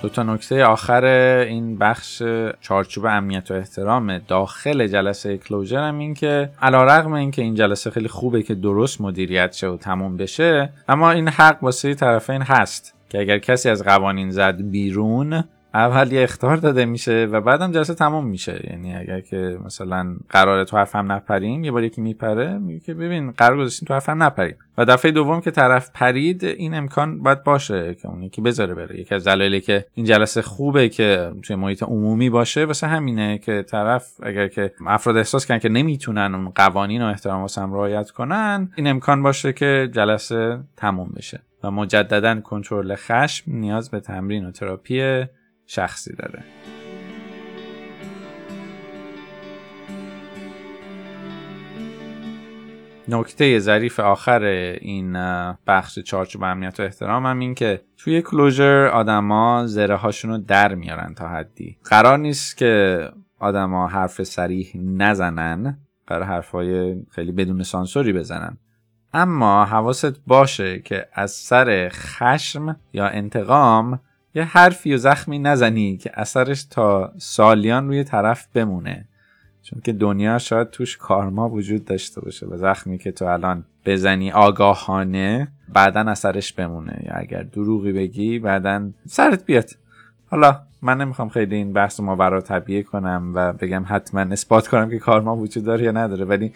دو 0.03 0.09
تا 0.09 0.23
نکته 0.23 0.65
آخر 0.65 1.05
این 1.49 1.79
بخش 1.79 2.23
چارچوب 2.61 3.07
امنیت 3.07 3.51
و 3.51 3.55
احترام 3.55 4.19
داخل 4.19 4.87
جلسه 4.87 5.39
کلوجر 5.39 5.83
هم 5.83 5.99
این 5.99 6.15
که 6.15 6.51
علا 6.63 6.85
رقم 6.85 7.13
این 7.13 7.31
که 7.31 7.43
این 7.43 7.55
جلسه 7.55 7.91
خیلی 7.91 8.09
خوبه 8.09 8.43
که 8.43 8.55
درست 8.55 9.01
مدیریت 9.01 9.53
شه 9.53 9.69
و 9.69 9.77
تموم 9.77 10.17
بشه 10.17 10.73
اما 10.89 11.11
این 11.11 11.29
حق 11.29 11.59
واسه 11.63 11.95
طرفین 11.95 12.43
هست 12.43 12.95
که 13.09 13.21
اگر 13.21 13.39
کسی 13.39 13.69
از 13.69 13.85
قوانین 13.85 14.31
زد 14.31 14.57
بیرون 14.61 15.45
اول 15.75 16.13
یه 16.13 16.23
اختار 16.23 16.57
داده 16.57 16.85
میشه 16.85 17.29
و 17.33 17.41
بعدم 17.41 17.73
جلسه 17.73 17.95
تموم 17.95 18.27
میشه. 18.27 18.67
یعنی 18.71 18.95
اگر 18.95 19.21
که 19.21 19.59
مثلا 19.65 20.17
قرار 20.29 20.65
تو 20.65 20.77
حرفم 20.77 21.13
نپریم 21.13 21.65
یه 21.65 21.73
بار 21.73 21.85
یکی 21.85 22.01
میپره 22.01 22.59
میگه 22.59 22.81
که 22.81 22.95
ببین 22.95 23.31
قرار 23.31 23.57
گذاشتیم 23.57 23.87
تو 23.87 23.95
حرفم 23.95 24.23
نپریم. 24.23 24.57
و 24.79 24.85
دفعه 24.85 25.11
دوم 25.11 25.41
که 25.41 25.51
طرف 25.51 25.91
پرید 25.95 26.45
این 26.45 26.75
امکان 26.75 27.23
باید 27.23 27.45
باشه 27.45 27.95
که 27.95 28.09
اون 28.09 28.23
یکی 28.23 28.41
بذاره 28.41 28.75
بره. 28.75 29.01
یکی 29.01 29.15
از 29.15 29.29
دلایلی 29.29 29.61
که 29.61 29.87
این 29.95 30.07
جلسه 30.07 30.43
خوبه 30.43 30.89
که 30.89 31.33
توی 31.43 31.57
محیط 31.57 31.83
عمومی 31.83 32.31
باشه 32.31 32.65
واسه 32.65 32.87
همینه 32.87 33.39
که 33.39 33.63
طرف 33.63 34.13
اگر 34.23 34.49
که 34.49 34.73
افراد 34.87 35.17
احساس 35.17 35.47
کنن 35.47 35.59
که 35.59 35.69
نمی‌تونن 35.69 36.35
اون 36.35 36.51
قوانین 36.51 37.03
و 37.03 37.07
احترام 37.07 37.47
هم 37.57 37.73
رعایت 37.73 38.11
کنن 38.11 38.73
این 38.77 38.87
امکان 38.87 39.23
باشه 39.23 39.53
که 39.53 39.91
جلسه 39.93 40.59
تموم 40.77 41.13
بشه. 41.17 41.41
و 41.65 41.71
مجددا 41.71 42.41
کنترل 42.41 42.95
خشم 42.95 43.53
نیاز 43.53 43.91
به 43.91 44.01
تمرین 44.01 44.47
و 44.47 44.51
تراپی 44.51 45.25
شخصی 45.71 46.17
داره. 46.17 46.45
نکته 53.09 53.59
ظریف 53.59 54.01
آخر 54.01 54.43
این 54.81 55.13
بخش 55.67 55.99
چارچوب 55.99 56.43
امنیت 56.43 56.81
و 56.81 56.83
احترام 56.83 57.27
هم 57.27 57.39
این 57.39 57.55
که 57.55 57.81
توی 57.97 58.23
کلوژر 58.23 58.87
آدما 58.87 59.67
زره 59.67 59.97
هاشون 59.97 60.31
رو 60.31 60.39
در 60.39 60.75
میارن 60.75 61.15
تا 61.15 61.29
حدی. 61.29 61.79
قرار 61.85 62.19
نیست 62.19 62.57
که 62.57 63.05
آدما 63.39 63.89
حرف 63.89 64.23
سریح 64.23 64.73
نزنن 64.77 65.79
قرار 66.07 66.23
حرفهای 66.23 67.03
خیلی 67.11 67.33
بدون 67.33 67.63
سانسوری 67.63 68.13
بزنن. 68.13 68.59
اما 69.13 69.65
حواست 69.65 70.21
باشه 70.27 70.79
که 70.79 71.07
از 71.13 71.31
سر 71.31 71.89
خشم 71.93 72.77
یا 72.93 73.07
انتقام 73.07 74.01
یه 74.35 74.45
حرفی 74.45 74.95
و 74.95 74.97
زخمی 74.97 75.39
نزنی 75.39 75.97
که 75.97 76.11
اثرش 76.15 76.65
تا 76.65 77.13
سالیان 77.19 77.89
روی 77.89 78.05
طرف 78.05 78.47
بمونه. 78.55 79.05
چون 79.63 79.81
که 79.85 79.93
دنیا 79.93 80.39
شاید 80.39 80.71
توش 80.71 80.97
کارما 80.97 81.49
وجود 81.49 81.85
داشته 81.85 82.21
باشه 82.21 82.47
و 82.47 82.57
زخمی 82.57 82.99
که 82.99 83.13
تو 83.13 83.25
الان 83.25 83.65
بزنی 83.87 84.33
آگاهانه 84.33 85.49
بعدا 85.69 86.01
اثرش 86.01 86.53
بمونه. 86.53 87.03
یا 87.07 87.13
اگر 87.15 87.43
دروغی 87.43 87.93
بگی 87.93 88.39
بعدا 88.39 88.91
سرت 89.07 89.45
بیاد. 89.45 89.71
حالا 90.31 90.61
من 90.83 90.97
نمی‌خوام 90.99 91.29
خیلی 91.29 91.57
این 91.57 91.73
بحث 91.73 92.01
برا 92.01 92.41
طبیعه 92.41 92.83
کنم 92.83 93.33
و 93.35 93.53
بگم 93.53 93.85
حتما 93.87 94.21
اثبات 94.21 94.69
کنم 94.69 94.91
که 94.91 94.99
کارما 94.99 95.37
وجود 95.37 95.65
داره 95.65 95.85
یا 95.85 95.93
نداره 95.93 96.25
ولی 96.25 96.53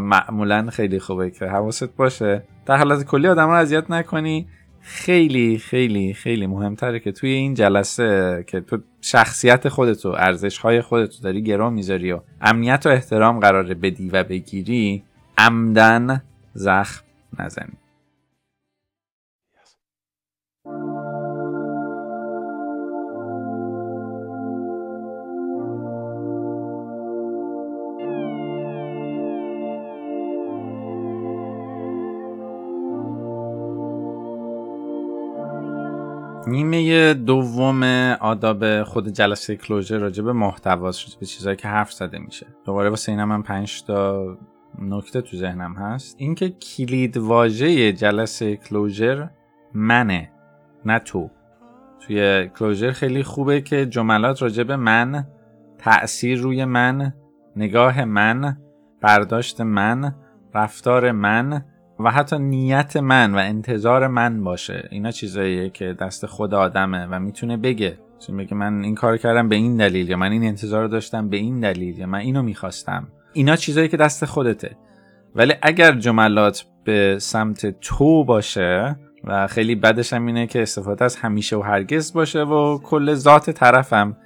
معمولا 0.00 0.70
خیلی 0.70 0.98
خوبه 0.98 1.30
که 1.30 1.46
حواست 1.46 1.96
باشه. 1.96 2.42
در 2.66 2.76
حالت 2.76 3.04
کلی 3.04 3.28
آدم 3.28 3.46
رو 3.46 3.54
اذیت 3.54 3.90
نکنی. 3.90 4.48
خیلی 4.90 5.58
خیلی 5.58 6.14
خیلی 6.14 6.46
مهمتره 6.46 7.00
که 7.00 7.12
توی 7.12 7.30
این 7.30 7.54
جلسه 7.54 8.44
که 8.46 8.60
تو 8.60 8.78
شخصیت 9.00 9.68
خودتو 9.68 10.08
ارزش 10.08 10.58
های 10.58 10.80
خودتو 10.80 11.22
داری 11.22 11.42
گرام 11.42 11.72
می‌ذاری 11.72 12.12
و 12.12 12.20
امنیت 12.40 12.86
و 12.86 12.88
احترام 12.88 13.40
قراره 13.40 13.74
بدی 13.74 14.08
و 14.08 14.24
بگیری 14.24 15.02
عمدن 15.38 16.22
زخم 16.54 17.04
نزنی. 17.38 17.72
نیمه 36.48 37.14
دوم 37.14 37.82
آداب 38.20 38.82
خود 38.82 39.08
جلسه 39.08 39.56
کلوژر 39.56 39.98
راجع 39.98 40.22
به 40.22 40.32
محتواست 40.32 41.20
به 41.20 41.26
چیزایی 41.26 41.56
که 41.56 41.68
حرف 41.68 41.92
زده 41.92 42.18
میشه. 42.18 42.46
دوباره 42.64 42.90
واسه 42.90 43.12
اینم 43.12 43.28
من 43.28 43.42
پنج 43.42 43.82
تا 43.82 44.36
نکته 44.78 45.20
تو 45.20 45.36
ذهنم 45.36 45.74
هست. 45.74 46.16
اینکه 46.18 46.48
کلید 46.48 47.16
واژه 47.16 47.92
جلسه 47.92 48.56
کلوژر 48.56 49.28
منه 49.74 50.30
نه 50.84 50.98
تو. 50.98 51.30
توی 52.00 52.48
کلوژر 52.48 52.90
خیلی 52.90 53.22
خوبه 53.22 53.60
که 53.60 53.86
جملات 53.86 54.42
راجع 54.42 54.62
به 54.62 54.76
من 54.76 55.26
تأثیر 55.78 56.38
روی 56.38 56.64
من 56.64 57.12
نگاه 57.56 58.04
من 58.04 58.56
برداشت 59.00 59.60
من 59.60 60.14
رفتار 60.54 61.12
من 61.12 61.64
و 62.00 62.10
حتی 62.10 62.38
نیت 62.38 62.96
من 62.96 63.34
و 63.34 63.38
انتظار 63.38 64.06
من 64.06 64.44
باشه. 64.44 64.88
اینا 64.90 65.10
چیزاییه 65.10 65.70
که 65.70 65.96
دست 66.00 66.26
خود 66.26 66.54
آدمه 66.54 67.06
و 67.06 67.18
می‌تونه 67.18 67.56
بگه. 67.56 67.98
چون 68.26 68.36
بگه 68.36 68.54
من 68.54 68.84
این 68.84 68.94
کار 68.94 69.16
کردم 69.16 69.48
به 69.48 69.56
این 69.56 69.76
دلیل 69.76 70.08
یا 70.08 70.16
من 70.16 70.32
این 70.32 70.44
انتظار 70.44 70.86
داشتم 70.86 71.28
به 71.28 71.36
این 71.36 71.60
دلیل 71.60 71.98
یا 71.98 72.06
من 72.06 72.18
اینو 72.18 72.42
می‌خواستم. 72.42 73.08
اینا 73.32 73.56
چیزایی 73.56 73.88
که 73.88 73.96
دست 73.96 74.24
خودته. 74.24 74.76
ولی 75.34 75.54
اگر 75.62 75.92
جملات 75.92 76.64
به 76.84 77.16
سمت 77.20 77.80
تو 77.80 78.24
باشه 78.24 78.96
و 79.24 79.46
خیلی 79.46 79.74
بدش 79.74 80.12
هم 80.12 80.26
اینه 80.26 80.46
که 80.46 80.62
استفاده 80.62 81.04
از 81.04 81.16
همیشه 81.16 81.56
و 81.56 81.62
هرگز 81.62 82.12
باشه 82.12 82.40
و 82.40 82.78
کل 82.78 83.14
ذات 83.14 83.50
طرفم 83.50 84.16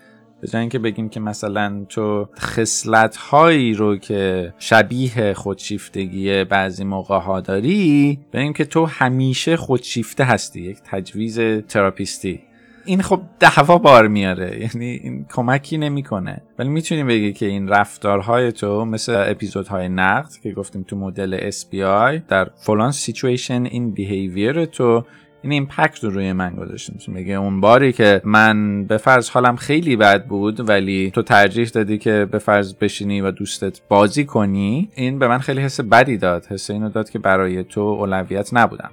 به 0.43 0.49
جای 0.49 0.61
اینکه 0.61 0.79
بگیم 0.79 1.09
که 1.09 1.21
مثلا 1.21 1.87
تو 1.89 2.29
خصلت 2.39 3.17
هایی 3.17 3.75
رو 3.75 3.97
که 3.97 4.55
شبیه 4.59 5.35
خودشیفتگی 5.35 6.45
بعضی 6.45 6.85
موقع 6.85 7.19
ها 7.19 7.41
داری 7.41 8.19
بگیم 8.33 8.53
که 8.53 8.65
تو 8.65 8.87
همیشه 8.87 9.57
خودشیفته 9.57 10.25
هستی 10.25 10.61
یک 10.61 10.79
تجویز 10.85 11.41
تراپیستی. 11.69 12.41
این 12.85 13.03
خب 13.03 13.21
دعوا 13.41 13.79
بار 13.79 14.09
میاره 14.09 14.61
یعنی 14.61 14.87
این 14.87 15.27
کمکی 15.31 15.79
نمی‌کنه. 15.79 16.43
ولی 16.59 16.69
می‌تونیم 16.69 17.07
بگی 17.07 17.33
که 17.33 17.47
این 17.47 17.69
رفتارهای 17.69 18.53
تو 18.53 18.85
مثل 18.85 19.25
اپیزودهای 19.31 19.89
نقد 19.89 20.33
که 20.43 20.53
گفتیم 20.53 20.83
تو 20.83 20.97
مدل 20.97 21.51
SBI 21.51 22.23
در 22.29 22.51
فلان 22.57 22.93
سیچویشن 22.93 23.65
این 23.65 23.91
behavior 23.91 24.65
تو 24.65 25.05
این 25.43 25.53
impact 25.53 26.05
رو 26.05 26.11
روی 26.11 26.33
من 26.33 26.55
گذاشته 26.55 26.93
میشه 26.95 27.13
میگه 27.13 27.35
اون 27.35 27.61
باری 27.61 27.93
که 27.93 28.21
من 28.25 28.85
به 28.85 28.97
فرض 28.97 29.31
حالم 29.31 29.57
خیلی 29.57 29.97
بد 29.97 30.27
بود 30.27 30.69
ولی 30.69 31.11
تو 31.11 31.23
ترجیح 31.23 31.69
دادی 31.69 31.99
که 31.99 32.29
به 32.31 32.39
فرض 32.39 32.75
بشینی 32.75 33.21
با 33.21 33.31
دوستت 33.31 33.81
بازی 33.89 34.25
کنی 34.25 34.89
این 34.95 35.19
به 35.19 35.29
من 35.29 35.39
خیلی 35.39 35.61
حس 35.61 35.81
بدی 35.81 36.17
داد. 36.17 36.47
حس 36.47 36.71
اینو 36.71 36.89
داد 36.89 37.11
که 37.11 37.19
برای 37.19 37.65
تو 37.65 37.81
اولویت 37.81 38.51
نبودم. 38.53 38.91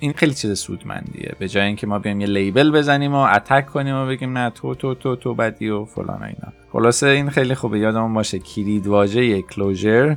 این 0.00 0.12
خیلی 0.12 0.34
چیز 0.34 0.58
سودمندیه. 0.58 1.32
به 1.38 1.48
جای 1.48 1.66
اینکه 1.66 1.86
ما 1.86 1.98
بیایم 1.98 2.20
یه 2.20 2.26
لیبل 2.26 2.70
بزنیم 2.70 3.14
و 3.14 3.18
اتک 3.18 3.66
کنیم 3.66 3.94
و 3.94 4.06
بگیم 4.06 4.38
نه 4.38 4.50
تو 4.50 4.74
تو 4.74 4.94
تو 4.94 5.16
تو 5.16 5.34
بدی 5.34 5.68
و 5.68 5.84
فلان 5.84 6.22
اینا. 6.22 6.52
خلاصه 6.72 7.06
این 7.06 7.30
خیلی 7.30 7.54
خوبه. 7.54 7.78
یادمون 7.78 8.14
باشه 8.14 8.38
کلید 8.38 8.86
واژه 8.86 9.42
کلوزر 9.42 10.16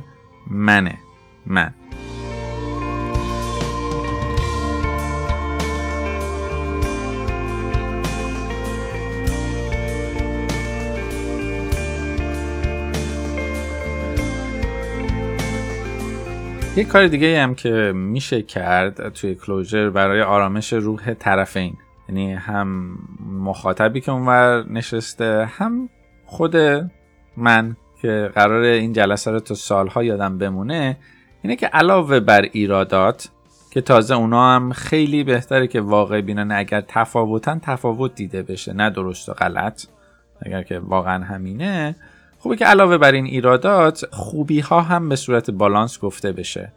منه. 0.50 0.94
من. 1.46 1.74
یه 16.76 16.84
کار 16.84 17.06
دیگه 17.06 17.42
هم 17.42 17.54
که 17.54 17.92
میشه 17.94 18.42
کرد 18.42 19.08
توی 19.08 19.34
کلوزر 19.34 19.90
برای 19.90 20.22
آرامش 20.22 20.72
روح 20.72 21.14
طرفین 21.14 21.76
یعنی 22.08 22.32
هم 22.32 22.98
مخاطبی 23.26 24.00
که 24.00 24.12
اونور 24.12 24.72
نشسته 24.72 25.48
هم 25.52 25.88
خود 26.24 26.56
من 27.36 27.76
که 28.02 28.30
قرار 28.34 28.62
این 28.62 28.92
جلسه 28.92 29.30
رو 29.30 29.40
تا 29.40 29.54
سالها 29.54 30.04
یادم 30.04 30.38
بمونه 30.38 30.96
اینه 31.42 31.56
که 31.56 31.66
علاوه 31.66 32.20
بر 32.20 32.42
ایرادات 32.42 33.28
که 33.70 33.80
تازه 33.80 34.14
اونا 34.14 34.54
هم 34.54 34.72
خیلی 34.72 35.24
بهتره 35.24 35.66
که 35.66 35.80
واقع 35.80 36.20
بینن 36.20 36.52
اگر 36.52 36.80
تفاوتن 36.80 37.58
تفاوت 37.58 38.14
دیده 38.14 38.42
بشه 38.42 38.72
نه 38.72 38.90
درست 38.90 39.28
و 39.28 39.32
غلط. 39.32 39.86
اگر 40.42 40.62
که 40.62 40.78
واقعا 40.78 41.24
همینه 41.24 41.96
خوبه 42.38 42.56
که 42.56 42.64
علاوه 42.64 42.98
بر 42.98 43.12
این 43.12 43.24
ایرادات 43.24 44.06
خوبی 44.10 44.60
ها 44.60 44.80
هم 44.80 45.08
به 45.08 45.16
صورت 45.16 45.50
بالانس 45.50 46.00
گفته 46.00 46.32
بشه 46.32 46.72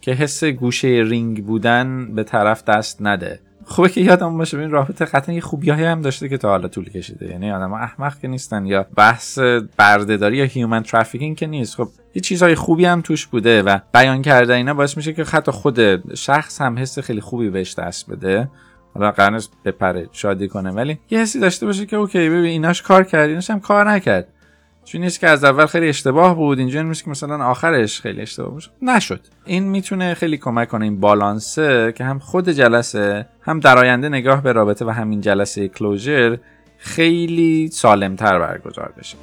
که 0.00 0.12
حس 0.12 0.44
گوشه 0.44 0.88
رینگ 0.88 1.44
بودن 1.44 2.14
به 2.14 2.24
طرف 2.24 2.64
دست 2.64 3.02
نده. 3.02 3.40
خوبه 3.64 3.88
که 3.88 4.00
یادم 4.00 4.38
باشه 4.38 4.58
این 4.58 4.70
رابطه 4.70 5.04
قطعا 5.04 5.34
یه 5.34 5.40
خوبیایی 5.40 5.84
هم 5.84 6.02
داشته 6.02 6.28
که 6.28 6.38
تا 6.38 6.48
حالا 6.48 6.68
طول 6.68 6.90
کشیده. 6.90 7.26
یعنی 7.26 7.52
آدم 7.52 7.72
احمق 7.72 8.18
که 8.18 8.28
نیستن 8.28 8.66
یا 8.66 8.86
بحث 8.96 9.38
برده‌داری 9.76 10.36
یا 10.36 10.44
human 10.44 10.82
trafficking 10.82 11.36
که 11.36 11.46
نیست. 11.46 11.76
خب 11.76 11.88
یه 12.14 12.22
چیزهای 12.22 12.54
خوبی 12.54 12.84
هم 12.84 13.00
توش 13.00 13.26
بوده 13.26 13.62
و 13.62 13.78
بیان 13.94 14.22
کردن 14.22 14.54
اینا 14.54 14.74
باعث 14.74 14.96
میشه 14.96 15.12
که 15.12 15.24
حتی 15.24 15.52
خود 15.52 16.14
شخص 16.14 16.60
هم 16.60 16.78
حس 16.78 16.98
خیلی 16.98 17.20
خوبی 17.20 17.50
بهش 17.50 17.74
دست 17.74 18.10
بده. 18.10 18.48
حالا 18.94 19.10
قرنش 19.10 19.48
بپره 19.64 20.08
شادی 20.12 20.48
کنه 20.48 20.70
ولی 20.70 20.98
یه 21.10 21.20
حسی 21.20 21.40
داشته 21.40 21.66
باشه 21.66 21.86
که 21.86 21.96
okay 21.96 22.28
ببین 22.28 22.44
ایناش 22.44 22.82
کار 22.82 23.04
کرد 23.04 23.28
ایناش 23.28 23.50
هم 23.50 23.60
کار 23.60 23.90
نکرد. 23.90 24.28
چون 24.86 25.00
نیست 25.00 25.20
که 25.20 25.28
از 25.28 25.44
اول 25.44 25.66
خیلی 25.66 25.88
اشتباه 25.88 26.36
بود 26.36 26.58
اینجا 26.58 26.82
نیست 26.82 27.04
که 27.04 27.10
مثلا 27.10 27.44
آخرش 27.44 28.00
خیلی 28.00 28.20
اشتباه 28.20 28.50
بود 28.50 28.64
نشد. 28.82 29.20
این 29.44 29.64
می‌تونه 29.64 30.14
خیلی 30.14 30.36
کمک 30.36 30.68
کنه 30.68 30.84
این 30.84 31.00
بالانسه 31.00 31.92
که 31.96 32.04
هم 32.04 32.18
خود 32.18 32.48
جلسه 32.48 33.26
هم 33.42 33.60
در 33.60 33.78
آینده 33.78 34.08
نگاه 34.08 34.42
به 34.42 34.52
رابطه 34.52 34.84
و 34.84 34.90
همین 34.90 35.20
جلسه 35.20 35.68
کلوزر 35.68 36.36
خیلی 36.78 37.68
سالمتر 37.72 38.38
برگزار 38.38 38.92
بشه. 38.98 39.16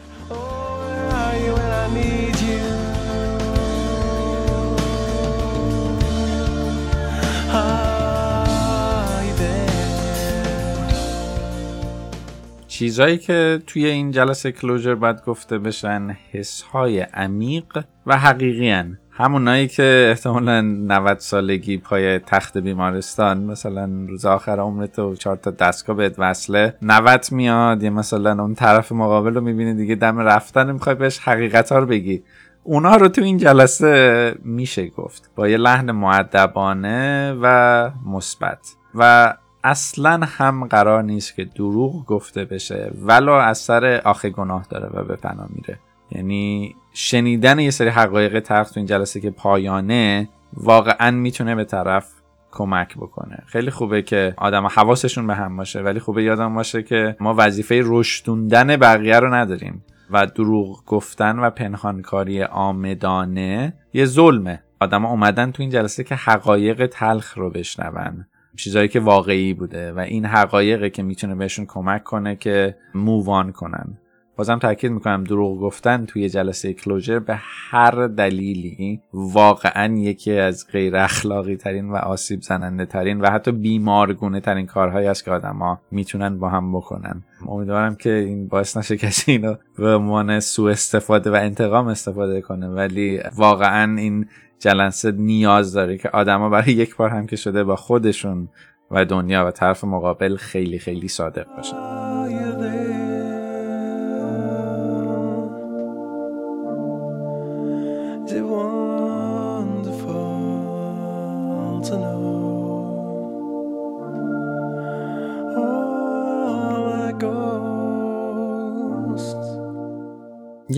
چیزهایی 12.73 13.17
که 13.17 13.61
توی 13.67 13.85
این 13.85 14.11
جلسه 14.11 14.51
کلوجر 14.51 14.95
باید 14.95 15.23
گفته 15.25 15.57
بشن 15.57 16.17
حسهای 16.31 16.99
عمیق 16.99 17.83
و 18.05 18.17
حقیقی 18.17 18.69
هن. 18.69 18.97
همونایی 19.11 19.67
که 19.67 20.07
احتمالا 20.09 20.61
90 20.61 21.19
سالگی 21.19 21.77
پای 21.77 22.19
تخت 22.19 22.57
بیمارستان 22.57 23.43
مثلا 23.43 24.05
روز 24.07 24.25
آخر 24.25 24.59
عمرت 24.59 24.99
و 24.99 25.15
چهار 25.15 25.35
تا 25.35 25.51
دستگاه 25.51 25.95
بهت 25.95 26.15
وصله 26.17 26.75
90 26.81 27.25
میاد 27.31 27.83
یا 27.83 27.89
مثلا 27.89 28.43
اون 28.43 28.55
طرف 28.55 28.91
مقابل 28.91 29.33
رو 29.33 29.41
می‌بینی 29.41 29.73
دیگه 29.73 29.95
دم 29.95 30.19
رفتن 30.19 30.71
می‌خوای 30.71 30.95
بهش 30.95 31.19
حقیقت 31.19 31.71
ها 31.71 31.79
رو 31.79 31.85
بگی. 31.85 32.23
اونا 32.63 32.95
رو 32.95 33.07
تو 33.07 33.21
این 33.21 33.37
جلسه 33.37 34.35
میشه 34.43 34.87
گفت. 34.87 35.31
با 35.35 35.47
یه 35.47 35.57
لحن 35.57 35.91
معدبانه 35.91 37.33
و 37.41 37.89
مثبت. 38.05 38.59
و 38.95 39.33
اصلا 39.63 40.19
هم 40.23 40.67
قرار 40.67 41.03
نیست 41.03 41.35
که 41.35 41.45
دروغ 41.45 42.05
گفته 42.05 42.45
بشه 42.45 42.91
ولو 43.01 43.31
از 43.31 43.57
سر 43.57 44.01
آخه 44.05 44.29
گناه 44.29 44.65
داره 44.69 44.89
و 44.93 45.03
به 45.03 45.15
فنا 45.15 45.47
میره. 45.49 45.79
یعنی 46.11 46.75
شنیدن 46.93 47.59
یه 47.59 47.71
سری 47.71 47.89
حقایق 47.89 48.39
تلخ 48.39 48.71
تو 48.71 48.79
این 48.79 48.87
جلسه 48.87 49.19
که 49.19 49.31
پایانه 49.31 50.29
واقعا 50.53 51.11
می‌تونه 51.11 51.55
به 51.55 51.63
طرف 51.63 52.07
کمک 52.51 52.95
بکنه. 52.97 53.43
خیلی 53.45 53.71
خوبه 53.71 54.01
که 54.01 54.33
آدم 54.37 54.65
حواسشون 54.65 55.27
به 55.27 55.35
هم 55.35 55.57
باشه 55.57 55.81
ولی 55.81 55.99
خوبه 55.99 56.23
یادم 56.23 56.55
باشه 56.55 56.83
که 56.83 57.15
ما 57.19 57.35
وظیفه 57.37 57.81
رشدوندن 57.85 58.77
بقیه 58.77 59.19
رو 59.19 59.33
نداریم 59.33 59.85
و 60.09 60.25
دروغ 60.25 60.85
گفتن 60.85 61.39
و 61.39 61.49
پنهانکاری 61.49 62.43
آمدانه 62.43 63.73
یه 63.93 64.05
ظلمه. 64.05 64.63
آدم 64.79 65.05
اومدن 65.05 65.51
تو 65.51 65.63
این 65.63 65.69
جلسه 65.69 66.03
که 66.03 66.15
حقایق 66.15 66.85
تلخ 66.85 67.37
رو 67.37 67.49
بشنون. 67.49 68.25
چیزایی 68.55 68.87
که 68.87 68.99
واقعی 68.99 69.53
بوده 69.53 69.91
و 69.91 69.99
این 69.99 70.25
حقایقه 70.25 70.89
که 70.89 71.03
می‌تونه 71.03 71.35
بهشون 71.35 71.65
کمک 71.65 72.03
کنه 72.03 72.35
که 72.35 72.75
مووان 72.95 73.51
کنن. 73.51 73.97
بازم 74.35 74.59
تاکید 74.59 74.91
می‌کنم 74.91 75.23
دروغ 75.23 75.59
گفتن 75.59 76.05
توی 76.05 76.29
جلسه 76.29 76.73
کلوجر 76.73 77.19
به 77.19 77.35
هر 77.39 78.07
دلیلی 78.07 79.01
واقعا 79.13 79.97
یکی 79.97 80.33
از 80.33 80.67
غیر 80.71 80.95
اخلاقی 80.95 81.55
ترین 81.55 81.89
و 81.89 81.95
آسیب 81.95 82.41
زننده 82.41 82.85
ترین 82.85 83.21
و 83.21 83.29
حتی 83.29 83.51
بیمارگونه 83.51 84.39
ترین 84.39 84.65
کارهایی 84.65 85.07
است 85.07 85.25
که 85.25 85.31
آدما 85.31 85.81
می‌تونن 85.91 86.39
با 86.39 86.49
هم 86.49 86.71
بکنن. 86.77 87.23
امیدوارم 87.47 87.95
که 87.95 88.09
این 88.13 88.47
باعث 88.47 88.77
نشه 88.77 88.97
کسی 88.97 89.31
اینو 89.31 89.55
به 89.77 89.95
عنوان 89.95 90.39
سوء 90.39 90.71
استفاده 90.71 91.31
و 91.31 91.33
انتقام 91.33 91.87
استفاده 91.87 92.41
کنه 92.41 92.67
ولی 92.67 93.19
واقعا 93.35 93.97
این 93.97 94.25
جلسه 94.63 95.11
نیاز 95.11 95.73
داره 95.73 95.97
که 95.97 96.09
آدما 96.09 96.49
برای 96.49 96.73
یک 96.73 96.95
بار 96.95 97.09
هم 97.09 97.27
که 97.27 97.35
شده 97.35 97.63
با 97.63 97.75
خودشون 97.75 98.49
و 98.91 99.05
دنیا 99.05 99.45
و 99.45 99.51
طرف 99.51 99.83
مقابل 99.83 100.35
خیلی 100.35 100.79
خیلی 100.79 101.07
صادق 101.07 101.45
باشن. 101.57 102.02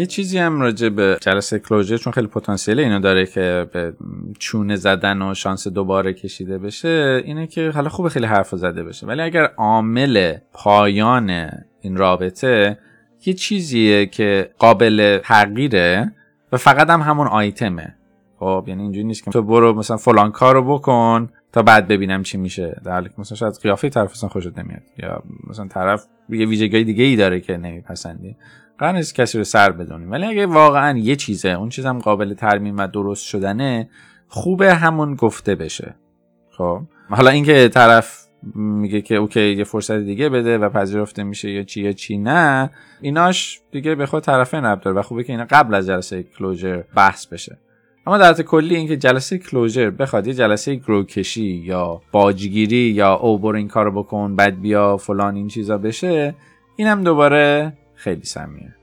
یه 0.05 0.09
چیزی 0.09 0.37
هم 0.37 0.61
راجع 0.61 0.89
به 0.89 1.17
جلسه 1.21 1.59
کلوجر 1.59 1.97
چون 1.97 2.13
خیلی 2.13 2.27
پتانسیل 2.27 2.79
اینو 2.79 2.99
داره 2.99 3.25
که 3.25 3.69
به 3.73 3.93
چونه 4.39 4.75
زدن 4.75 5.21
و 5.21 5.33
شانس 5.33 5.67
دوباره 5.67 6.13
کشیده 6.13 6.57
بشه 6.57 7.21
اینه 7.25 7.47
که 7.47 7.69
حالا 7.69 7.89
خوبه 7.89 8.09
خیلی 8.09 8.25
حرف 8.25 8.55
زده 8.55 8.83
بشه. 8.83 9.07
ولی 9.07 9.21
اگر 9.21 9.43
عامل 9.57 10.37
پایان 10.53 11.49
این 11.81 11.97
رابطه 11.97 12.77
یه 13.25 13.33
چیزیه 13.33 14.05
که 14.05 14.49
قابل 14.57 15.19
تغییره 15.23 16.11
و 16.51 16.57
فقط 16.57 16.89
هم 16.89 17.01
همون 17.01 17.27
آیتمه. 17.27 17.95
خب 18.39 18.65
یعنی 18.67 18.81
اینجوری 18.81 19.07
نیست 19.07 19.23
که 19.23 19.31
تو 19.31 19.41
برو 19.41 19.73
مثلا 19.73 19.97
فلان 19.97 20.31
کارو 20.31 20.77
بکن 20.77 21.29
تا 21.51 21.61
بعد 21.61 21.87
ببینم 21.87 22.23
چی 22.23 22.37
میشه. 22.37 22.81
در 22.83 22.91
حالی 22.91 23.09
که 23.09 23.15
مثلا 23.17 23.35
شاید 23.37 23.53
قیافه 23.63 23.89
طرف 23.89 24.11
اصلا 24.11 24.29
خوشت 24.29 24.59
نمیاد. 24.59 24.81
یا 24.97 25.23
مثلا 25.49 25.67
طرف 25.67 26.05
یه 26.29 26.47
ویژگی 26.47 26.83
دیگه 26.83 27.03
ای 27.03 27.15
داره 27.15 27.39
که 27.39 27.57
نمیپسندی. 27.57 28.35
قرار 28.77 28.93
نیست 28.93 29.15
کسی 29.15 29.37
رو 29.37 29.43
سر 29.43 29.71
بدونیم. 29.71 30.11
ولی 30.11 30.25
اگه 30.25 30.45
واقعا 30.45 30.97
یه 30.97 31.15
چیزه 31.15 31.49
اون 31.49 31.69
چیزم 31.69 31.99
قابل 31.99 32.33
ترمیم 32.33 32.77
و 32.77 32.87
درست 32.87 33.25
شدنه 33.25 33.89
خوبه 34.27 34.73
همون 34.73 35.15
گفته 35.15 35.55
بشه. 35.55 35.95
خب؟ 36.57 36.81
حالا 37.09 37.29
اینکه 37.29 37.69
طرف 37.69 38.25
میگه 38.55 39.01
که 39.01 39.15
اوکی 39.15 39.53
یه 39.53 39.63
فرصت 39.63 39.97
دیگه 39.97 40.29
بده 40.29 40.57
و 40.57 40.69
پذیرفته 40.69 41.23
میشه 41.23 41.51
یا 41.51 41.63
چی 41.63 41.81
یا 41.81 41.91
چی 41.91 42.17
نه 42.17 42.69
ایناش 43.01 43.61
دیگه 43.71 43.95
به 43.95 44.05
خود 44.05 44.23
طرفه 44.23 44.59
نبدار 44.59 44.97
و 44.97 45.01
خوبه 45.01 45.23
که 45.23 45.33
اینا 45.33 45.45
قبل 45.49 45.73
از 45.73 45.87
جلسه 45.87 46.23
کلوجر 46.23 46.81
بحث 46.95 47.25
بشه. 47.25 47.57
اما 48.07 48.17
در 48.17 48.33
کلی 48.33 48.75
اینکه 48.75 48.97
جلسه 48.97 49.37
کلوجر 49.37 49.89
بخواد 49.89 50.27
یه 50.27 50.33
جلسه 50.33 50.75
گرو 50.75 51.03
کشی 51.03 51.63
یا 51.65 52.01
باجگیری 52.11 52.77
یا 52.77 53.13
او 53.13 53.39
برو 53.39 53.67
کارو 53.67 54.03
بکن 54.03 54.35
بعد 54.35 54.61
بیا 54.61 54.97
فلان 54.97 55.35
این 55.35 55.47
چیزا 55.47 55.77
بشه 55.77 56.35
اینم 56.75 57.03
دوباره 57.03 57.73
خیلی 58.05 58.25
سمیه 58.25 58.75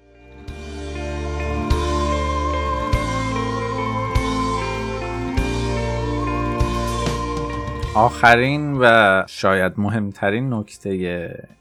آخرین 7.94 8.78
و 8.80 9.24
شاید 9.28 9.72
مهمترین 9.76 10.54
نکته 10.54 10.90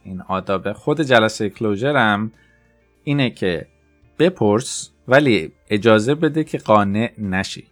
این 0.03 0.21
آداب 0.21 0.73
خود 0.73 1.01
جلسه 1.01 1.49
کلوجرم 1.49 2.31
اینه 3.03 3.29
که 3.29 3.67
بپرس 4.19 4.89
ولی 5.07 5.51
اجازه 5.69 6.15
بده 6.15 6.43
که 6.43 6.57
قانع 6.57 7.11
نشی. 7.17 7.67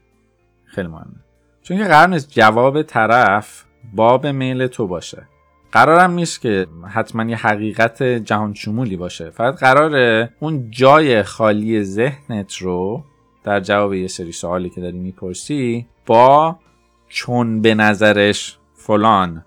خیلی 0.65 0.87
مهمه. 0.87 1.23
چون 1.61 1.77
که 1.77 1.83
قرار 1.83 2.07
نیست 2.09 2.31
جواب 2.31 2.81
طرف 2.81 3.63
باب 3.93 4.27
میل 4.27 4.67
تو 4.67 4.87
باشه. 4.87 5.27
قرارم 5.71 6.11
نیست 6.11 6.41
که 6.41 6.67
حتما 6.87 7.23
یه 7.23 7.37
حقیقت 7.37 8.03
جهان 8.03 8.53
شمولی 8.53 8.97
باشه. 8.97 9.29
فقط 9.29 9.55
قراره 9.55 10.29
اون 10.39 10.71
جای 10.71 11.23
خالی 11.23 11.83
ذهنت 11.83 12.55
رو 12.55 13.03
در 13.43 13.59
جواب 13.59 13.93
یه 13.93 14.07
سری 14.07 14.31
سوالی 14.31 14.69
که 14.69 14.81
داری 14.81 14.97
می‌پرسی 14.97 15.87
با 16.05 16.59
چون 17.07 17.61
به 17.61 17.75
نظرش 17.75 18.57
فلان 18.73 19.45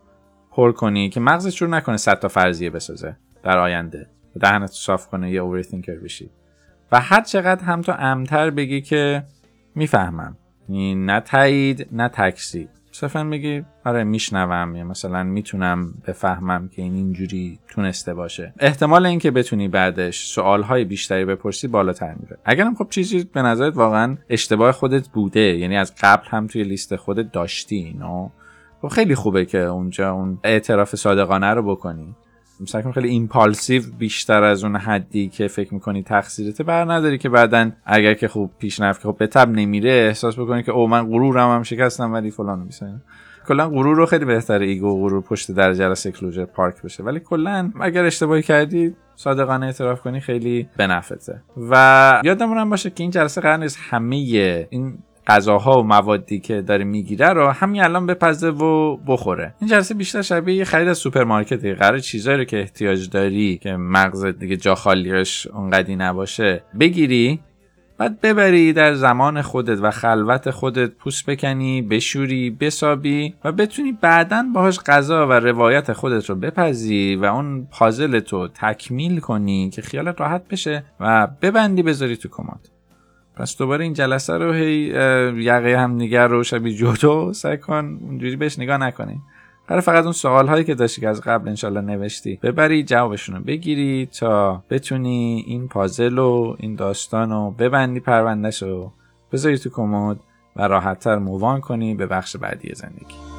پر 0.50 0.72
کنی 0.72 1.08
که 1.08 1.20
مغزت 1.20 1.56
رو 1.56 1.68
نکنه 1.68 1.96
صد 1.96 2.18
تا 2.18 2.28
فرضیه 2.28 2.70
بسازه 2.70 3.16
در 3.42 3.58
آینده. 3.58 4.06
دهنت 4.40 4.70
صاف 4.70 5.08
کنه 5.08 5.30
یه 5.30 5.40
اوورثینکر 5.40 5.94
بشی. 5.94 6.30
و 6.92 7.00
هر 7.00 7.20
چقدر 7.20 7.64
هم 7.64 7.80
تو 7.80 7.92
امتر 7.98 8.50
بگی 8.50 8.80
که 8.80 9.24
می‌فهمم. 9.74 10.36
نه 10.68 11.20
تایید 11.20 11.88
نه 11.92 12.08
تکسی 12.08 12.68
صرفا 12.94 13.24
بگی 13.24 13.64
آره 13.84 14.04
میشنوم 14.04 14.76
یا 14.76 14.84
مثلا 14.84 15.22
می‌تونم 15.22 15.94
بفهمم 16.06 16.68
که 16.68 16.82
این 16.82 16.94
اینجوری 16.94 17.58
تونسته 17.68 18.14
باشه. 18.14 18.54
احتمال 18.58 19.06
اینکه 19.06 19.30
بتونی 19.30 19.68
بعدش 19.68 20.26
سوالهای 20.26 20.84
بیشتری 20.84 21.24
بپرسی 21.24 21.68
بالاتر 21.68 22.14
میره. 22.14 22.38
اگرم 22.44 22.74
خب 22.74 22.86
چیزی 22.90 23.24
به 23.24 23.42
نظرت 23.42 23.76
واقعا 23.76 24.16
اشتباه 24.30 24.72
خودت 24.72 25.08
بوده 25.08 25.40
یعنی 25.40 25.76
از 25.76 25.92
قبل 26.00 26.28
هم 26.28 26.46
توی 26.46 26.64
لیست 26.64 26.96
خودت 26.96 27.32
داشتی 27.32 27.76
اینو 27.76 28.30
خب 28.82 28.88
خیلی 28.88 29.14
خوبه 29.14 29.44
که 29.44 29.58
اونجا 29.58 30.12
اون 30.12 30.38
اعتراف 30.44 30.96
صادقانه 30.96 31.46
رو 31.46 31.62
بکنی. 31.62 32.14
مثلا 32.60 32.92
خیلی 32.92 33.08
ایمپالسیو 33.08 33.82
بیشتر 33.98 34.42
از 34.42 34.64
اون 34.64 34.76
حدی 34.76 35.28
که 35.28 35.48
فکر 35.48 35.74
می‌کنی 35.74 36.02
تقصیرته 36.02 36.64
بر 36.64 36.92
نداری 36.92 37.18
که 37.18 37.28
بعدا 37.28 37.70
اگر 37.84 38.14
که 38.14 38.28
خوب 38.28 38.50
پیشنفت 38.58 39.02
که 39.02 39.08
خب 39.08 39.16
به 39.18 39.26
تب 39.26 39.48
نمیره 39.48 39.90
احساس 39.90 40.38
بکنی 40.38 40.62
که 40.62 40.72
او 40.72 40.88
من 40.88 41.02
غرورم 41.02 41.54
هم 41.54 41.62
شکستم 41.62 42.12
ولی 42.12 42.30
فلان 42.30 42.58
میسن 42.58 43.02
کلا 43.48 43.68
غرور 43.68 43.96
رو 43.96 44.06
خیلی 44.06 44.24
بهتره 44.24 44.66
ego 44.66 45.02
غرور 45.02 45.22
پشت 45.22 45.50
در 45.50 45.74
جلسه 45.74 46.12
closure 46.12 46.44
پارک 46.44 46.82
بشه. 46.82 47.02
ولی 47.02 47.20
کلا 47.20 47.72
اگر 47.80 48.04
اشتباهی 48.04 48.42
کردی 48.42 48.94
صادقانه 49.16 49.66
اعتراف 49.66 50.00
کنی 50.00 50.20
خیلی 50.20 50.68
به 50.76 50.95
نفعته 50.95 51.42
و 51.70 52.20
یادمونم 52.24 52.70
باشه 52.70 52.90
که 52.90 53.02
این 53.02 53.10
جلسه 53.10 53.40
قرار 53.40 53.56
نیست 53.56 53.78
همه 53.80 54.16
این 54.70 54.98
غذاها 55.26 55.80
و 55.80 55.82
موادی 55.82 56.40
که 56.40 56.62
داره 56.62 56.84
می‌گیره 56.84 57.28
رو 57.28 57.48
همین 57.48 57.82
الان 57.82 58.06
بپزه 58.06 58.48
و 58.48 58.96
بخوره. 58.96 59.54
این 59.60 59.70
جلسه 59.70 59.94
بیشتر 59.94 60.22
شبیه 60.22 60.54
یه 60.54 60.64
خرید 60.64 60.88
از 60.88 60.98
سوپرمارکته. 60.98 61.74
قراره 61.74 61.98
چیزایی 61.98 62.38
رو 62.38 62.44
که 62.44 62.60
احتیاج 62.60 63.10
داری 63.10 63.58
که 63.62 63.76
مغز 63.76 64.24
دیگه 64.24 64.56
جا 64.56 64.74
خالیش 64.74 65.46
اونقدی 65.46 65.96
نباشه 65.96 66.62
بگیری 66.80 67.40
بعد 67.98 68.20
ببری 68.20 68.72
در 68.72 68.94
زمان 68.94 69.42
خودت 69.42 69.78
و 69.82 69.90
خلوت 69.90 70.50
خودت 70.50 70.90
پوست 70.90 71.30
بکنی 71.30 71.82
بشوری 71.82 72.50
بسابی 72.50 73.34
و 73.44 73.52
بتونی 73.52 73.92
بعدا 73.92 74.44
باهاش 74.54 74.80
غذا 74.80 75.26
و 75.26 75.32
روایت 75.32 75.92
خودت 75.92 76.30
رو 76.30 76.34
بپزی 76.34 77.14
و 77.14 77.24
اون 77.24 77.66
پازلتو 77.70 78.48
تکمیل 78.48 79.20
کنی 79.20 79.70
که 79.70 79.82
خیالت 79.82 80.20
راحت 80.20 80.48
بشه 80.48 80.84
و 81.00 81.26
ببندی 81.42 81.82
بذاری 81.82 82.16
تو 82.16 82.28
کمد 82.28 82.70
پس 83.36 83.56
دوباره 83.56 83.84
این 83.84 83.92
جلسه 83.92 84.38
رو 84.38 84.52
هی 84.52 84.76
یقه 85.36 85.78
هم 85.78 85.94
نگر 85.94 86.28
رو 86.28 86.44
شبیه 86.44 86.74
جوتو 86.74 87.32
سعی 87.32 87.56
کن 87.56 87.98
اونجوری 88.02 88.36
بهش 88.36 88.58
نگاه 88.58 88.76
نکنی. 88.76 89.20
برای 89.68 89.80
فقط 89.80 90.04
اون 90.04 90.12
سوال 90.12 90.48
هایی 90.48 90.64
که 90.64 90.74
داشتی 90.74 91.00
که 91.00 91.08
از 91.08 91.20
قبل 91.20 91.48
انشالله 91.48 91.80
نوشتی 91.80 92.38
ببری 92.42 92.82
جوابشون 92.82 93.36
رو 93.36 93.42
بگیری 93.42 94.08
تا 94.20 94.62
بتونی 94.70 95.44
این 95.46 95.68
پازل 95.68 96.18
و 96.18 96.56
این 96.58 96.74
داستان 96.74 97.30
رو 97.30 97.50
ببندی 97.50 98.00
پروندهش 98.00 98.62
رو 98.62 98.92
بذاری 99.32 99.58
تو 99.58 99.70
کمد 99.70 100.20
و 100.56 100.68
راحتتر 100.68 101.18
مووان 101.18 101.60
کنی 101.60 101.94
به 101.94 102.06
بخش 102.06 102.36
بعدی 102.36 102.74
زندگی. 102.74 103.31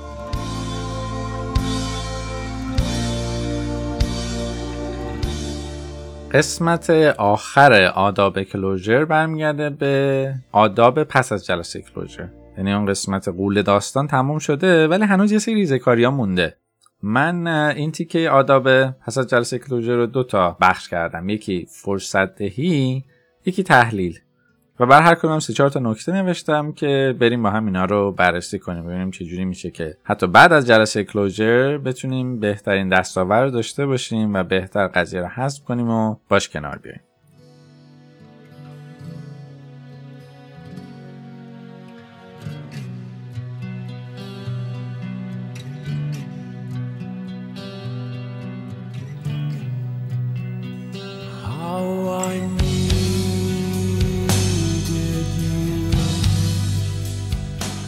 قسمت 6.33 6.89
آخر 7.17 7.73
آداب 7.83 8.43
کلوجر 8.43 9.05
برمیگرده 9.05 9.69
به 9.69 10.33
آداب 10.51 11.03
پس 11.03 11.31
از 11.31 11.45
جلسه 11.45 11.81
کلوجر 11.81 12.27
یعنی 12.57 12.73
اون 12.73 12.85
قسمت 12.85 13.27
قول 13.27 13.61
داستان 13.61 14.07
تموم 14.07 14.39
شده 14.39 14.87
ولی 14.87 15.05
هنوز 15.05 15.31
یه 15.31 15.39
سری 15.39 15.55
ریزکاری 15.55 16.03
ها 16.03 16.11
مونده. 16.11 16.57
من 17.03 17.47
این 17.47 17.91
تیکه 17.91 18.29
آداب 18.29 18.85
پس 18.91 19.17
از 19.17 19.27
جلسه 19.27 19.59
کلوجر 19.59 19.95
رو 19.95 20.05
دو 20.05 20.23
تا 20.23 20.57
بخش 20.61 20.89
کردم. 20.89 21.29
یکی 21.29 21.67
فرصت 21.69 22.35
دهی 22.35 23.03
یکی 23.45 23.63
تحلیل. 23.63 24.19
و 24.79 24.85
بر 24.85 25.01
هر 25.01 25.15
کدوم 25.15 25.39
سه 25.39 25.53
چهار 25.53 25.69
تا 25.69 25.79
نکته 25.79 26.11
نوشتم 26.11 26.71
که 26.71 27.15
بریم 27.19 27.43
با 27.43 27.49
هم 27.49 27.65
اینا 27.65 27.85
رو 27.85 28.11
بررسی 28.11 28.59
کنیم 28.59 28.83
ببینیم 28.85 29.11
چه 29.11 29.25
جوری 29.25 29.45
میشه 29.45 29.71
که 29.71 29.97
حتی 30.03 30.27
بعد 30.27 30.53
از 30.53 30.67
جلسه 30.67 31.03
کلوجر 31.03 31.77
بتونیم 31.77 32.39
بهترین 32.39 32.89
دستاور 32.89 33.47
داشته 33.47 33.85
باشیم 33.85 34.33
و 34.33 34.43
بهتر 34.43 34.87
قضیه 34.87 35.21
رو 35.21 35.27
حذف 35.27 35.63
کنیم 35.63 35.89
و 35.89 36.15
باش 36.29 36.49
کنار 36.49 36.77
بیایم 36.77 37.01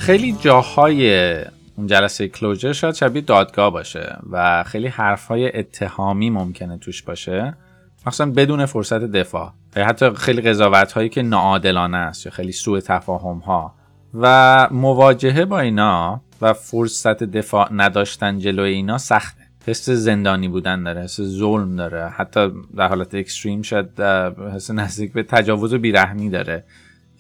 خیلی 0.06 0.36
جاهای 0.42 1.36
اون 1.76 1.88
جلسه 1.88 2.28
کلوجر 2.28 2.74
شاید 2.74 2.96
شبیه 2.96 3.22
دادگاه 3.22 3.72
باشه 3.72 4.18
و 4.32 4.64
خیلی 4.64 4.88
حرفهای 4.88 5.58
اتهامی 5.58 6.30
ممکنه 6.30 6.78
توش 6.78 7.04
باشه. 7.04 7.58
مخصوصا 8.06 8.26
بدون 8.26 8.66
فرصت 8.66 9.04
دفاع. 9.04 9.52
حتی 9.76 10.10
خیلی 10.10 10.42
قضاوت 10.42 10.92
هایی 10.92 11.10
که 11.10 11.22
ناعادلانه 11.22 11.98
است 11.98 12.26
یا 12.26 12.32
خیلی 12.32 12.52
سوء 12.52 12.80
تفاهم 12.80 13.38
ها 13.38 13.76
و 14.14 14.68
مواجهه 14.72 15.46
با 15.46 15.60
اینا 15.60 16.22
و 16.42 16.54
فرصت 16.54 17.24
دفاع 17.24 17.74
نداشتن 17.74 18.40
جلوی 18.40 18.74
اینا 18.74 18.98
سخته. 18.98 19.42
حس 19.68 19.90
زندانی 19.90 20.48
بودن 20.48 20.84
داره 20.84 21.02
حس 21.02 21.22
ظلم 21.22 21.76
داره. 21.76 22.10
حتی 22.10 22.52
در 22.78 22.88
حالت 22.88 23.16
اکستریم 23.16 23.62
شاید 23.62 24.02
حس 24.56 24.72
نزدیک 24.72 25.14
به 25.14 25.24
تجاوز 25.24 25.74
و 25.74 25.78
بیرحمی 25.78 26.30
داره. 26.30 26.64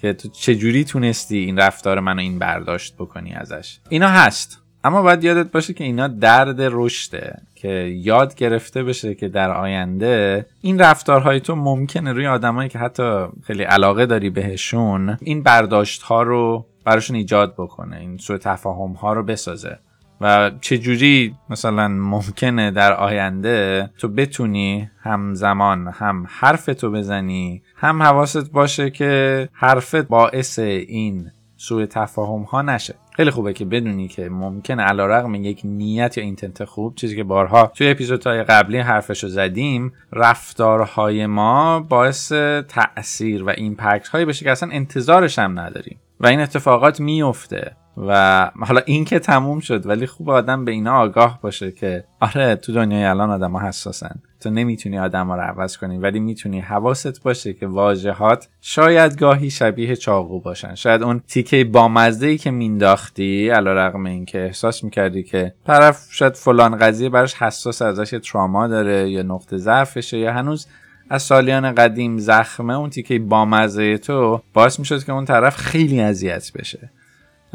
که 0.05 0.13
تو 0.13 0.29
چجوری 0.29 0.83
تونستی 0.83 1.37
این 1.37 1.59
رفتار 1.59 1.99
منو 1.99 2.19
این 2.19 2.39
برداشت 2.39 2.95
بکنی 2.95 3.33
ازش. 3.33 3.79
اینا 3.89 4.07
هست. 4.07 4.61
اما 4.83 5.01
باید 5.01 5.23
یادت 5.23 5.51
باشه 5.51 5.73
که 5.73 5.83
اینا 5.83 6.07
درد 6.07 6.57
رشده 6.59 7.41
که 7.55 7.69
یاد 7.95 8.35
گرفته 8.35 8.83
بشه 8.83 9.15
که 9.15 9.27
در 9.27 9.51
آینده 9.51 10.45
این 10.61 10.79
رفتارهای 10.79 11.39
تو 11.39 11.55
ممکنه 11.55 12.13
روی 12.13 12.27
آدمایی 12.27 12.69
که 12.69 12.79
حتی 12.79 13.25
خیلی 13.43 13.63
علاقه 13.63 14.05
داری 14.05 14.29
بهشون 14.29 15.17
این 15.21 15.43
برداشت 15.43 16.01
ها 16.01 16.23
رو 16.23 16.65
براشون 16.83 17.15
ایجاد 17.15 17.53
بکنه 17.53 17.97
این 17.97 18.17
سوء 18.17 18.37
تفاهم 18.37 18.91
ها 18.91 19.13
رو 19.13 19.23
بسازه. 19.23 19.79
و 20.21 20.51
چجوری 20.61 21.35
مثلا 21.49 21.87
ممکنه 21.87 22.71
در 22.71 22.93
آینده 22.93 23.89
تو 23.97 24.07
بتونی 24.07 24.89
همزمان 25.01 25.87
هم 25.87 26.25
حرف 26.29 26.65
تو 26.65 26.91
بزنی 26.91 27.61
هم 27.75 28.03
حواست 28.03 28.51
باشه 28.51 28.89
که 28.89 29.49
حرفت 29.53 29.95
باعث 29.95 30.59
این 30.59 31.31
سوء 31.57 31.85
تفاهم 31.85 32.41
ها 32.41 32.61
نشه. 32.61 32.95
خیلی 33.11 33.31
خوبه 33.31 33.53
که 33.53 33.65
بدونی 33.65 34.07
که 34.07 34.29
ممکنه 34.29 34.79
علی‌رغم 34.79 35.35
یک 35.35 35.61
نیت 35.63 36.17
یا 36.17 36.23
intent 36.23 36.65
خوب 36.65 36.95
چیزی 36.95 37.15
که 37.15 37.23
بارها 37.23 37.71
توی 37.75 37.89
اپیزودهای 37.89 38.43
قبلی 38.43 38.79
حرفش 38.79 39.23
رو 39.23 39.29
زدیم 39.29 39.93
رفتارهای 40.13 41.25
ما 41.25 41.79
باعث 41.79 42.31
تاثیر 42.67 43.43
و 43.43 43.49
impact 43.49 44.07
هایی 44.07 44.25
بشه 44.25 44.45
که 44.45 44.51
اصلا 44.51 44.69
انتظارش 44.71 45.39
هم 45.39 45.59
نداریم. 45.59 45.99
و 46.19 46.27
این 46.27 46.39
اتفاقات 46.39 46.99
میفته 46.99 47.75
و 47.97 48.51
حالا 48.59 48.81
این 48.85 49.05
که 49.05 49.19
تموم 49.19 49.59
شد 49.59 49.85
ولی 49.87 50.07
خوب 50.07 50.29
آدم 50.29 50.65
به 50.65 50.71
اینا 50.71 50.99
آگاه 50.99 51.39
باشه 51.41 51.71
که 51.71 52.03
آره 52.19 52.55
تو 52.55 52.73
دنیای 52.73 53.03
الان 53.03 53.29
آدم 53.29 53.51
ها 53.51 53.67
حساسن. 53.67 54.15
تو 54.39 54.49
نمی‌تونی 54.49 54.99
آدم 54.99 55.27
ها 55.27 55.35
رو 55.35 55.41
عوض 55.41 55.77
کنی 55.77 55.97
ولی 55.97 56.19
می‌تونی 56.19 56.59
حواست 56.59 57.23
باشه 57.23 57.53
که 57.53 57.67
واژه‌هات 57.67 58.47
شاید 58.61 59.19
گاهی 59.19 59.49
شبیه 59.49 59.95
چاقو 59.95 60.39
باشن. 60.39 60.75
شاید 60.75 61.03
اون 61.03 61.21
تیکه 61.27 61.63
بامزه 61.63 62.27
ای 62.27 62.37
که 62.37 62.51
مینداختی 62.51 63.49
علی‌رغم 63.49 64.05
این 64.05 64.25
که 64.25 64.45
احساس 64.45 64.83
می‌کردی 64.83 65.23
که 65.23 65.53
طرف 65.67 66.07
شاید 66.11 66.33
فلان 66.33 66.77
قضیه 66.77 67.09
براش 67.09 67.33
حساسه 67.33 67.81
ازش 67.81 68.19
تراما 68.23 68.67
داره 68.67 69.09
یا 69.09 69.23
نقطه 69.23 69.57
ضعفشه 69.57 70.17
یا 70.17 70.33
هنوز 70.33 70.67
از 71.09 71.23
سالیان 71.23 71.75
قدیم 71.75 72.17
زخمه 72.17 72.77
اون 72.77 72.89
تیکه 72.89 73.19
بامزه 73.19 73.97
تو 73.97 74.41
باعث 74.53 74.79
می‌شد 74.79 75.03
که 75.03 75.11
اون 75.11 75.25
طرف 75.25 75.57
خیلی 75.57 76.01
اذیت 76.01 76.51
بشه. 76.55 76.89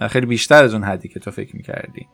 خیلی 0.08 0.26
بیشتر 0.26 0.64
از 0.64 0.74
اون 0.74 0.84
حدی 0.84 1.08
که 1.08 1.20
تو 1.20 1.30
فکر 1.30 1.56
می‌کردی. 1.56 2.06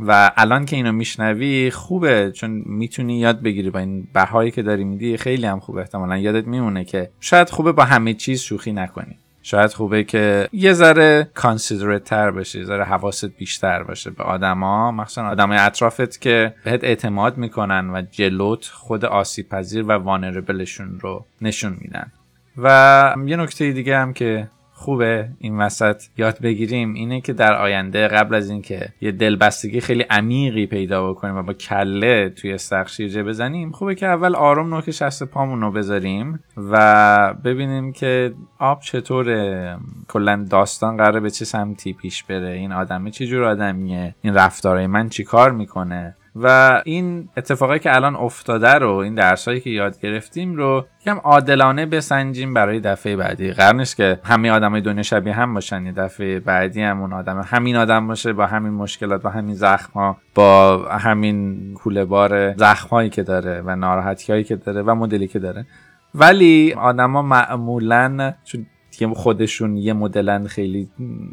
و 0.00 0.30
الان 0.36 0.66
که 0.66 0.76
اینو 0.76 0.92
میشنوی 0.92 1.70
خوبه 1.70 2.32
چون 2.32 2.62
می‌تونی 2.66 3.18
یاد 3.18 3.42
بگیری 3.42 3.70
با 3.70 3.78
این 3.78 4.08
بهایی 4.14 4.50
که 4.50 4.62
داری 4.62 4.84
میدی 4.84 5.16
خیلی 5.16 5.46
هم 5.46 5.60
خوبه. 5.60 5.80
احتمالا 5.80 6.18
یادت 6.18 6.46
میمونه 6.46 6.84
که 6.84 7.10
شاید 7.20 7.50
خوبه 7.50 7.72
با 7.72 7.84
همه 7.84 8.14
چیز 8.14 8.40
شوخی 8.40 8.72
نکنی. 8.72 9.18
شاید 9.42 9.72
خوبه 9.72 10.04
که 10.04 10.48
یه 10.52 10.72
ذره 10.72 11.30
کانسیدرت 11.34 12.04
تر 12.04 12.30
باشی 12.30 12.58
یه 12.58 12.64
ذره 12.64 12.84
حواست 12.84 13.24
بیشتر 13.24 13.82
باشه 13.82 14.10
به 14.10 14.24
آدما. 14.24 14.92
مخصوصا 14.92 15.28
آدمای 15.28 15.58
اطرافت 15.58 16.20
که 16.20 16.54
بهت 16.64 16.84
اعتماد 16.84 17.38
می‌کنن 17.38 17.90
و 17.90 18.02
جلوت 18.10 18.66
خود 18.66 19.04
آسیب 19.04 19.48
پذیر 19.48 19.82
و 19.82 19.92
وانربلشون 19.92 21.00
رو 21.00 21.24
نشون 21.40 21.76
میدن. 21.80 22.12
و 22.58 23.14
یه 23.26 23.36
نکته 23.36 23.72
دیگه 23.72 23.98
هم 23.98 24.12
که 24.12 24.48
خوبه 24.82 25.28
این 25.38 25.58
وسط 25.58 26.02
یاد 26.16 26.40
بگیریم. 26.40 26.94
اینه 26.94 27.20
که 27.20 27.32
در 27.32 27.54
آینده 27.54 28.08
قبل 28.08 28.34
از 28.34 28.50
اینکه 28.50 28.88
یه 29.00 29.12
دلبستگی 29.12 29.80
خیلی 29.80 30.02
عمیقی 30.02 30.66
پیدا 30.66 31.10
بکنیم 31.10 31.36
و 31.36 31.42
با 31.42 31.52
کله 31.52 32.28
توی 32.28 32.52
استخر 32.52 32.88
شیرجه 32.88 33.22
بزنیم 33.22 33.70
خوبه 33.70 33.94
که 33.94 34.06
اول 34.06 34.34
آروم 34.34 34.74
نوک 34.74 34.90
شست 34.90 35.22
پامون 35.22 35.60
رو 35.60 35.72
بذاریم 35.72 36.40
و 36.56 37.34
ببینیم 37.44 37.92
که 37.92 38.34
آب 38.58 38.80
چطوره. 38.80 39.76
کلا 40.08 40.46
داستان 40.50 40.96
قراره 40.96 41.20
به 41.20 41.30
چه 41.30 41.44
سمتی 41.44 41.92
پیش 41.92 42.24
بره. 42.24 42.50
این 42.50 42.72
آدمه 42.72 43.10
چه 43.10 43.26
جور 43.26 43.44
آدمیه؟ 43.44 44.14
این 44.22 44.34
رفتارهای 44.34 44.86
من 44.86 45.08
چیکار 45.08 45.50
می‌کنه؟ 45.52 46.16
و 46.36 46.82
این 46.84 47.28
اتفاقایی 47.36 47.80
که 47.80 47.96
الان 47.96 48.16
افتاده 48.16 48.74
رو 48.74 48.94
این 48.94 49.14
درسایی 49.14 49.60
که 49.60 49.70
یاد 49.70 50.00
گرفتیم 50.00 50.54
رو 50.54 50.86
یکم 51.00 51.16
عادلانه 51.16 51.86
بسنجیم 51.86 52.54
برای 52.54 52.80
دفعه 52.80 53.16
بعدی. 53.16 53.50
قرار 53.50 53.74
نیست 53.74 53.96
که 53.96 54.20
همه 54.24 54.50
آدمای 54.50 54.80
دنیا 54.80 55.02
شبیه 55.02 55.32
هم 55.32 55.54
باشن 55.54 55.86
یه 55.86 55.92
دفعه 55.92 56.40
بعدی 56.40 56.82
هم 56.82 57.00
اون 57.00 57.12
آدم 57.12 57.40
همین 57.46 57.76
آدم 57.76 58.06
باشه 58.06 58.32
با 58.32 58.46
همین 58.46 58.72
مشکلات 58.72 59.22
با 59.22 59.30
همین 59.30 59.54
زخم 59.54 59.92
ها 59.94 60.16
با 60.34 60.78
همین 60.88 61.74
کوله 61.74 62.04
بار 62.04 62.56
زخم 62.56 62.88
هایی 62.88 63.10
که 63.10 63.22
داره 63.22 63.62
و 63.66 63.76
ناراحتی 63.76 64.32
هایی 64.32 64.44
که 64.44 64.56
داره 64.56 64.82
و 64.82 64.94
مدلی 64.94 65.28
که 65.28 65.38
داره. 65.38 65.66
ولی 66.14 66.72
آدما 66.72 67.22
معمولا 67.22 68.34
چون 68.44 68.66
خودشون 69.14 69.76
یه 69.76 69.92
مدلن 69.92 70.46
خیلی 70.46 70.88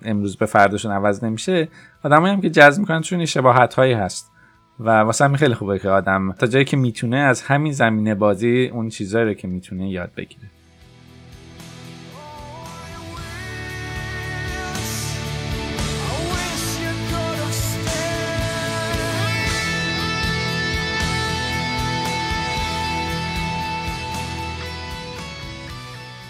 امروز 0.05 0.37
به 0.37 0.45
فردشون 0.45 0.91
عوض 0.91 1.23
نمیشه 1.23 1.67
آدمایی 2.03 2.33
هم 2.33 2.41
که 2.41 2.49
جذب 2.49 2.79
می‌کنن 2.79 3.01
چون 3.01 3.25
شباهت 3.25 3.73
هایی 3.73 3.93
هست. 3.93 4.31
و 4.79 4.89
واسه 4.89 5.25
همین 5.25 5.37
خیلی 5.37 5.53
خوبه 5.53 5.79
که 5.79 5.89
آدم 5.89 6.31
تا 6.31 6.47
جایی 6.47 6.65
که 6.65 6.77
می‌تونه 6.77 7.17
از 7.17 7.41
همین 7.41 7.73
زمینه 7.73 8.15
بازی 8.15 8.69
اون 8.73 8.89
چیزایی 8.89 9.25
رو 9.25 9.33
که 9.33 9.47
می‌تونه 9.47 9.89
یاد 9.89 10.11
بگیره. 10.17 10.49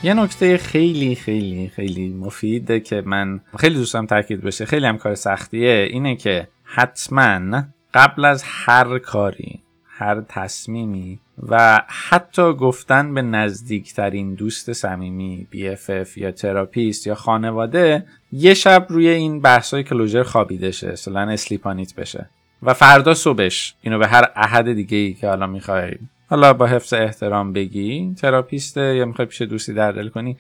یه 0.04 0.14
نکته 0.14 0.58
خیلی 0.58 1.16
خیلی 1.16 1.68
خیلی 1.76 2.10
مفیده 2.10 2.80
که 2.80 3.04
من 3.06 3.39
خیلی 3.58 3.76
دوستم 3.76 4.06
تاکید 4.06 4.41
بشه 4.41 4.66
خیلی 4.66 4.86
هم 4.86 4.97
کار 4.97 5.16
سختیه 5.16 5.88
اینه 5.91 6.16
که 6.16 6.47
حتما 6.64 7.64
قبل 7.94 8.26
از 8.26 8.44
هر 8.46 9.00
کاری 9.00 9.60
هر 9.86 10.22
تصمیمی 10.22 11.20
و 11.50 11.82
حتی 11.88 12.54
گفتن 12.54 13.14
به 13.14 13.22
نزدیکترین 13.22 14.34
دوست 14.34 14.74
صمیمی 14.74 15.48
BFF 15.54 16.18
یا 16.18 16.32
تراپیست 16.32 17.08
یا 17.08 17.16
خانواده 17.16 18.06
یه 18.32 18.54
شب 18.54 18.86
روی 18.90 19.08
این 19.08 19.42
بحثای 19.42 19.84
closure 19.84 20.24
خوابیده 20.24 20.72
شه 20.72 20.92
مثلا 20.92 21.30
sleep 21.30 21.66
on 21.66 21.81
it 21.81 21.96
بشه. 21.96 22.30
و 22.64 22.74
فردا 22.74 23.14
صبحش 23.14 23.76
اینو 23.82 24.00
به 24.00 24.08
هر 24.08 24.32
احد 24.36 24.74
دیگه 24.74 24.98
ای 24.98 25.14
که 25.14 25.28
حالا 25.28 25.48
می‌خوای. 25.48 25.96
حالا 26.30 26.54
با 26.54 26.66
حفظ 26.66 26.94
احترام 26.94 27.54
بگی 27.54 28.16
تراپیسته 28.22 28.96
یا 28.96 29.06
می‌خوای 29.06 29.26
پیش 29.26 29.42
دوستی 29.42 29.74
در 29.74 29.92
دل 29.92 30.10
کنی 30.10 30.38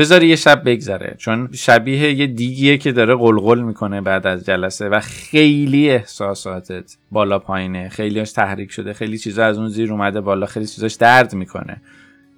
بذاری 0.00 0.28
یه 0.28 0.36
شب 0.36 0.62
بگذره 0.64 1.14
چون 1.18 1.48
شبیه 1.52 2.12
یه 2.12 2.26
دیگیه 2.26 2.78
که 2.78 2.92
داره 2.92 3.14
قلقل 3.14 3.60
می‌کنه 3.60 4.00
بعد 4.00 4.26
از 4.26 4.46
جلسه 4.46 4.88
و 4.88 5.00
خیلی 5.00 5.90
احساساتت 5.90 6.96
بالا 7.10 7.38
پایینه. 7.38 7.88
خیلیش 7.88 8.32
تحریک 8.32 8.72
شده 8.72 8.92
خیلی 8.92 9.18
چیزا 9.18 9.44
از 9.44 9.58
اون 9.58 9.68
زیر 9.68 9.92
اومده 9.92 10.20
بالا 10.20 10.46
خیلی 10.46 10.66
چیزاش 10.66 10.94
درد 10.94 11.34
می‌کنه. 11.34 11.82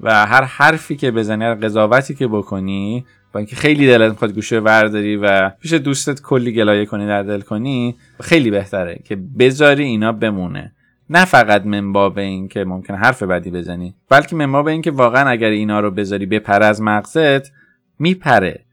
و 0.00 0.26
هر 0.26 0.42
حرفی 0.42 0.96
که 0.96 1.10
بزنی 1.10 1.44
هر 1.44 1.54
قضاوتی 1.54 2.14
که 2.14 2.26
بکنی 2.26 3.04
با 3.32 3.38
اینکه 3.38 3.56
خیلی 3.56 3.86
دلت 3.86 4.10
می‌خواد 4.10 4.32
گوشه 4.32 4.60
ورداری 4.60 5.16
و 5.16 5.48
پیش 5.48 5.72
دوستت 5.72 6.22
کلی 6.22 6.52
گلایه 6.52 6.86
کنی 6.86 7.06
در 7.06 7.22
دل 7.22 7.40
کنی 7.40 7.96
خیلی 8.20 8.50
بهتره 8.50 9.00
که 9.04 9.16
بذاری 9.16 9.84
اینا 9.84 10.12
بمونه. 10.12 10.72
نه 11.12 11.24
فقط 11.24 11.66
منباب 11.66 12.18
این 12.18 12.48
که 12.48 12.64
ممکن 12.64 12.94
حرف 12.94 13.22
بدی 13.22 13.50
بزنی 13.50 13.94
بلکه 14.08 14.36
منباب 14.36 14.68
این 14.68 14.82
که 14.82 14.90
واقعا 14.90 15.28
اگر 15.28 15.48
اینا 15.48 15.80
رو 15.80 15.90
بذاری 15.90 16.26
بپره 16.26 16.66
از 16.66 16.82
مغزت 16.82 17.52
میپره. 17.98 18.64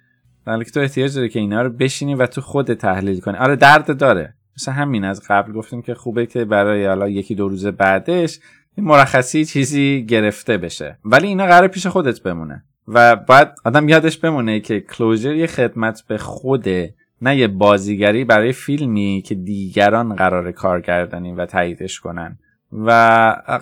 بلکه 0.45 0.71
تو 0.71 0.79
احتیاج 0.79 1.15
داره 1.15 1.29
که 1.29 1.39
اینا 1.39 1.61
رو 1.61 1.69
بشینی 1.69 2.15
و 2.15 2.25
تو 2.25 2.41
خود 2.41 2.73
تحلیل 2.73 3.19
کنی. 3.19 3.37
آره 3.37 3.55
درد 3.55 3.97
داره. 3.97 4.33
مثل 4.57 4.71
همین 4.71 5.03
از 5.03 5.21
قبل 5.29 5.53
گفتیم 5.53 5.81
که 5.81 5.93
خوبه 5.93 6.25
که 6.25 6.45
برای 6.45 6.85
حالا 6.85 7.09
یکی 7.09 7.35
دو 7.35 7.49
روز 7.49 7.65
بعدش 7.65 8.39
این 8.77 8.87
مرخصی 8.87 9.45
چیزی 9.45 10.05
گرفته 10.05 10.57
بشه. 10.57 10.97
ولی 11.05 11.27
اینا 11.27 11.45
قرار 11.45 11.67
پیش 11.67 11.87
خودت 11.87 12.23
بمونه. 12.23 12.63
و 12.87 13.15
باید 13.15 13.47
آدم 13.65 13.89
یادش 13.89 14.17
بمونه 14.17 14.59
که 14.59 14.79
کلوزر 14.79 15.33
یه 15.33 15.47
خدمت 15.47 16.03
به 16.07 16.17
خوده 16.17 16.95
نه 17.21 17.37
یه 17.37 17.47
بازیگری 17.47 18.23
برای 18.23 18.51
فیلمی 18.51 19.23
که 19.25 19.35
دیگران 19.35 20.15
قرار 20.15 20.51
کارگردانی 20.51 21.31
و 21.31 21.45
تاییدش 21.45 21.99
کنن. 21.99 22.37
و 22.71 22.91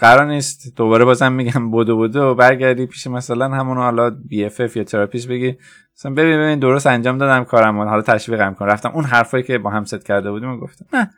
قرار 0.01 0.25
نیست 0.25 0.75
دوباره 0.75 1.05
بازم 1.05 1.31
میگم 1.31 1.71
بدو 1.71 1.95
بدو 1.95 2.35
برگردی 2.35 2.85
پیش 2.85 3.07
مثلا 3.07 3.49
همون 3.49 3.77
حالا 3.77 4.09
BFF 4.09 4.77
یا 4.77 4.83
تراپیست 4.83 5.27
بگی. 5.27 5.57
مثلا 5.97 6.11
ببین 6.13 6.39
ببین 6.39 6.59
درست 6.59 6.87
انجام 6.87 7.17
دادم 7.17 7.43
کارم 7.43 7.77
حالا 7.77 8.01
تشویقم 8.01 8.53
کن. 8.53 8.65
رفتم 8.65 8.91
اون 8.93 9.03
حرفایی 9.03 9.43
که 9.43 9.57
با 9.57 9.69
هم 9.69 9.85
ست 9.85 10.05
کرده 10.05 10.31
بودیم 10.31 10.59
گفتم 10.59 10.85
نه 10.93 11.09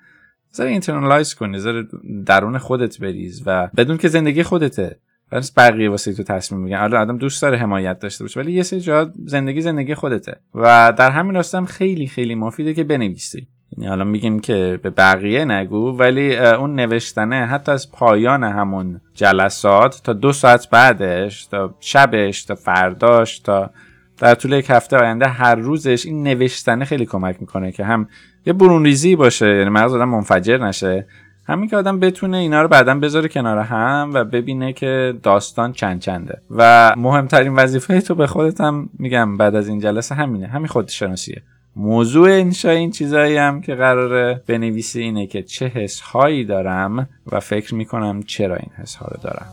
بذار 0.51 0.65
internalize 0.65 1.33
کنی 1.33 1.59
بذار 1.59 1.83
درون 2.25 2.57
خودت 2.57 2.99
بریز 2.99 3.43
و 3.45 3.69
بدون 3.77 3.97
که 3.97 4.07
زندگی 4.07 4.43
خودته. 4.43 4.99
پس 5.31 5.51
بقیه 5.57 5.89
واسه 5.89 6.13
تو 6.13 6.23
تصمیم 6.23 6.61
میگن 6.61 6.77
حالا 6.77 7.01
آدم 7.01 7.17
دوست 7.17 7.41
داره 7.41 7.57
حمایت 7.57 7.99
داشته 7.99 8.23
باشه 8.23 8.39
ولی 8.39 8.51
یه 8.51 8.63
سری 8.63 8.79
جا 8.79 9.13
زندگی 9.25 9.61
زندگی 9.61 9.95
خودته. 9.95 10.35
و 10.55 10.93
در 10.97 11.11
همین 11.11 11.35
راستا 11.35 11.53
هم 11.53 11.65
خیلی 11.65 12.07
خیلی 12.07 12.35
مفیده 12.35 12.73
که 12.73 12.83
بنویسی. 12.83 13.47
یعنی 13.77 13.89
حالا 13.89 14.03
میگیم 14.03 14.39
که 14.39 14.79
به 14.83 14.89
بقیه 14.89 15.45
نگو 15.45 15.97
ولی 15.97 16.37
اون 16.37 16.75
نوشتنه 16.75 17.45
حتی 17.45 17.71
از 17.71 17.91
پایان 17.91 18.43
همون 18.43 19.01
جلسات 19.13 20.01
تا 20.03 20.13
دو 20.13 20.31
ساعت 20.31 20.69
بعدش 20.69 21.45
تا 21.45 21.75
شبش 21.79 22.45
تا 22.45 22.55
فرداش 22.55 23.39
تا 23.39 23.69
در 24.17 24.35
طول 24.35 24.53
یک 24.53 24.69
هفته 24.69 24.97
آینده 24.97 25.27
هر 25.27 25.55
روزش 25.55 26.05
این 26.05 26.23
نوشتنه 26.23 26.85
خیلی 26.85 27.05
کمک 27.05 27.37
می‌کنه 27.39 27.71
که 27.71 27.83
هم 27.83 28.07
یه 28.45 28.53
برون 28.53 28.85
ریزی 28.85 29.15
باشه. 29.15 29.47
یعنی 29.47 29.69
مغز 29.69 29.93
آدم 29.93 30.09
منفجر 30.09 30.57
نشه. 30.57 31.07
همین 31.49 31.69
که 31.69 31.77
آدم 31.77 31.99
بتونه 31.99 32.37
اینا 32.37 32.61
رو 32.61 32.67
بعدا 32.67 32.95
بذاره 32.95 33.27
کنار 33.27 33.57
هم 33.57 34.11
و 34.13 34.23
ببینه 34.23 34.73
که 34.73 35.13
داستان 35.23 35.73
چند 35.73 35.99
چنده. 35.99 36.41
و 36.51 36.93
مهمترین 36.97 37.55
وظیفه 37.55 38.01
تو 38.01 38.15
به 38.15 38.27
خودت 38.27 38.61
هم 38.61 38.89
میگم 38.99 39.37
بعد 39.37 39.55
از 39.55 39.67
این 39.67 39.79
جلسه 39.79 40.15
همینه. 40.15 40.47
همین 40.47 40.67
خودشناسیه. 40.67 41.41
موضوع 41.75 42.29
انشای 42.29 42.77
این 42.77 42.91
چیزایی 42.91 43.37
هم 43.37 43.61
که 43.61 43.75
قراره 43.75 44.41
بنویسی 44.47 45.01
اینه 45.01 45.27
که 45.27 45.43
چه 45.43 45.67
حس 45.67 45.99
هایی 45.99 46.45
دارم 46.45 47.09
و 47.31 47.39
فکر 47.39 47.75
می‌کنم 47.75 48.23
چرا 48.23 48.55
این 48.55 48.71
حس 48.77 48.95
ها 48.95 49.07
رو 49.07 49.17
دارم. 49.23 49.47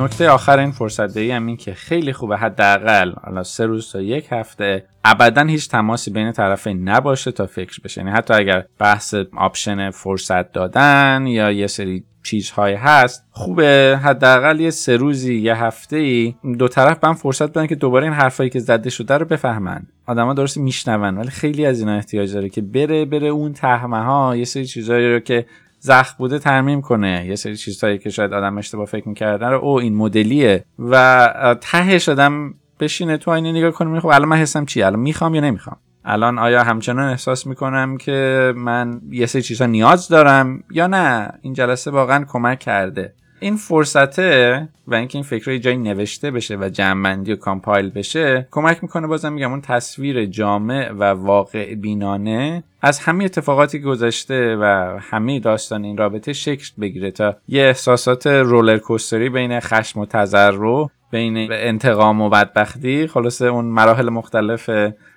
نکته 0.00 0.30
آخر 0.30 0.58
این 0.58 0.70
فرصت 0.70 1.14
دهی 1.14 1.30
هم 1.30 1.46
این 1.46 1.56
که 1.56 1.74
خیلی 1.74 2.12
خوبه 2.12 2.36
حداقل 2.36 3.12
حالا 3.24 3.42
سه 3.42 3.66
روز 3.66 3.92
تا 3.92 4.00
یک 4.00 4.26
هفته 4.30 4.84
ابدا 5.04 5.42
هیچ 5.42 5.68
تماسی 5.68 6.10
بین 6.10 6.32
طرفین 6.32 6.88
نباشه 6.88 7.32
تا 7.32 7.46
فکر 7.46 7.80
بشه. 7.84 8.00
یعنی 8.00 8.12
حتی 8.12 8.34
اگر 8.34 8.64
بحث 8.78 9.14
آپشن 9.36 9.90
فرصت 9.90 10.52
دادن 10.52 11.26
یا 11.26 11.52
یه 11.52 11.66
سری 11.66 12.04
چیزهایی 12.22 12.74
هست 12.74 13.26
خوبه. 13.30 14.00
حداقل 14.02 14.60
یه 14.60 14.70
سه 14.70 14.96
روزی 14.96 15.34
یه 15.34 15.54
هفته 15.54 15.96
ای 15.96 16.34
دو 16.58 16.68
طرف 16.68 16.98
به 16.98 17.12
فرصت 17.12 17.50
بدن 17.50 17.66
که 17.66 17.74
دوباره 17.74 18.04
این 18.04 18.12
حرفایی 18.12 18.50
که 18.50 18.58
زده 18.58 18.90
شده 18.90 19.14
رو 19.14 19.26
بفهمن. 19.26 19.86
آدما 20.06 20.34
درست 20.34 20.58
میشنون 20.58 21.18
ولی 21.18 21.30
خیلی 21.30 21.66
از 21.66 21.80
اینا 21.80 21.96
احتیاج 21.96 22.34
داره 22.34 22.48
که 22.48 22.60
بره 22.60 23.04
بره 23.04 23.28
اون 23.28 23.52
تهمه 23.52 24.04
ها 24.04 24.36
یه 24.36 24.44
سری 24.44 24.66
چیزایی 24.66 25.12
رو 25.12 25.20
که 25.20 25.46
زخم 25.82 26.14
بوده 26.18 26.38
ترمیم 26.38 26.80
کنه. 26.80 27.26
یه 27.26 27.36
سری 27.36 27.56
چیزهایی 27.56 27.98
که 27.98 28.10
شاید 28.10 28.32
آدم 28.32 28.58
اشتباه 28.58 28.86
فکر 28.86 29.08
می‌کردن 29.08 29.48
رو 29.50 29.58
او 29.58 29.80
این 29.80 29.94
مدلیه. 29.96 30.64
و 30.78 31.56
تهش 31.60 32.08
آدم 32.08 32.54
بشینه 32.80 33.16
تو 33.16 33.30
آینه 33.30 33.52
نگاه 33.52 33.70
کنه 33.70 34.00
خب 34.00 34.06
الان 34.06 34.28
من 34.28 34.36
حسم 34.36 34.64
چیه؟ 34.64 34.86
الان 34.86 35.00
می‌خوام 35.00 35.34
یا 35.34 35.40
نمی‌خوام؟ 35.40 35.76
الان 36.04 36.38
آیا 36.38 36.64
همچنان 36.64 37.08
احساس 37.08 37.46
می‌کنم 37.46 37.96
که 37.96 38.52
من 38.56 39.00
یه 39.10 39.26
سری 39.26 39.42
چیزها 39.42 39.66
نیاز 39.66 40.08
دارم 40.08 40.62
یا 40.70 40.86
نه؟ 40.86 41.32
این 41.42 41.52
جلسه 41.52 41.90
واقعا 41.90 42.24
کمک 42.28 42.58
کرده. 42.58 43.14
این 43.40 43.56
فرصته 43.56 44.68
و 44.86 44.94
اینکه 44.94 45.18
این 45.18 45.24
فکرهای 45.24 45.58
جایی 45.58 45.76
نوشته 45.76 46.30
بشه 46.30 46.56
و 46.56 46.68
جمعبندی 46.68 47.32
و 47.32 47.36
کامپایل 47.36 47.90
بشه 47.90 48.48
کمک 48.50 48.78
می‌کنه 48.82 49.06
بازم 49.06 49.32
میگم 49.32 49.50
اون 49.50 49.60
تصویر 49.60 50.26
جامع 50.26 50.90
و 50.90 51.02
واقع 51.04 51.74
بینانه 51.74 52.62
از 52.82 53.00
همه 53.00 53.24
اتفاقاتی 53.24 53.78
گذشته 53.78 54.56
و 54.56 54.98
همه 55.00 55.40
داستان 55.40 55.84
این 55.84 55.96
رابطه 55.96 56.32
شکل 56.32 56.70
بگیره 56.80 57.10
تا 57.10 57.36
یه 57.48 57.62
احساسات 57.62 58.26
رولر 58.26 58.78
کوستری 58.78 59.28
بین 59.28 59.60
خشم 59.60 60.00
و 60.00 60.06
تذرع 60.06 60.86
بین 61.10 61.52
انتقام 61.52 62.20
و 62.20 62.28
بدبختی. 62.28 63.06
خلاصه 63.06 63.46
اون 63.46 63.64
مراحل 63.64 64.08
مختلف 64.08 64.70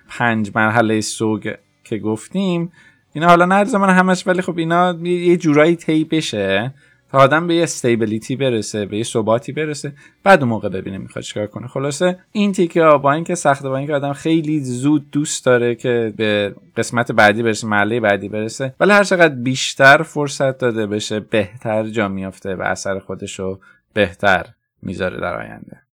پنج 0.08 0.50
مرحله 0.54 1.00
سوگ 1.00 1.54
که 1.84 1.98
گفتیم 1.98 2.72
اینا 3.12 3.28
حالا 3.28 3.44
نه 3.44 3.64
زمان 3.64 3.90
همش 3.90 4.26
ولی 4.26 4.42
خب 4.42 4.58
اینا 4.58 4.98
یه 5.02 5.36
جورایی 5.36 5.76
طی 5.76 6.04
بشه. 6.04 6.74
آدم 7.16 7.46
به 7.46 7.54
یه 7.54 7.62
استیبلیتی 7.62 8.36
برسه 8.36 8.86
به 8.86 8.96
یه 8.96 9.04
ثباتی 9.04 9.52
برسه 9.52 9.92
بعد 10.24 10.40
اون 10.40 10.48
موقع 10.48 10.68
ببینه 10.68 10.98
می‌خواد 10.98 11.24
چیکار 11.24 11.46
کنه. 11.46 11.66
خلاصه 11.66 12.18
این 12.32 12.52
تیکه 12.52 12.80
با 12.84 13.12
اینکه 13.12 13.34
سخته 13.34 13.68
با 13.68 13.76
اینکه 13.76 13.94
آدم 13.94 14.12
خیلی 14.12 14.60
زود 14.60 15.10
دوست 15.10 15.46
داره 15.46 15.74
که 15.74 16.12
به 16.16 16.54
قسمت 16.76 17.12
بعدی 17.12 17.42
برسه 17.42 17.66
محله 17.66 18.00
بعدی 18.00 18.28
برسه 18.28 18.74
ولی 18.80 18.92
هر 18.92 19.04
چقدر 19.04 19.34
بیشتر 19.34 20.02
فرصت 20.02 20.58
داده 20.58 20.86
بشه 20.86 21.20
بهتر 21.20 21.88
جا 21.88 22.08
میافته 22.08 22.54
و 22.54 22.62
اثر 22.62 22.98
خودش 22.98 23.38
رو 23.38 23.60
بهتر 23.94 24.46
می‌ذاره 24.82 25.20
در 25.20 25.36
آینده. 25.40 25.83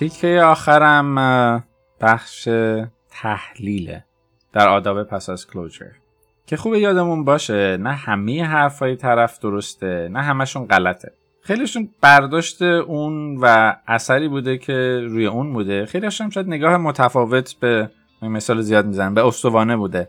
تیکه 0.00 0.42
آخرم 0.42 1.14
بخش 2.00 2.48
تحلیله 3.10 4.04
در 4.52 4.68
آداب 4.68 5.02
پس 5.02 5.28
از 5.28 5.46
کلوجر 5.46 5.86
که 6.46 6.56
خوب 6.56 6.74
یادمون 6.74 7.24
باشه 7.24 7.76
نه 7.76 7.92
همه 7.92 8.44
حرفای 8.44 8.96
طرف 8.96 9.38
درسته 9.38 10.08
نه 10.12 10.22
همشون 10.22 10.66
غلطه. 10.66 11.12
خیلیشون 11.42 11.88
برداشت 12.00 12.62
اون 12.62 13.36
و 13.42 13.76
اثری 13.86 14.28
بوده 14.28 14.58
که 14.58 15.00
روی 15.08 15.26
اون 15.26 15.52
بوده. 15.52 15.86
خیلیشون 15.86 16.30
شاید 16.30 16.46
نگاه 16.46 16.76
متفاوت 16.76 17.54
به 17.60 17.90
مثال 18.22 18.60
زیاد 18.60 18.86
می‌زنم 18.86 19.14
به 19.14 19.26
استوانه 19.26 19.76
بوده. 19.76 20.08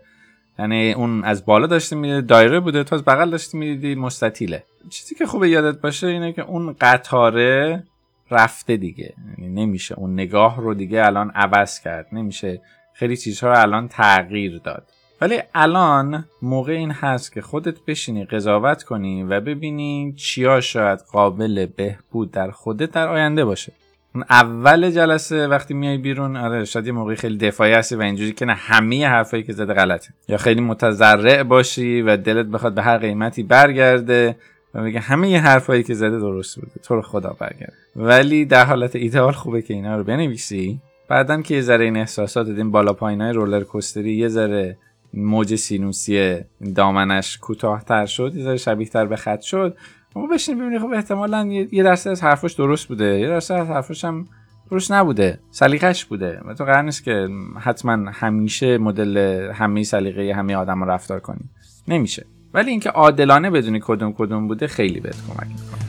یعنی 0.58 0.92
اون 0.92 1.24
از 1.24 1.46
بالا 1.46 1.66
داشته 1.66 1.96
میده 1.96 2.20
دایره 2.20 2.60
بوده 2.60 2.84
تو 2.84 2.94
از 2.94 3.04
بغل 3.04 3.30
داشته 3.30 3.58
می‌دیدی 3.58 3.94
مستطیله. 3.94 4.64
چیزی 4.90 5.14
که 5.14 5.26
خوبه 5.26 5.48
یادت 5.48 5.80
باشه 5.80 6.06
اینه 6.06 6.32
که 6.32 6.42
اون 6.42 6.76
قطاره 6.80 7.84
رفته 8.32 8.76
دیگه. 8.76 9.14
یعنی 9.38 9.64
نمیشه. 9.64 9.94
اون 9.94 10.12
نگاه 10.12 10.60
رو 10.60 10.74
دیگه 10.74 11.06
الان 11.06 11.30
عوض 11.30 11.80
کرد. 11.80 12.06
نمیشه 12.12 12.60
خیلی 12.94 13.16
چیزها 13.16 13.50
رو 13.52 13.58
الان 13.58 13.88
تغییر 13.88 14.58
داد. 14.64 14.88
ولی 15.20 15.38
الان 15.54 16.24
موقع 16.42 16.72
این 16.72 16.90
هست 16.90 17.32
که 17.32 17.40
خودت 17.40 17.74
بشینی 17.86 18.24
قضاوت 18.24 18.82
کنی 18.82 19.22
و 19.22 19.40
ببینی 19.40 20.14
چیا 20.16 20.60
شاید 20.60 20.98
قابل 20.98 21.66
بهبود 21.76 22.30
در 22.30 22.50
خودت 22.50 22.90
در 22.90 23.08
آینده 23.08 23.44
باشه. 23.44 23.72
اون 24.14 24.24
اول 24.30 24.90
جلسه 24.90 25.46
وقتی 25.46 25.74
میای 25.74 25.98
بیرون 25.98 26.36
آره 26.36 26.64
شاید 26.64 26.86
یه 26.86 26.92
موقعی 26.92 27.16
خیلی 27.16 27.36
دفاعی 27.36 27.72
هستی 27.72 27.94
و 27.94 28.02
اینجوری 28.02 28.32
که 28.32 28.44
نه 28.44 28.54
همه 28.54 29.06
حرفایی 29.06 29.42
که 29.42 29.52
زده 29.52 29.74
غلطه. 29.74 30.08
یا 30.28 30.36
خیلی 30.36 30.60
متضرع 30.60 31.42
باشی 31.42 32.02
و 32.02 32.16
دلت 32.16 32.46
بخواد 32.46 32.74
به 32.74 32.82
هر 32.82 32.98
قیمتی 32.98 33.42
برگرده 33.42 34.36
و 34.74 34.82
میگه 34.82 35.00
همه 35.00 35.30
یه 35.30 35.40
حرفایی 35.40 35.82
که 35.82 35.94
زده 35.94 36.18
درست 36.18 36.56
بوده. 36.60 36.72
تو 36.82 36.94
رو 36.94 37.02
خدا 37.02 37.36
برگرد. 37.38 37.72
ولی 37.96 38.44
در 38.44 38.64
حالت 38.64 38.96
ایدئال 38.96 39.32
خوبه 39.32 39.62
که 39.62 39.74
اینا 39.74 39.96
رو 39.96 40.04
بنویسی. 40.04 40.80
بعدا 41.08 41.42
که 41.42 41.54
یه 41.54 41.60
ذره 41.60 41.84
این 41.84 41.96
احساسات 41.96 42.48
این 42.48 42.70
بالا 42.70 42.92
پایینای 42.92 43.32
رولر 43.32 43.64
کوستری 43.64 44.14
یه 44.14 44.28
ذره 44.28 44.78
موج 45.14 45.54
سینوسی 45.54 46.40
دامنش 46.74 47.38
کوتاهتر 47.38 48.06
شد 48.06 48.34
یه 48.34 48.44
ذره 48.44 48.56
شبیه 48.56 48.88
تر 48.88 49.06
به 49.06 49.16
خط 49.16 49.40
شد. 49.40 49.76
اما 50.16 50.26
بشین 50.26 50.58
ببینی 50.58 50.78
خب 50.78 50.90
احتمالا 50.94 51.46
یه 51.72 51.82
درصد 51.82 52.10
از 52.10 52.22
حرفش 52.22 52.52
درست 52.52 52.88
بوده. 52.88 53.20
یه 53.20 53.28
درصد 53.28 53.54
از 53.54 53.68
حرفش 53.68 54.04
هم 54.04 54.26
درست 54.70 54.92
نبوده. 54.92 55.38
سلیقش 55.50 56.04
بوده. 56.04 56.40
و 56.44 56.54
تو 56.54 56.64
قرار 56.64 56.82
نیست 56.82 57.04
که 57.04 57.28
حتما 57.60 58.10
همیشه 58.10 58.78
مدل 58.78 59.16
همه 59.54 59.82
سلیقه 59.82 60.34
همه 60.34 60.56
آدم 60.56 60.84
رو 60.84 60.90
رفتار 60.90 61.20
کنی. 61.20 61.50
نمیشه. 61.88 62.26
ولی 62.54 62.70
اینکه 62.70 62.90
عادلانه 62.90 63.50
بدونی 63.50 63.80
کدوم 63.82 64.12
کدوم 64.12 64.48
بوده 64.48 64.66
خیلی 64.66 65.00
بهت 65.00 65.16
کمک 65.28 65.48
می‌کنه. 65.48 65.82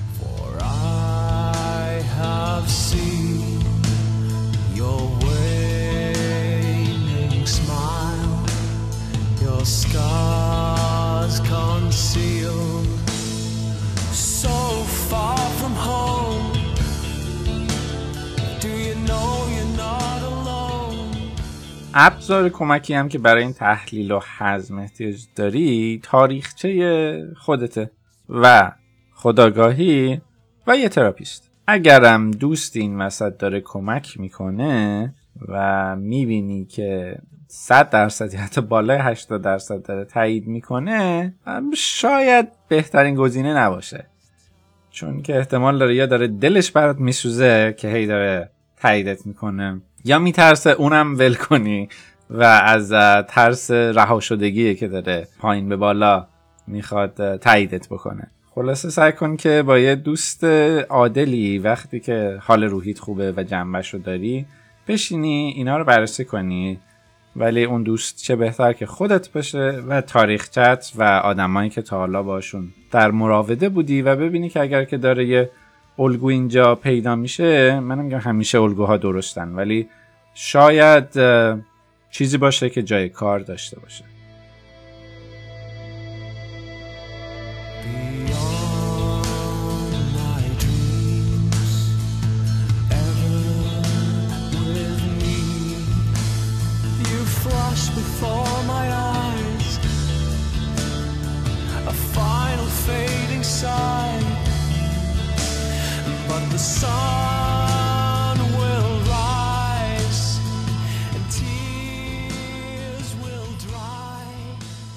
ابزار 21.94 22.50
کمکی 22.50 22.94
هم 22.94 23.10
که 23.10 23.20
برای 23.20 23.44
این 23.44 23.54
تحلیل 23.54 24.12
و 24.12 24.20
حزم 24.39 24.80
احتیاج 24.80 25.26
داری 25.36 26.00
تاریخچه 26.04 27.34
خودته. 27.38 27.91
و 28.30 28.72
خداگاهی 29.14 30.22
و 30.68 30.78
یه 30.78 30.89
تراپیست. 30.89 31.52
اگرم 31.68 32.32
دوست 32.32 32.76
این 32.76 33.02
وسط 33.02 33.38
داره 33.38 33.62
کمک 33.62 34.20
می‌کنه 34.20 35.14
و 35.48 35.96
می‌بینی 35.96 36.66
که 36.66 37.18
100 37.48 37.89
درصد 37.89 38.34
یا 38.34 38.39
حتی 38.39 38.62
بالای 38.62 38.98
80 38.98 39.41
درصد 39.41 39.82
داره 39.86 40.06
تایید 40.06 40.48
می‌کنه 40.48 41.34
شاید 41.78 42.48
بهترین 42.68 43.16
گزینه 43.16 43.54
نباشه. 43.54 44.08
چون 44.91 45.22
که 45.22 45.38
احتمال 45.38 45.80
داره 45.80 45.96
یا 45.96 46.06
داره 46.06 46.28
دلش 46.28 46.72
برات 46.72 46.98
میسوزه 46.98 47.76
که 47.78 47.88
هی 47.88 48.08
داره 48.08 48.50
تاییدت 48.78 49.26
می‌کنه. 49.26 49.82
یا 50.06 50.20
میترسه 50.20 50.70
اونم 50.70 51.16
ول 51.18 51.34
کنی 51.34 51.89
و 52.30 52.43
از 52.43 52.89
ترس 53.28 53.72
رها 53.72 54.20
شدگیه 54.20 54.76
که 54.76 54.88
داره 54.88 55.28
پایین 55.39 55.70
به 55.70 55.76
بالا 55.76 56.28
می‌خواد 56.68 57.38
تاییدت 57.38 57.88
بکنه. 57.88 58.28
خلاصه 58.56 58.89
سعی 58.89 59.12
کن 59.12 59.38
که 59.38 59.64
با 59.68 59.80
یه 59.80 59.95
دوست 59.95 60.43
عادلی 60.89 61.60
وقتی 61.60 61.99
که 61.99 62.38
حال 62.41 62.64
روحیت 62.64 62.99
خوبه 62.99 63.34
و 63.38 63.43
جنبش 63.43 63.93
رو 63.93 63.99
داری 63.99 64.45
بشینی 64.88 65.54
اینا 65.56 65.78
رو 65.78 65.84
بررسی 65.84 66.26
کنی. 66.26 66.80
ولی 67.36 67.64
اون 67.64 67.84
دوست 67.84 68.18
چه 68.24 68.36
بهتر 68.36 68.74
که 68.74 68.86
خودت 68.86 69.32
باشه 69.32 69.84
و 69.88 70.01
تاریخچت 70.01 70.91
و 70.95 71.04
آدمایی 71.04 71.70
که 71.70 71.82
تا 71.82 71.97
حالا 71.97 72.24
باشون 72.24 72.68
در 72.91 73.12
مراوده 73.12 73.70
بودی 73.70 74.01
و 74.01 74.16
ببینی 74.16 74.49
که 74.49 74.62
اگر 74.62 74.84
که 74.84 74.97
داره 74.97 75.26
یه 75.26 75.49
الگو 76.00 76.28
اینجا 76.28 76.76
پیدا 76.76 77.16
میشه 77.16 77.80
من 77.80 78.00
میگم 78.00 78.18
همیشه 78.18 78.62
الگوها 78.62 78.98
درستن 78.98 79.50
ولی 79.50 79.89
شاید 80.34 81.20
چیزی 82.12 82.38
باشه 82.38 82.70
که 82.70 82.84
جای 82.84 83.10
کار 83.10 83.39
داشته 83.39 83.80
باشه. 83.80 84.04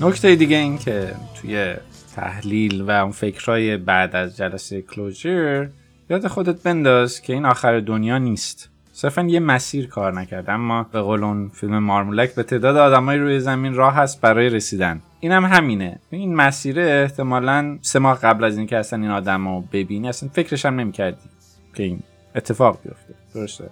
نکته 0.00 0.34
دیگه 0.34 0.56
این 0.56 0.78
که 0.78 1.14
توی 1.40 1.74
تحلیل 2.16 2.80
و 2.80 2.90
اون 2.90 3.12
فکرهای 3.12 3.76
بعد 3.76 4.16
از 4.16 4.36
جلسه 4.36 4.82
کلوجر 4.82 5.66
یاد 6.10 6.26
خودت 6.26 6.62
بنداز 6.62 7.20
که 7.20 7.32
این 7.32 7.46
آخر 7.46 7.80
دنیا 7.80 8.18
نیست. 8.18 8.70
صرفا 8.92 9.22
یه 9.22 9.40
مسیر 9.40 9.86
کار 9.88 10.12
نکرد 10.12 10.50
اما 10.50 10.82
به 10.82 11.00
قول 11.00 11.24
اون 11.24 11.48
فیلم 11.48 11.78
مارمولک 11.78 12.34
به 12.34 12.42
تعداد 12.42 12.76
آدمای 12.76 13.18
روی 13.18 13.40
زمین 13.40 13.74
راه 13.74 13.94
هست 13.94 14.20
برای 14.20 14.48
رسیدن. 14.48 15.00
اینم 15.20 15.44
هم 15.44 15.52
همینه. 15.52 15.98
این 16.10 16.34
مسیر 16.34 16.80
احتمالا 16.80 17.78
سه 17.82 17.98
ماه 17.98 18.20
قبل 18.20 18.44
از 18.44 18.58
اینکه 18.58 18.76
اصلا 18.76 19.02
این 19.02 19.10
آدم 19.10 19.48
رو 19.48 19.64
ببینی 19.72 20.08
اصلا 20.08 20.28
فکرش 20.32 20.66
هم 20.66 20.80
نمی‌کردی. 20.80 21.35
که 21.76 21.82
این 21.82 21.98
اتفاق 22.34 22.78
بیفته. 22.84 23.14
درسته. 23.34 23.64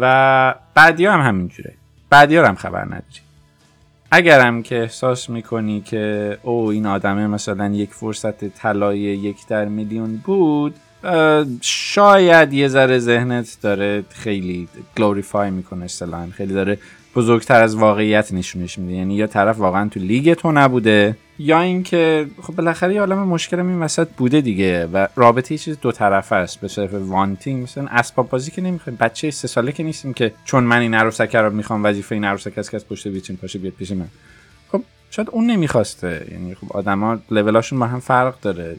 و 0.00 0.54
بعدی 0.74 1.06
هم 1.06 1.20
همینجوره. 1.20 1.74
بعدی 2.10 2.36
هم 2.36 2.54
خبر 2.54 2.84
نداری. 2.84 3.20
اگرم 4.10 4.62
که 4.62 4.80
احساس 4.82 5.30
می‌کنی 5.30 5.80
که 5.80 6.38
او 6.42 6.66
این 6.68 6.86
آدمه 6.86 7.26
مثلا 7.26 7.68
یک 7.68 7.90
فرصت 7.90 8.44
طلای 8.44 8.98
یک 8.98 9.36
در 9.48 9.64
میلیون 9.64 10.16
بود 10.16 10.74
شاید 11.60 12.52
یه 12.52 12.68
ذره 12.68 12.98
ذهنت 12.98 13.58
داره 13.62 14.04
خیلی 14.10 14.68
glorify 14.96 15.50
می‌کنه 15.50 15.84
اصطلاحا. 15.84 16.26
خیلی 16.26 16.54
داره 16.54 16.78
بزرگتر 17.18 17.62
از 17.62 17.76
واقعیت 17.76 18.32
نشونش 18.32 18.78
میده. 18.78 18.92
یعنی 18.92 19.14
یا 19.14 19.26
طرف 19.26 19.58
واقعا 19.58 19.88
تو 19.88 20.00
لیگ 20.00 20.34
تو 20.34 20.52
نبوده 20.52 21.16
یا 21.38 21.60
اینکه 21.60 22.26
خب 22.42 22.54
بالاخره 22.54 22.94
یه 22.94 23.00
عالم 23.00 23.18
مشکل 23.18 23.60
این 23.60 23.80
وسط 23.80 24.08
بوده 24.16 24.40
دیگه 24.40 24.86
و 24.86 25.06
رابطه 25.16 25.58
چیز 25.58 25.78
دو 25.80 25.92
طرفه 25.92 26.36
است. 26.36 26.60
به 26.60 26.68
صرف 26.68 26.94
wanting 26.94 27.62
مثلا 27.62 27.86
اسباب 27.90 28.28
بازی 28.28 28.50
که 28.50 28.62
نمی‌خوایم. 28.62 28.96
بچه 29.00 29.30
سه 29.30 29.48
ساله 29.48 29.72
که 29.72 29.82
نیستیم 29.82 30.12
که 30.12 30.32
چون 30.44 30.64
من 30.64 30.80
این 30.80 30.94
عروسک 30.94 31.36
رو 31.36 31.50
می‌خوام 31.50 31.84
وظیفه 31.84 32.14
این 32.14 32.24
عروسک 32.24 32.58
است 32.58 32.74
از 32.74 32.88
پشت 32.88 33.06
ویترین 33.06 33.36
پاشه 33.36 33.58
بیاد 33.58 33.74
پیش 33.74 33.90
من. 33.90 34.08
خب 34.72 34.82
شاید 35.10 35.30
اون 35.30 35.46
نمی‌خواسته. 35.46 36.26
یعنی 36.30 36.54
خب 36.54 36.72
آدما 36.72 37.18
لولاشون 37.30 37.78
با 37.78 37.86
هم 37.86 38.00
فرق 38.00 38.40
داره. 38.40 38.76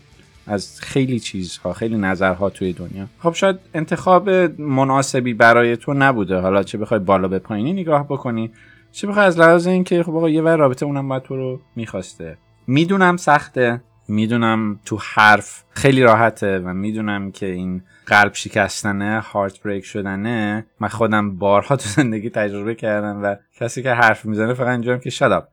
از 0.50 0.82
خیلی 0.82 1.20
چیزها 1.20 1.74
خیلی 1.74 1.98
نظرها 1.98 2.50
توی 2.50 2.74
دنیا. 2.74 3.06
خب 3.20 3.34
شاید 3.34 3.60
انتخاب 3.74 4.30
مناسبی 4.60 5.34
برای 5.34 5.78
تو 5.78 5.94
نبوده. 5.94 6.40
حالا 6.40 6.64
چه 6.64 6.78
بخوای 6.78 7.00
بالا 7.00 7.28
به 7.28 7.40
پایینی 7.40 7.74
نگاه 7.74 8.08
بکنی 8.08 8.52
چه 8.92 9.08
بخوای 9.08 9.26
از 9.26 9.40
لحاظ 9.40 9.68
اینکه 9.68 10.04
خب 10.04 10.16
آقا 10.16 10.30
یه 10.30 10.42
ور 10.42 10.56
رابطه 10.56 10.86
اونم 10.86 11.10
باید 11.10 11.24
تو 11.24 11.36
رو 11.36 11.60
می‌خواسته. 11.76 12.38
می‌دونم 12.68 13.18
سخته. 13.18 13.82
می‌دونم 14.10 14.80
تو 14.86 14.98
حرف 15.14 15.64
خیلی 15.70 16.04
راحته 16.04 16.60
و 16.60 16.74
می‌دونم 16.74 17.32
که 17.32 17.46
این 17.46 17.82
قلب 18.06 18.34
شکستنه 18.34 19.20
هارت 19.20 19.64
بریک 19.64 19.86
شدنه. 19.86 20.66
من 20.80 20.88
خودم 20.88 21.38
بارها 21.38 21.76
تو 21.76 21.90
زندگی 21.90 22.30
تجربه 22.30 22.76
کردم 22.76 23.24
و 23.24 23.36
کسی 23.60 23.84
که 23.84 23.94
حرف 23.94 24.26
می‌زنه 24.26 24.54
فقط 24.54 24.68
اینجام 24.68 25.00
که 25.00 25.10
شدم 25.10 25.44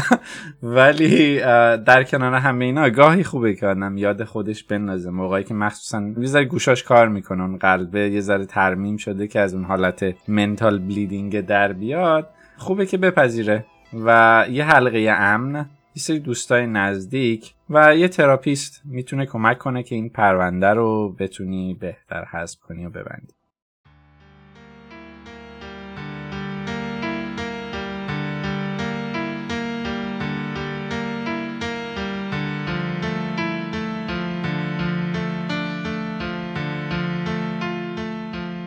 ولی 0.62 1.40
در 1.76 2.04
کنار 2.04 2.34
همه 2.34 2.64
اینا 2.64 2.90
گاهی 2.90 3.24
خوبه 3.24 3.54
که 3.54 3.66
آدم 3.66 3.96
یاد 3.98 4.24
خودش 4.24 4.64
بندازه. 4.64 5.10
موقعی 5.10 5.44
که 5.44 5.54
مخصوصا 5.54 6.02
یه 6.18 6.26
ذره 6.26 6.44
گوشاش 6.44 6.82
کار 6.82 7.08
می‌کنه 7.08 7.42
اون 7.42 7.56
قلبه 7.56 8.10
یه 8.10 8.20
ذره 8.20 8.46
ترمیم 8.46 8.96
شده 8.96 9.26
که 9.26 9.40
از 9.40 9.54
اون 9.54 9.64
حالت 9.64 10.14
mental 10.28 10.78
bleeding 10.78 11.40
در 11.40 11.72
بیاد 11.72 12.28
خوبه 12.56 12.86
که 12.86 12.98
بپذیره. 12.98 13.64
و 14.04 14.46
یه 14.50 14.64
حلقه 14.64 15.10
امن 15.10 15.66
یه 15.96 16.02
سری 16.02 16.18
دوستای 16.18 16.66
نزدیک 16.66 17.54
و 17.70 17.96
یه 17.96 18.08
تراپیست 18.08 18.82
می‌تونه 18.84 19.26
کمک 19.26 19.58
کنه 19.58 19.82
که 19.82 19.94
این 19.94 20.08
پرونده 20.08 20.66
رو 20.66 21.16
بتونی 21.18 21.74
بهتر 21.74 22.24
حذف 22.24 22.60
کنی 22.60 22.86
و 22.86 22.90
ببندی. 22.90 23.34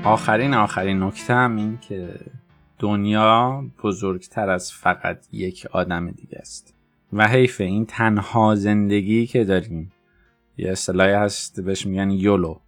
آخرین 0.04 0.54
آخرین 0.54 1.04
نکته 1.04 1.34
هم 1.34 1.56
این 1.56 1.78
که 1.78 2.20
دنیا 2.80 3.64
بزرگتر 3.84 4.50
از 4.50 4.74
فقط 4.74 5.28
یک 5.32 5.66
آدم 5.72 6.12
دیگه 6.12 6.38
است. 6.38 6.79
و 7.14 7.28
حیف 7.28 7.62
این 7.62 7.86
تنها 7.86 8.56
زندگی 8.56 9.26
که 9.26 9.44
داریم. 9.44 9.92
یه 10.58 10.72
اصطلاحی 10.72 11.14
هست 11.14 11.62
بهش 11.62 11.86
میگن 11.86 12.12
یولو. 12.12 12.60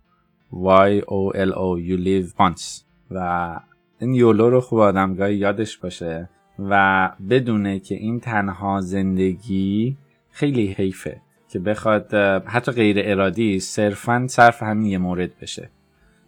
Y 0.54 1.02
O 1.02 1.36
L 1.36 1.52
O 1.54 1.80
You 1.88 1.98
live 2.06 2.34
once. 2.40 2.84
و 3.12 3.60
این 4.00 4.14
یولو 4.14 4.50
رو 4.50 4.62
خوب 4.62 4.80
آدمگاهی 4.80 5.36
یادش 5.36 5.78
باشه 5.78 6.30
و 6.60 7.10
بدونه 7.30 7.80
که 7.80 7.96
این 7.96 8.20
تنها 8.20 8.82
زندگی 8.82 9.98
خیلی 10.32 10.68
حیفه 10.68 11.22
که 11.50 11.60
بخواد 11.60 12.14
حتی 12.46 12.72
غیر 12.72 12.98
ارادی 13.00 13.60
صرفا 13.60 14.26
صرف 14.30 14.64
همین 14.64 14.86
یه 14.86 14.98
مورد 14.98 15.40
بشه. 15.42 15.70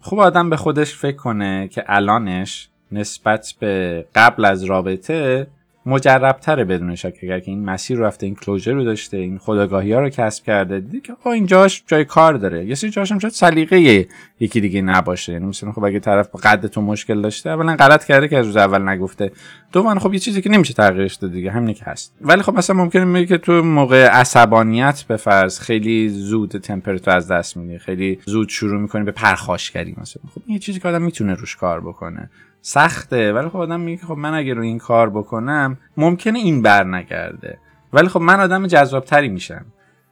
خوب 0.00 0.18
آدم 0.18 0.50
به 0.50 0.56
خودش 0.56 0.94
فکر 0.94 1.16
کنه 1.16 1.68
که 1.68 1.84
الانش 1.86 2.68
نسبت 2.92 3.54
به 3.60 4.06
قبل 4.14 4.44
از 4.44 4.64
رابطه 4.64 5.46
مجربتره 5.86 6.64
بدون 6.64 6.94
شک. 6.94 7.18
اگر 7.22 7.40
که 7.40 7.50
این 7.50 7.64
مسیر 7.64 7.98
رو 7.98 8.04
رفته 8.04 8.26
این 8.26 8.34
کلوزر 8.34 8.72
رو 8.72 8.84
داشته 8.84 9.16
این 9.16 9.38
خداگاهی 9.38 9.92
ها 9.92 10.00
رو 10.00 10.08
کسب 10.08 10.44
کرده 10.44 10.80
دیگه 10.80 11.00
که 11.00 11.12
آقا 11.12 11.32
اینجاش 11.32 11.84
جای 11.86 12.04
کار 12.04 12.34
داره. 12.34 12.64
یه 12.64 12.74
سری 12.74 12.90
جاش 12.90 13.12
هم 13.12 13.18
شاید 13.18 13.32
سلیقه 13.32 14.06
یکی 14.40 14.60
دیگه 14.60 14.82
نباشه. 14.82 15.32
یعنی 15.32 15.46
مثلا 15.46 15.72
خب 15.72 15.84
اگه 15.84 16.00
طرف 16.00 16.28
با 16.28 16.40
قد 16.42 16.66
تو 16.66 16.80
مشکل 16.80 17.22
داشته 17.22 17.50
اولا 17.50 17.76
غلط 17.76 18.04
کرده 18.04 18.28
که 18.28 18.38
از 18.38 18.46
روز 18.46 18.56
اول 18.56 18.88
نگفته. 18.88 19.32
دوم 19.72 19.98
خب 19.98 20.14
یه 20.14 20.18
چیزی 20.18 20.42
که 20.42 20.50
نمیشه 20.50 20.74
تغییرش 20.74 21.14
داد 21.14 21.32
دیگه 21.32 21.50
همینه 21.50 21.74
که 21.74 21.84
هست. 21.84 22.14
ولی 22.20 22.42
خب 22.42 22.54
مثلا 22.54 22.76
ممکنه 22.76 23.04
میگه 23.04 23.26
که 23.26 23.38
تو 23.38 23.52
موقع 23.52 24.06
عصبانیت 24.06 25.02
به 25.02 25.16
فرض 25.16 25.60
خیلی 25.60 26.08
زود 26.08 26.50
تمپراتور 26.50 27.16
از 27.16 27.28
دست 27.28 27.56
میدی. 27.56 27.78
خیلی 27.78 28.18
زود 28.24 28.48
شروع 28.48 28.80
می‌کنی 28.80 29.04
به 29.04 29.12
پرخاشگری 29.12 29.94
مثلا. 29.98 30.22
خب 30.34 30.42
این 30.46 30.58
چیزی 30.58 30.80
که 30.80 30.88
آدم 30.88 31.02
می‌تونه 31.02 31.34
روش 31.34 31.56
کار 31.56 31.80
بکنه. 31.80 32.30
سخته. 32.66 33.32
ولی 33.32 33.48
خب 33.48 33.56
آدم 33.56 33.80
میگه 33.80 34.02
خب 34.02 34.16
من 34.16 34.34
اگه 34.34 34.54
رو 34.54 34.62
این 34.62 34.78
کار 34.78 35.10
بکنم 35.10 35.78
ممکنه 35.96 36.38
این 36.38 36.62
بر 36.62 36.84
نگرده. 36.84 37.58
ولی 37.92 38.08
خب 38.08 38.20
من 38.20 38.40
آدم 38.40 38.66
جذابتری 38.66 39.28
میشم. 39.28 39.64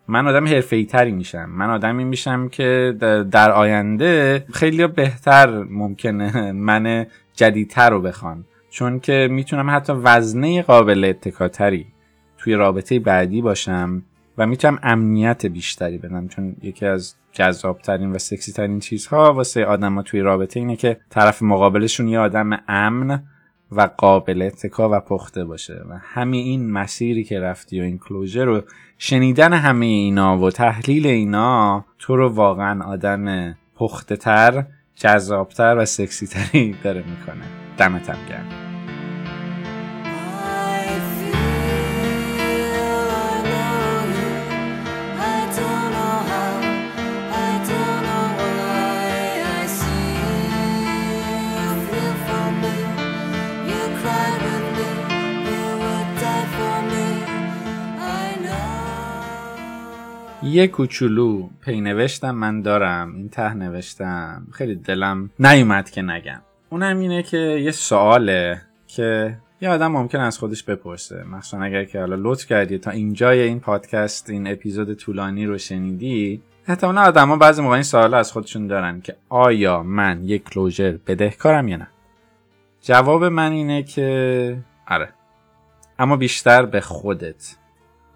من 0.08 0.26
آدم 0.26 0.46
حرفه‌ای 0.46 0.84
تری 0.84 1.12
میشم. 1.12 1.50
من 1.50 1.70
آدمی 1.70 2.04
میشم 2.04 2.48
که 2.48 2.96
در 3.30 3.50
آینده 3.50 4.44
خیلی 4.52 4.86
بهتر 4.86 5.62
ممکنه 5.62 6.52
من 6.68 7.06
جدیدتر 7.34 7.90
رو 7.90 8.00
بخوان 8.00 8.44
چون 8.70 9.00
که 9.00 9.28
می‌تونم 9.30 9.70
حتی 9.70 9.92
وزنه 9.92 10.62
قابل 10.62 11.04
اتکاتری 11.04 11.86
توی 12.38 12.54
رابطه 12.54 12.98
بعدی 12.98 13.42
باشم. 13.42 14.02
و 14.38 14.46
می‌تونم 14.46 14.78
امنیت 14.82 15.46
بیشتری 15.46 15.98
بدم 15.98 16.28
چون 16.28 16.56
یکی 16.62 16.86
از 16.86 17.14
جذابترین 17.32 18.12
و 18.12 18.18
سکسی 18.18 18.52
ترین 18.52 18.80
چیزها 18.80 19.32
واسه 19.32 19.64
آدم 19.64 20.02
توی 20.02 20.20
رابطه 20.20 20.60
اینه 20.60 20.76
که 20.76 21.00
طرف 21.10 21.42
مقابلشون 21.42 22.08
یه 22.08 22.18
آدم 22.18 22.50
امن 22.68 23.22
و 23.72 23.88
قابل 23.96 24.42
اتکا 24.42 24.88
و 24.92 25.00
پخته 25.00 25.44
باشه. 25.44 25.82
و 25.90 25.98
همین 26.02 26.44
این 26.44 26.70
مسیری 26.70 27.24
که 27.24 27.40
رفتی 27.40 27.80
و 27.80 27.84
این 27.84 27.98
کلوژر 27.98 28.44
رو 28.44 28.62
شنیدن 28.98 29.52
همه 29.52 29.86
اینا 29.86 30.38
و 30.38 30.50
تحلیل 30.50 31.06
اینا 31.06 31.84
تو 31.98 32.16
رو 32.16 32.28
واقعا 32.28 32.84
آدم 32.84 33.54
پخته 33.76 34.16
تر 34.16 34.64
جذابتر 34.96 35.76
و 35.78 35.84
سکسی 35.84 36.26
تری 36.26 36.76
داره 36.84 37.04
می‌کنه. 37.10 37.44
دمتم 37.78 38.18
گرم. 38.28 38.71
یه 60.44 60.68
کوچولو 60.68 61.48
پینوشتم 61.64 62.30
من 62.30 62.62
دارم. 62.62 63.14
این 63.14 63.28
ته 63.28 63.54
نوشتم. 63.54 64.46
خیلی 64.52 64.74
دلم 64.74 65.30
نیومد 65.38 65.90
که 65.90 66.02
نگم. 66.02 66.40
اونم 66.70 66.98
اینه 66.98 67.22
که 67.22 67.38
یه 67.38 67.70
سواله 67.70 68.62
که 68.86 69.36
یه 69.60 69.68
آدم 69.68 69.92
ممکن 69.92 70.20
از 70.20 70.38
خودش 70.38 70.62
بپرسه. 70.62 71.24
مخصوصا 71.24 71.62
اگر 71.62 71.84
که 71.84 72.00
حالا 72.00 72.16
لطف 72.18 72.46
کردی 72.46 72.78
تا 72.78 72.90
اینجای 72.90 73.40
این 73.40 73.60
پادکست 73.60 74.30
این 74.30 74.46
اپیزود 74.46 74.94
طولانی 74.94 75.46
رو 75.46 75.58
شنیدی 75.58 76.42
احتمالا 76.68 77.02
آدما 77.02 77.36
بعضی 77.36 77.62
موقع 77.62 77.74
این 77.74 77.82
سوال 77.82 78.14
از 78.14 78.32
خودشون 78.32 78.66
دارن 78.66 79.00
که 79.00 79.16
آیا 79.28 79.82
من 79.82 80.24
یک 80.24 80.44
کلوژر 80.44 80.98
بدهکارم 81.06 81.68
یا 81.68 81.76
نه؟ 81.76 81.88
جواب 82.80 83.24
من 83.24 83.52
اینه 83.52 83.82
که 83.82 84.58
آره. 84.88 85.08
اما 85.98 86.16
بیشتر 86.16 86.66
به 86.66 86.80
خودت. 86.80 87.56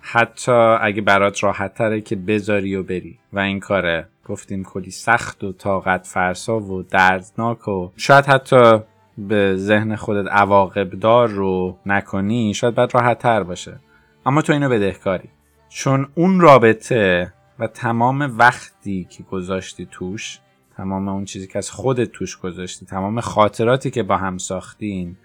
حتی 0.08 0.52
اگه 0.52 1.02
برات 1.02 1.44
راحت 1.44 1.74
تره 1.74 2.00
که 2.00 2.16
بذاری 2.16 2.74
و 2.74 2.82
بری. 2.82 3.18
و 3.32 3.38
این 3.38 3.60
کاره. 3.60 4.08
گفتیم 4.24 4.64
کلی 4.64 4.90
سخت 4.90 5.44
و 5.44 5.52
طاقت 5.52 6.06
فرسا 6.06 6.60
و 6.60 6.82
دردناک 6.82 7.68
و 7.68 7.90
شاید 7.96 8.26
حتی 8.26 8.78
به 9.18 9.56
ذهن 9.56 9.96
خودت 9.96 10.30
عواقب 10.30 10.90
دار 10.90 11.28
رو 11.28 11.78
نکنی 11.86 12.54
شاید 12.54 12.74
باید 12.74 12.94
راحت 12.94 13.18
تر 13.18 13.42
باشه. 13.42 13.78
اما 14.26 14.42
تو 14.42 14.52
اینو 14.52 14.68
بدهکاری. 14.68 15.28
چون 15.68 16.08
اون 16.14 16.40
رابطه 16.40 17.32
و 17.58 17.66
تمام 17.66 18.38
وقتی 18.38 19.06
که 19.10 19.22
گذاشتی 19.22 19.88
توش 19.90 20.38
تمام 20.76 21.08
اون 21.08 21.24
چیزی 21.24 21.46
که 21.46 21.58
از 21.58 21.70
خودت 21.70 22.12
توش 22.12 22.36
گذاشتی 22.38 22.86
تمام 22.86 23.20
خاطراتی 23.20 23.90
که 23.90 24.02
با 24.02 24.16
هم 24.16 24.38
ساختین 24.38 25.16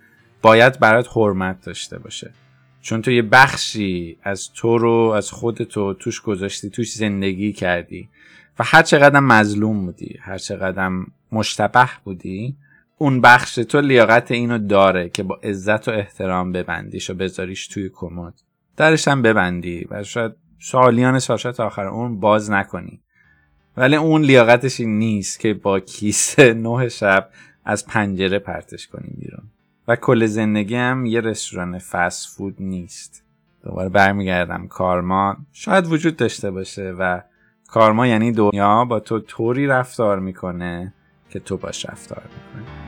باید 0.41 0.79
برات 0.79 1.17
حرمت 1.17 1.65
داشته 1.65 1.99
باشه. 1.99 2.31
چون 2.81 3.01
تو 3.01 3.11
یه 3.11 3.21
بخشی 3.21 4.17
از 4.23 4.49
تو 4.53 4.77
رو 4.77 5.13
از 5.15 5.31
خودتو 5.31 5.93
توش 5.93 6.21
گذاشتی 6.21 6.69
توش 6.69 6.93
زندگی 6.93 7.53
کردی. 7.53 8.09
و 8.59 8.63
هر 8.63 8.81
چقدر 8.81 9.19
مظلوم 9.19 9.85
بودی 9.85 10.17
هر 10.21 10.37
چقدر 10.37 10.91
مشتبه 11.31 11.89
بودی 12.03 12.55
اون 12.97 13.21
بخش 13.21 13.55
تو 13.55 13.81
لیاقت 13.81 14.31
اینو 14.31 14.57
داره 14.57 15.09
که 15.09 15.23
با 15.23 15.35
عزت 15.43 15.87
و 15.87 15.91
احترام 15.91 16.51
ببندیش 16.51 17.09
و 17.09 17.13
بذاریش 17.13 17.67
توی 17.67 17.89
کمد. 17.93 18.33
درش 18.77 19.07
هم 19.07 19.21
ببندی 19.21 19.87
و 19.91 20.03
شاید 20.03 20.31
سالیان 20.59 21.19
ساشت 21.19 21.59
آخر 21.59 21.85
اون 21.87 22.19
باز 22.19 22.51
نکنی. 22.51 23.01
ولی 23.77 23.95
اون 23.95 24.21
لیاقتش 24.21 24.79
این 24.79 24.99
نیست 24.99 25.39
که 25.39 25.53
با 25.53 25.79
کیسه 25.79 26.53
نه 26.53 26.89
شب 26.89 27.29
از 27.65 27.87
پنجره 27.87 28.39
پرتش 28.39 28.87
کنی 28.87 29.09
بیرون. 29.17 29.50
و 29.91 29.95
کل 29.95 30.23
هم 30.71 31.05
یه 31.05 31.21
رستوران 31.21 31.79
فست 31.79 32.37
فود 32.37 32.55
نیست. 32.59 33.23
دوباره 33.63 33.89
برمیگردم 33.89 34.67
کارما. 34.67 35.37
شاید 35.51 35.87
وجود 35.87 36.17
داشته 36.17 36.51
باشه 36.51 36.95
و 36.99 37.21
کارما 37.67 38.07
یعنی 38.07 38.31
دنیا 38.31 38.85
با 38.85 38.99
تو 38.99 39.19
طوری 39.19 39.67
رفتار 39.67 40.19
می‌کنه 40.19 40.93
که 41.29 41.39
تو 41.39 41.57
باش 41.57 41.85
رفتار 41.85 42.23
می‌کنه 42.23 42.80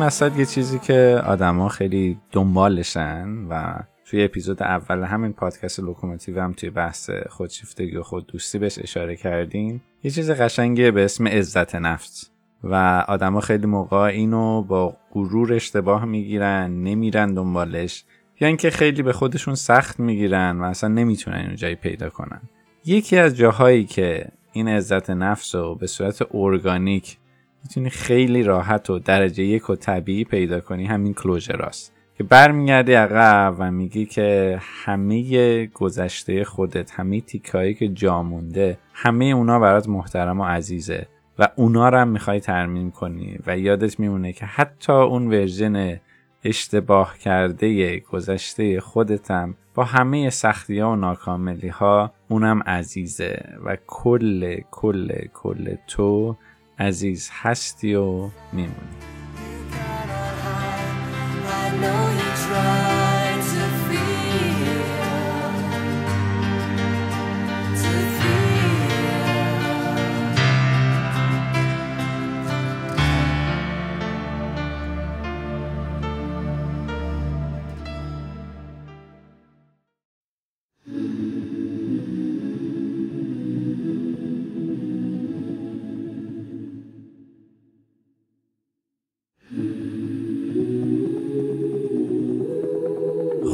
مسئله 0.00 0.38
یه 0.38 0.46
چیزی 0.46 0.78
که 0.78 1.22
آدما 1.26 1.68
خیلی 1.68 2.18
دنبالشن 2.32 3.28
و 3.50 3.74
توی 4.04 4.24
اپیزود 4.24 4.62
اول 4.62 5.02
همین 5.02 5.32
پادکست 5.32 5.80
لوکوموتیو 5.80 6.40
هم 6.40 6.52
توی 6.52 6.70
بحث 6.70 7.10
خودشیفتگی 7.28 7.96
و 7.96 8.02
خود 8.02 8.26
دوستی 8.26 8.58
بهش 8.58 8.78
اشاره 8.78 9.16
کردیم 9.16 9.82
یه 10.02 10.10
چیز 10.10 10.30
قشنگیه 10.30 10.90
به 10.90 11.04
اسم 11.04 11.28
عزت 11.28 11.74
نفس 11.74 12.30
و 12.64 13.04
آدما 13.08 13.40
خیلی 13.40 13.66
موقع 13.66 13.96
اینو 13.96 14.62
با 14.62 14.96
غرور 15.12 15.52
اشتباه 15.52 16.04
می‌گیرن 16.04 16.70
نمیرن 16.70 17.34
دنبالش 17.34 18.04
یا 18.40 18.48
اینکه 18.48 18.70
خیلی 18.70 19.02
به 19.02 19.12
خودشون 19.12 19.54
سخت 19.54 20.00
می‌گیرن 20.00 20.60
و 20.60 20.64
اصلا 20.64 20.88
نمی‌تونن 20.88 21.36
اینو 21.36 21.54
جایی 21.54 21.74
پیدا 21.74 22.10
کنن. 22.10 22.40
یکی 22.84 23.16
از 23.16 23.36
جاهایی 23.36 23.84
که 23.84 24.28
این 24.52 24.68
عزت 24.68 25.10
نفس 25.10 25.54
رو 25.54 25.74
به 25.74 25.86
صورت 25.86 26.34
ارگانیک 26.34 27.18
می‌تونی 27.62 27.90
خیلی 27.90 28.42
راحت 28.42 28.90
و 28.90 28.98
درجه 28.98 29.44
یک 29.44 29.70
و 29.70 29.76
طبیعی 29.76 30.24
پیدا 30.24 30.60
کنی. 30.60 30.84
همین 30.84 31.14
کلوژراست 31.14 31.92
که 32.18 32.24
برمیگردی 32.24 32.92
عقب 32.92 33.54
و 33.58 33.70
میگی 33.70 34.06
که 34.06 34.58
همه 34.60 35.66
گذشته 35.66 36.44
خودت 36.44 36.90
همه 36.90 37.20
تیکایی 37.20 37.74
که 37.74 37.88
جا 37.88 38.22
مونده 38.22 38.78
همه 38.92 39.24
اونا 39.24 39.58
برات 39.58 39.88
محترم 39.88 40.40
و 40.40 40.44
عزیزه 40.44 41.06
و 41.38 41.48
اونا 41.56 41.88
رو 41.88 41.98
هم 41.98 42.08
می‌خوای 42.08 42.40
ترمیم 42.40 42.90
کنی 42.90 43.38
و 43.46 43.58
یادت 43.58 44.00
میمونه 44.00 44.32
که 44.32 44.44
حتی 44.46 44.92
اون 44.92 45.26
ورژن 45.26 46.00
اشتباه 46.44 47.18
کرده 47.18 47.98
گذشته 47.98 48.80
خودتم 48.80 49.54
با 49.74 49.84
همه 49.84 50.30
سختی 50.30 50.78
ها 50.78 50.92
و 50.92 50.96
ناکاملی 50.96 51.68
ها 51.68 52.12
اونم 52.28 52.62
عزیزه 52.62 53.44
و 53.64 53.76
کل 53.86 54.60
کل 54.70 55.12
کل 55.32 55.74
تو 55.86 56.36
عزیز 56.80 57.30
هستی 57.32 57.94
و 57.94 58.30
میمونی 58.52 59.00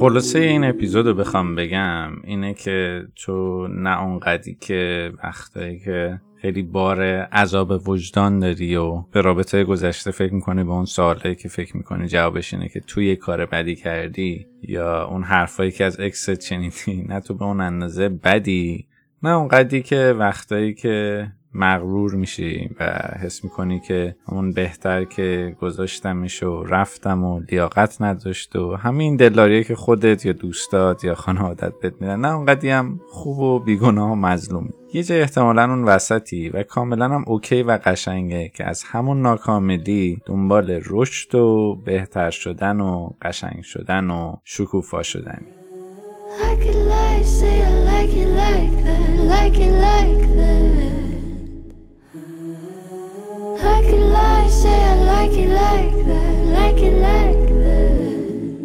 خلاصه 0.06 0.38
این 0.38 0.64
اپیزود 0.64 1.06
رو 1.06 1.14
بخوام 1.14 1.54
بگم 1.54 2.10
اینه 2.24 2.54
که 2.54 3.06
تو 3.16 3.68
نه 3.68 4.02
اونقدی 4.02 4.56
که 4.60 5.12
وقتایی 5.24 5.78
که 5.78 6.20
خیلی 6.36 6.62
بار 6.62 7.02
عذاب 7.32 7.88
وجدان 7.88 8.38
داری 8.38 8.76
و 8.76 9.00
به 9.12 9.20
رابطه 9.20 9.64
گذشته 9.64 10.10
فکر 10.10 10.34
می‌کنی 10.34 10.64
به 10.64 10.70
اون 10.70 10.84
سوالی 10.84 11.34
که 11.34 11.48
فکر 11.48 11.76
می‌کنی 11.76 12.08
جوابش 12.08 12.54
اینه 12.54 12.68
که 12.68 12.80
تو 12.80 13.06
یه 13.06 13.16
کار 13.16 13.46
بدی 13.46 13.76
کردی 13.76 14.46
یا 14.62 15.04
اون 15.04 15.22
حرفایی 15.22 15.70
که 15.70 15.84
از 15.84 16.00
ex 16.00 16.27
ت 16.27 16.40
شنیدی 16.40 17.04
نه 17.08 17.20
تو 17.20 17.34
به 17.34 17.44
اون 17.44 17.60
اندازه 17.60 18.08
بدی. 18.08 18.86
نه 19.22 19.30
اونقدی 19.30 19.82
که 19.82 20.14
وقتایی 20.18 20.74
که 20.74 21.26
مغرور 21.56 22.14
میشی 22.14 22.70
و 22.80 22.84
حس 23.22 23.44
می‌کنی 23.44 23.80
که 23.80 24.16
اون 24.28 24.52
بهتر 24.52 25.04
که 25.04 25.56
گذاشتمش 25.60 26.42
و 26.42 26.64
رفتم 26.64 27.24
و 27.24 27.40
لیاقت 27.40 28.02
نداشت 28.02 28.56
و 28.56 28.76
همین 28.76 29.16
دلداریه 29.16 29.64
که 29.64 29.74
خودت 29.74 30.26
یا 30.26 30.32
دوستات 30.32 31.04
یا 31.04 31.14
خانوادت 31.14 31.72
بهت 31.82 31.94
میدن. 32.00 32.20
نه 32.20 32.34
اونقدی 32.34 32.70
هم 32.70 33.00
خوب 33.08 33.38
و 33.38 33.58
بیگناه 33.58 34.12
و 34.12 34.14
مظلوم. 34.14 34.68
یه 34.92 35.02
جای 35.02 35.20
احتمالا 35.20 35.64
اون 35.64 35.84
وسطی 35.84 36.48
و 36.48 36.62
کاملا 36.62 37.04
هم 37.04 37.24
okay 37.26 37.62
و 37.62 37.78
قشنگه 37.84 38.48
که 38.48 38.64
از 38.64 38.84
همون 38.84 39.22
ناکاملی 39.22 40.22
دنبال 40.26 40.80
رشد 40.86 41.34
و 41.34 41.74
بهتر 41.84 42.30
شدن 42.30 42.80
و 42.80 43.10
قشنگ 43.22 43.62
شدن 43.62 44.10
و 44.10 44.36
شکوفا 44.44 45.02
شدنی. 45.02 45.46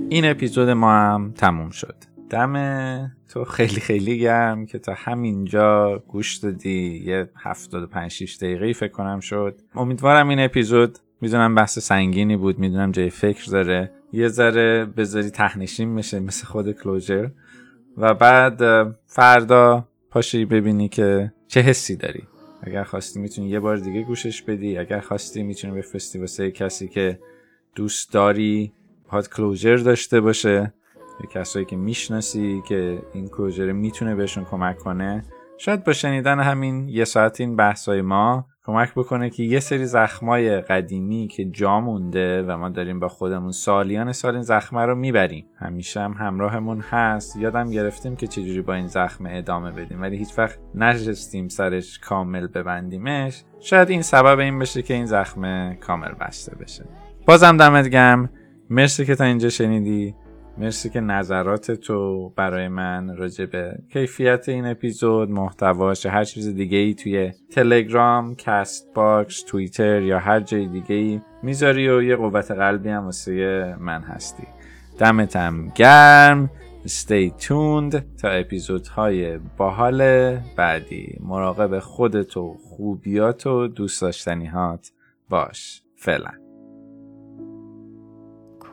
این 0.09 0.25
اپیزود 0.25 0.69
ما 0.69 0.91
هم 0.91 1.33
تموم 1.37 1.69
شد. 1.69 1.95
دم 2.29 3.15
تو 3.29 3.43
خیلی 3.43 3.81
خیلی 3.81 4.19
گرم 4.19 4.65
که 4.65 4.79
تا 4.79 4.93
همینجا 4.97 6.03
گوش 6.07 6.35
دادی. 6.35 7.03
یه 7.05 7.29
75 7.35 8.11
6 8.11 8.37
دقیقه 8.37 8.73
فکر 8.73 8.91
کنم 8.91 9.19
شد. 9.19 9.61
امیدوارم 9.75 10.29
این 10.29 10.39
اپیزود 10.39 10.99
می‌دونم 11.21 11.55
بحث 11.55 11.79
سنگینی 11.79 12.37
بود 12.37 12.59
می‌دونم 12.59 12.91
جای 12.91 13.09
فکر 13.09 13.51
داره. 13.51 13.91
یه 14.13 14.27
ذره 14.27 14.85
بذاری 14.85 15.29
تهنشین 15.29 15.95
بشه 15.95 16.19
مثل 16.19 16.45
خود 16.45 16.71
کلوجر. 16.71 17.27
و 17.97 18.13
بعد 18.13 18.61
فردا 19.05 19.87
پاشی 20.09 20.45
ببینی 20.45 20.89
که 20.89 21.33
چه 21.47 21.61
حسی 21.61 21.95
داری. 21.95 22.23
اگر 22.61 22.83
خواستی 22.83 23.19
می‌تونی 23.19 23.49
یه 23.49 23.59
بار 23.59 23.77
دیگه 23.77 24.01
گوشش 24.01 24.41
بدی 24.41 24.77
اگر 24.77 24.99
خواستی 24.99 25.43
می‌تونی 25.43 25.77
بفرستی 25.77 26.19
واسه 26.19 26.51
کسی 26.51 26.87
که 26.87 27.19
دوست 27.75 28.13
داری 28.13 28.73
هات 29.09 29.29
کلوزر 29.29 29.75
داشته 29.75 30.21
باشه. 30.21 30.73
کسایی 31.33 31.65
که 31.65 31.75
می‌شناسی 31.75 32.61
که 32.67 33.01
این 33.13 33.27
کلوزر 33.27 33.71
می‌تونه 33.71 34.15
بهشون 34.15 34.45
کمک 34.45 34.77
کنه. 34.77 35.23
شاید 35.57 35.83
با 35.83 35.93
شنیدن 35.93 36.39
همین 36.39 36.89
یه 36.89 37.05
ساعت 37.05 37.41
این 37.41 37.55
بحثای 37.55 38.01
ما 38.01 38.45
کمک 38.65 38.93
بکنه 38.93 39.29
که 39.29 39.43
یه 39.43 39.59
سری 39.59 39.85
زخمای 39.85 40.61
قدیمی 40.61 41.27
که 41.27 41.45
جا 41.45 41.79
مونده 41.79 42.43
و 42.43 42.57
ما 42.57 42.69
داریم 42.69 42.99
با 42.99 43.07
خودمون 43.07 43.51
سالیان 43.51 44.11
سال 44.11 44.33
این 44.33 44.43
زخمه 44.43 44.85
رو 44.85 44.95
می‌بریم. 44.95 45.45
همیشه 45.55 46.01
هم 46.01 46.13
همراهمون 46.13 46.79
هست. 46.79 47.35
یادم 47.35 47.69
گرفتیم 47.69 48.15
که 48.15 48.27
چجوری 48.27 48.61
با 48.61 48.73
این 48.73 48.87
زخم 48.87 49.25
ادامه 49.29 49.71
بدیم 49.71 50.01
ولی 50.01 50.17
هیچ 50.17 50.37
وقت 50.37 50.59
نشستیم 50.75 51.47
سرش 51.47 51.99
کامل 51.99 52.47
ببندیمش. 52.47 53.43
شاید 53.59 53.89
این 53.89 54.01
سبب 54.01 54.39
این 54.39 54.59
بشه 54.59 54.81
که 54.81 54.93
این 54.93 55.05
زخم 55.05 55.73
کامل 55.73 56.11
بسته 56.11 56.55
بشه. 56.55 56.85
بازم 57.27 57.57
دمت 57.57 57.89
گرم 57.89 58.29
مرسی 58.69 59.05
که 59.05 59.15
تا 59.15 59.23
اینجا 59.23 59.49
شنیدی. 59.49 60.15
مرسی 60.57 60.89
که 60.89 60.99
نظرات 60.99 61.71
تو 61.71 62.29
برای 62.29 62.67
من 62.67 63.17
راجع 63.17 63.45
به 63.45 63.79
کیفیت 63.93 64.49
این 64.49 64.65
اپیزود 64.65 65.29
محتواش 65.29 66.05
هر 66.05 66.23
چیز 66.23 66.47
دیگه 66.47 66.77
ای 66.77 66.93
توی 66.93 67.31
تلگرام 67.51 68.35
Castbox 68.35 69.43
توییتر 69.43 70.01
یا 70.01 70.19
هر 70.19 70.39
جای 70.39 70.67
دیگه 70.67 70.95
ای 70.95 71.21
می‌ذاری 71.43 71.89
و 71.89 72.01
یه 72.03 72.15
قوت 72.15 72.51
قلبی 72.51 72.89
هم 72.89 73.05
واسه 73.05 73.75
من 73.79 74.01
هستی. 74.01 74.47
دمتم 74.99 75.67
گرم. 75.75 76.49
Stay 76.85 77.43
tuned 77.43 77.97
تا 78.21 78.29
اپیزودهای 78.29 79.37
باحال 79.37 80.01
بعدی. 80.57 81.17
مراقب 81.19 81.79
خودت 81.79 82.37
و 82.37 82.53
خوبیات 82.53 83.47
و 83.47 83.67
دوست 83.67 84.01
داشتنیهات 84.01 84.91
باش. 85.29 85.81
فعلا. 85.95 86.40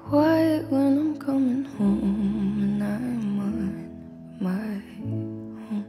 Quiet 0.08 0.64
when 0.70 0.96
I'm 0.98 1.18
coming 1.18 1.64
home 1.76 2.62
and 2.62 2.82
I'm 2.82 3.40
on 3.40 4.40
my 4.40 4.80
own. 5.04 5.84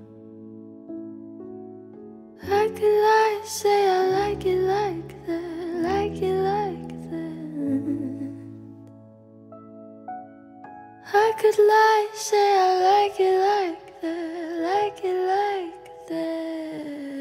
Like 2.43 2.77
it, 2.83 2.83
I 2.83 3.41
say 3.45 3.89
I 3.89 4.07
like 4.19 4.45
it 4.45 4.59
like 4.59 5.25
that, 5.25 5.83
like 5.87 6.21
it 6.21 6.35
like 6.35 6.89
that. 7.11 8.33
I 11.13 11.31
could 11.39 11.57
lie, 11.57 12.09
say 12.13 12.57
I 12.59 12.71
like 12.91 13.17
it 13.21 13.39
like 13.39 14.01
that, 14.01 14.51
like 14.67 14.99
it 15.01 15.17
like 15.33 16.09
that. 16.09 17.18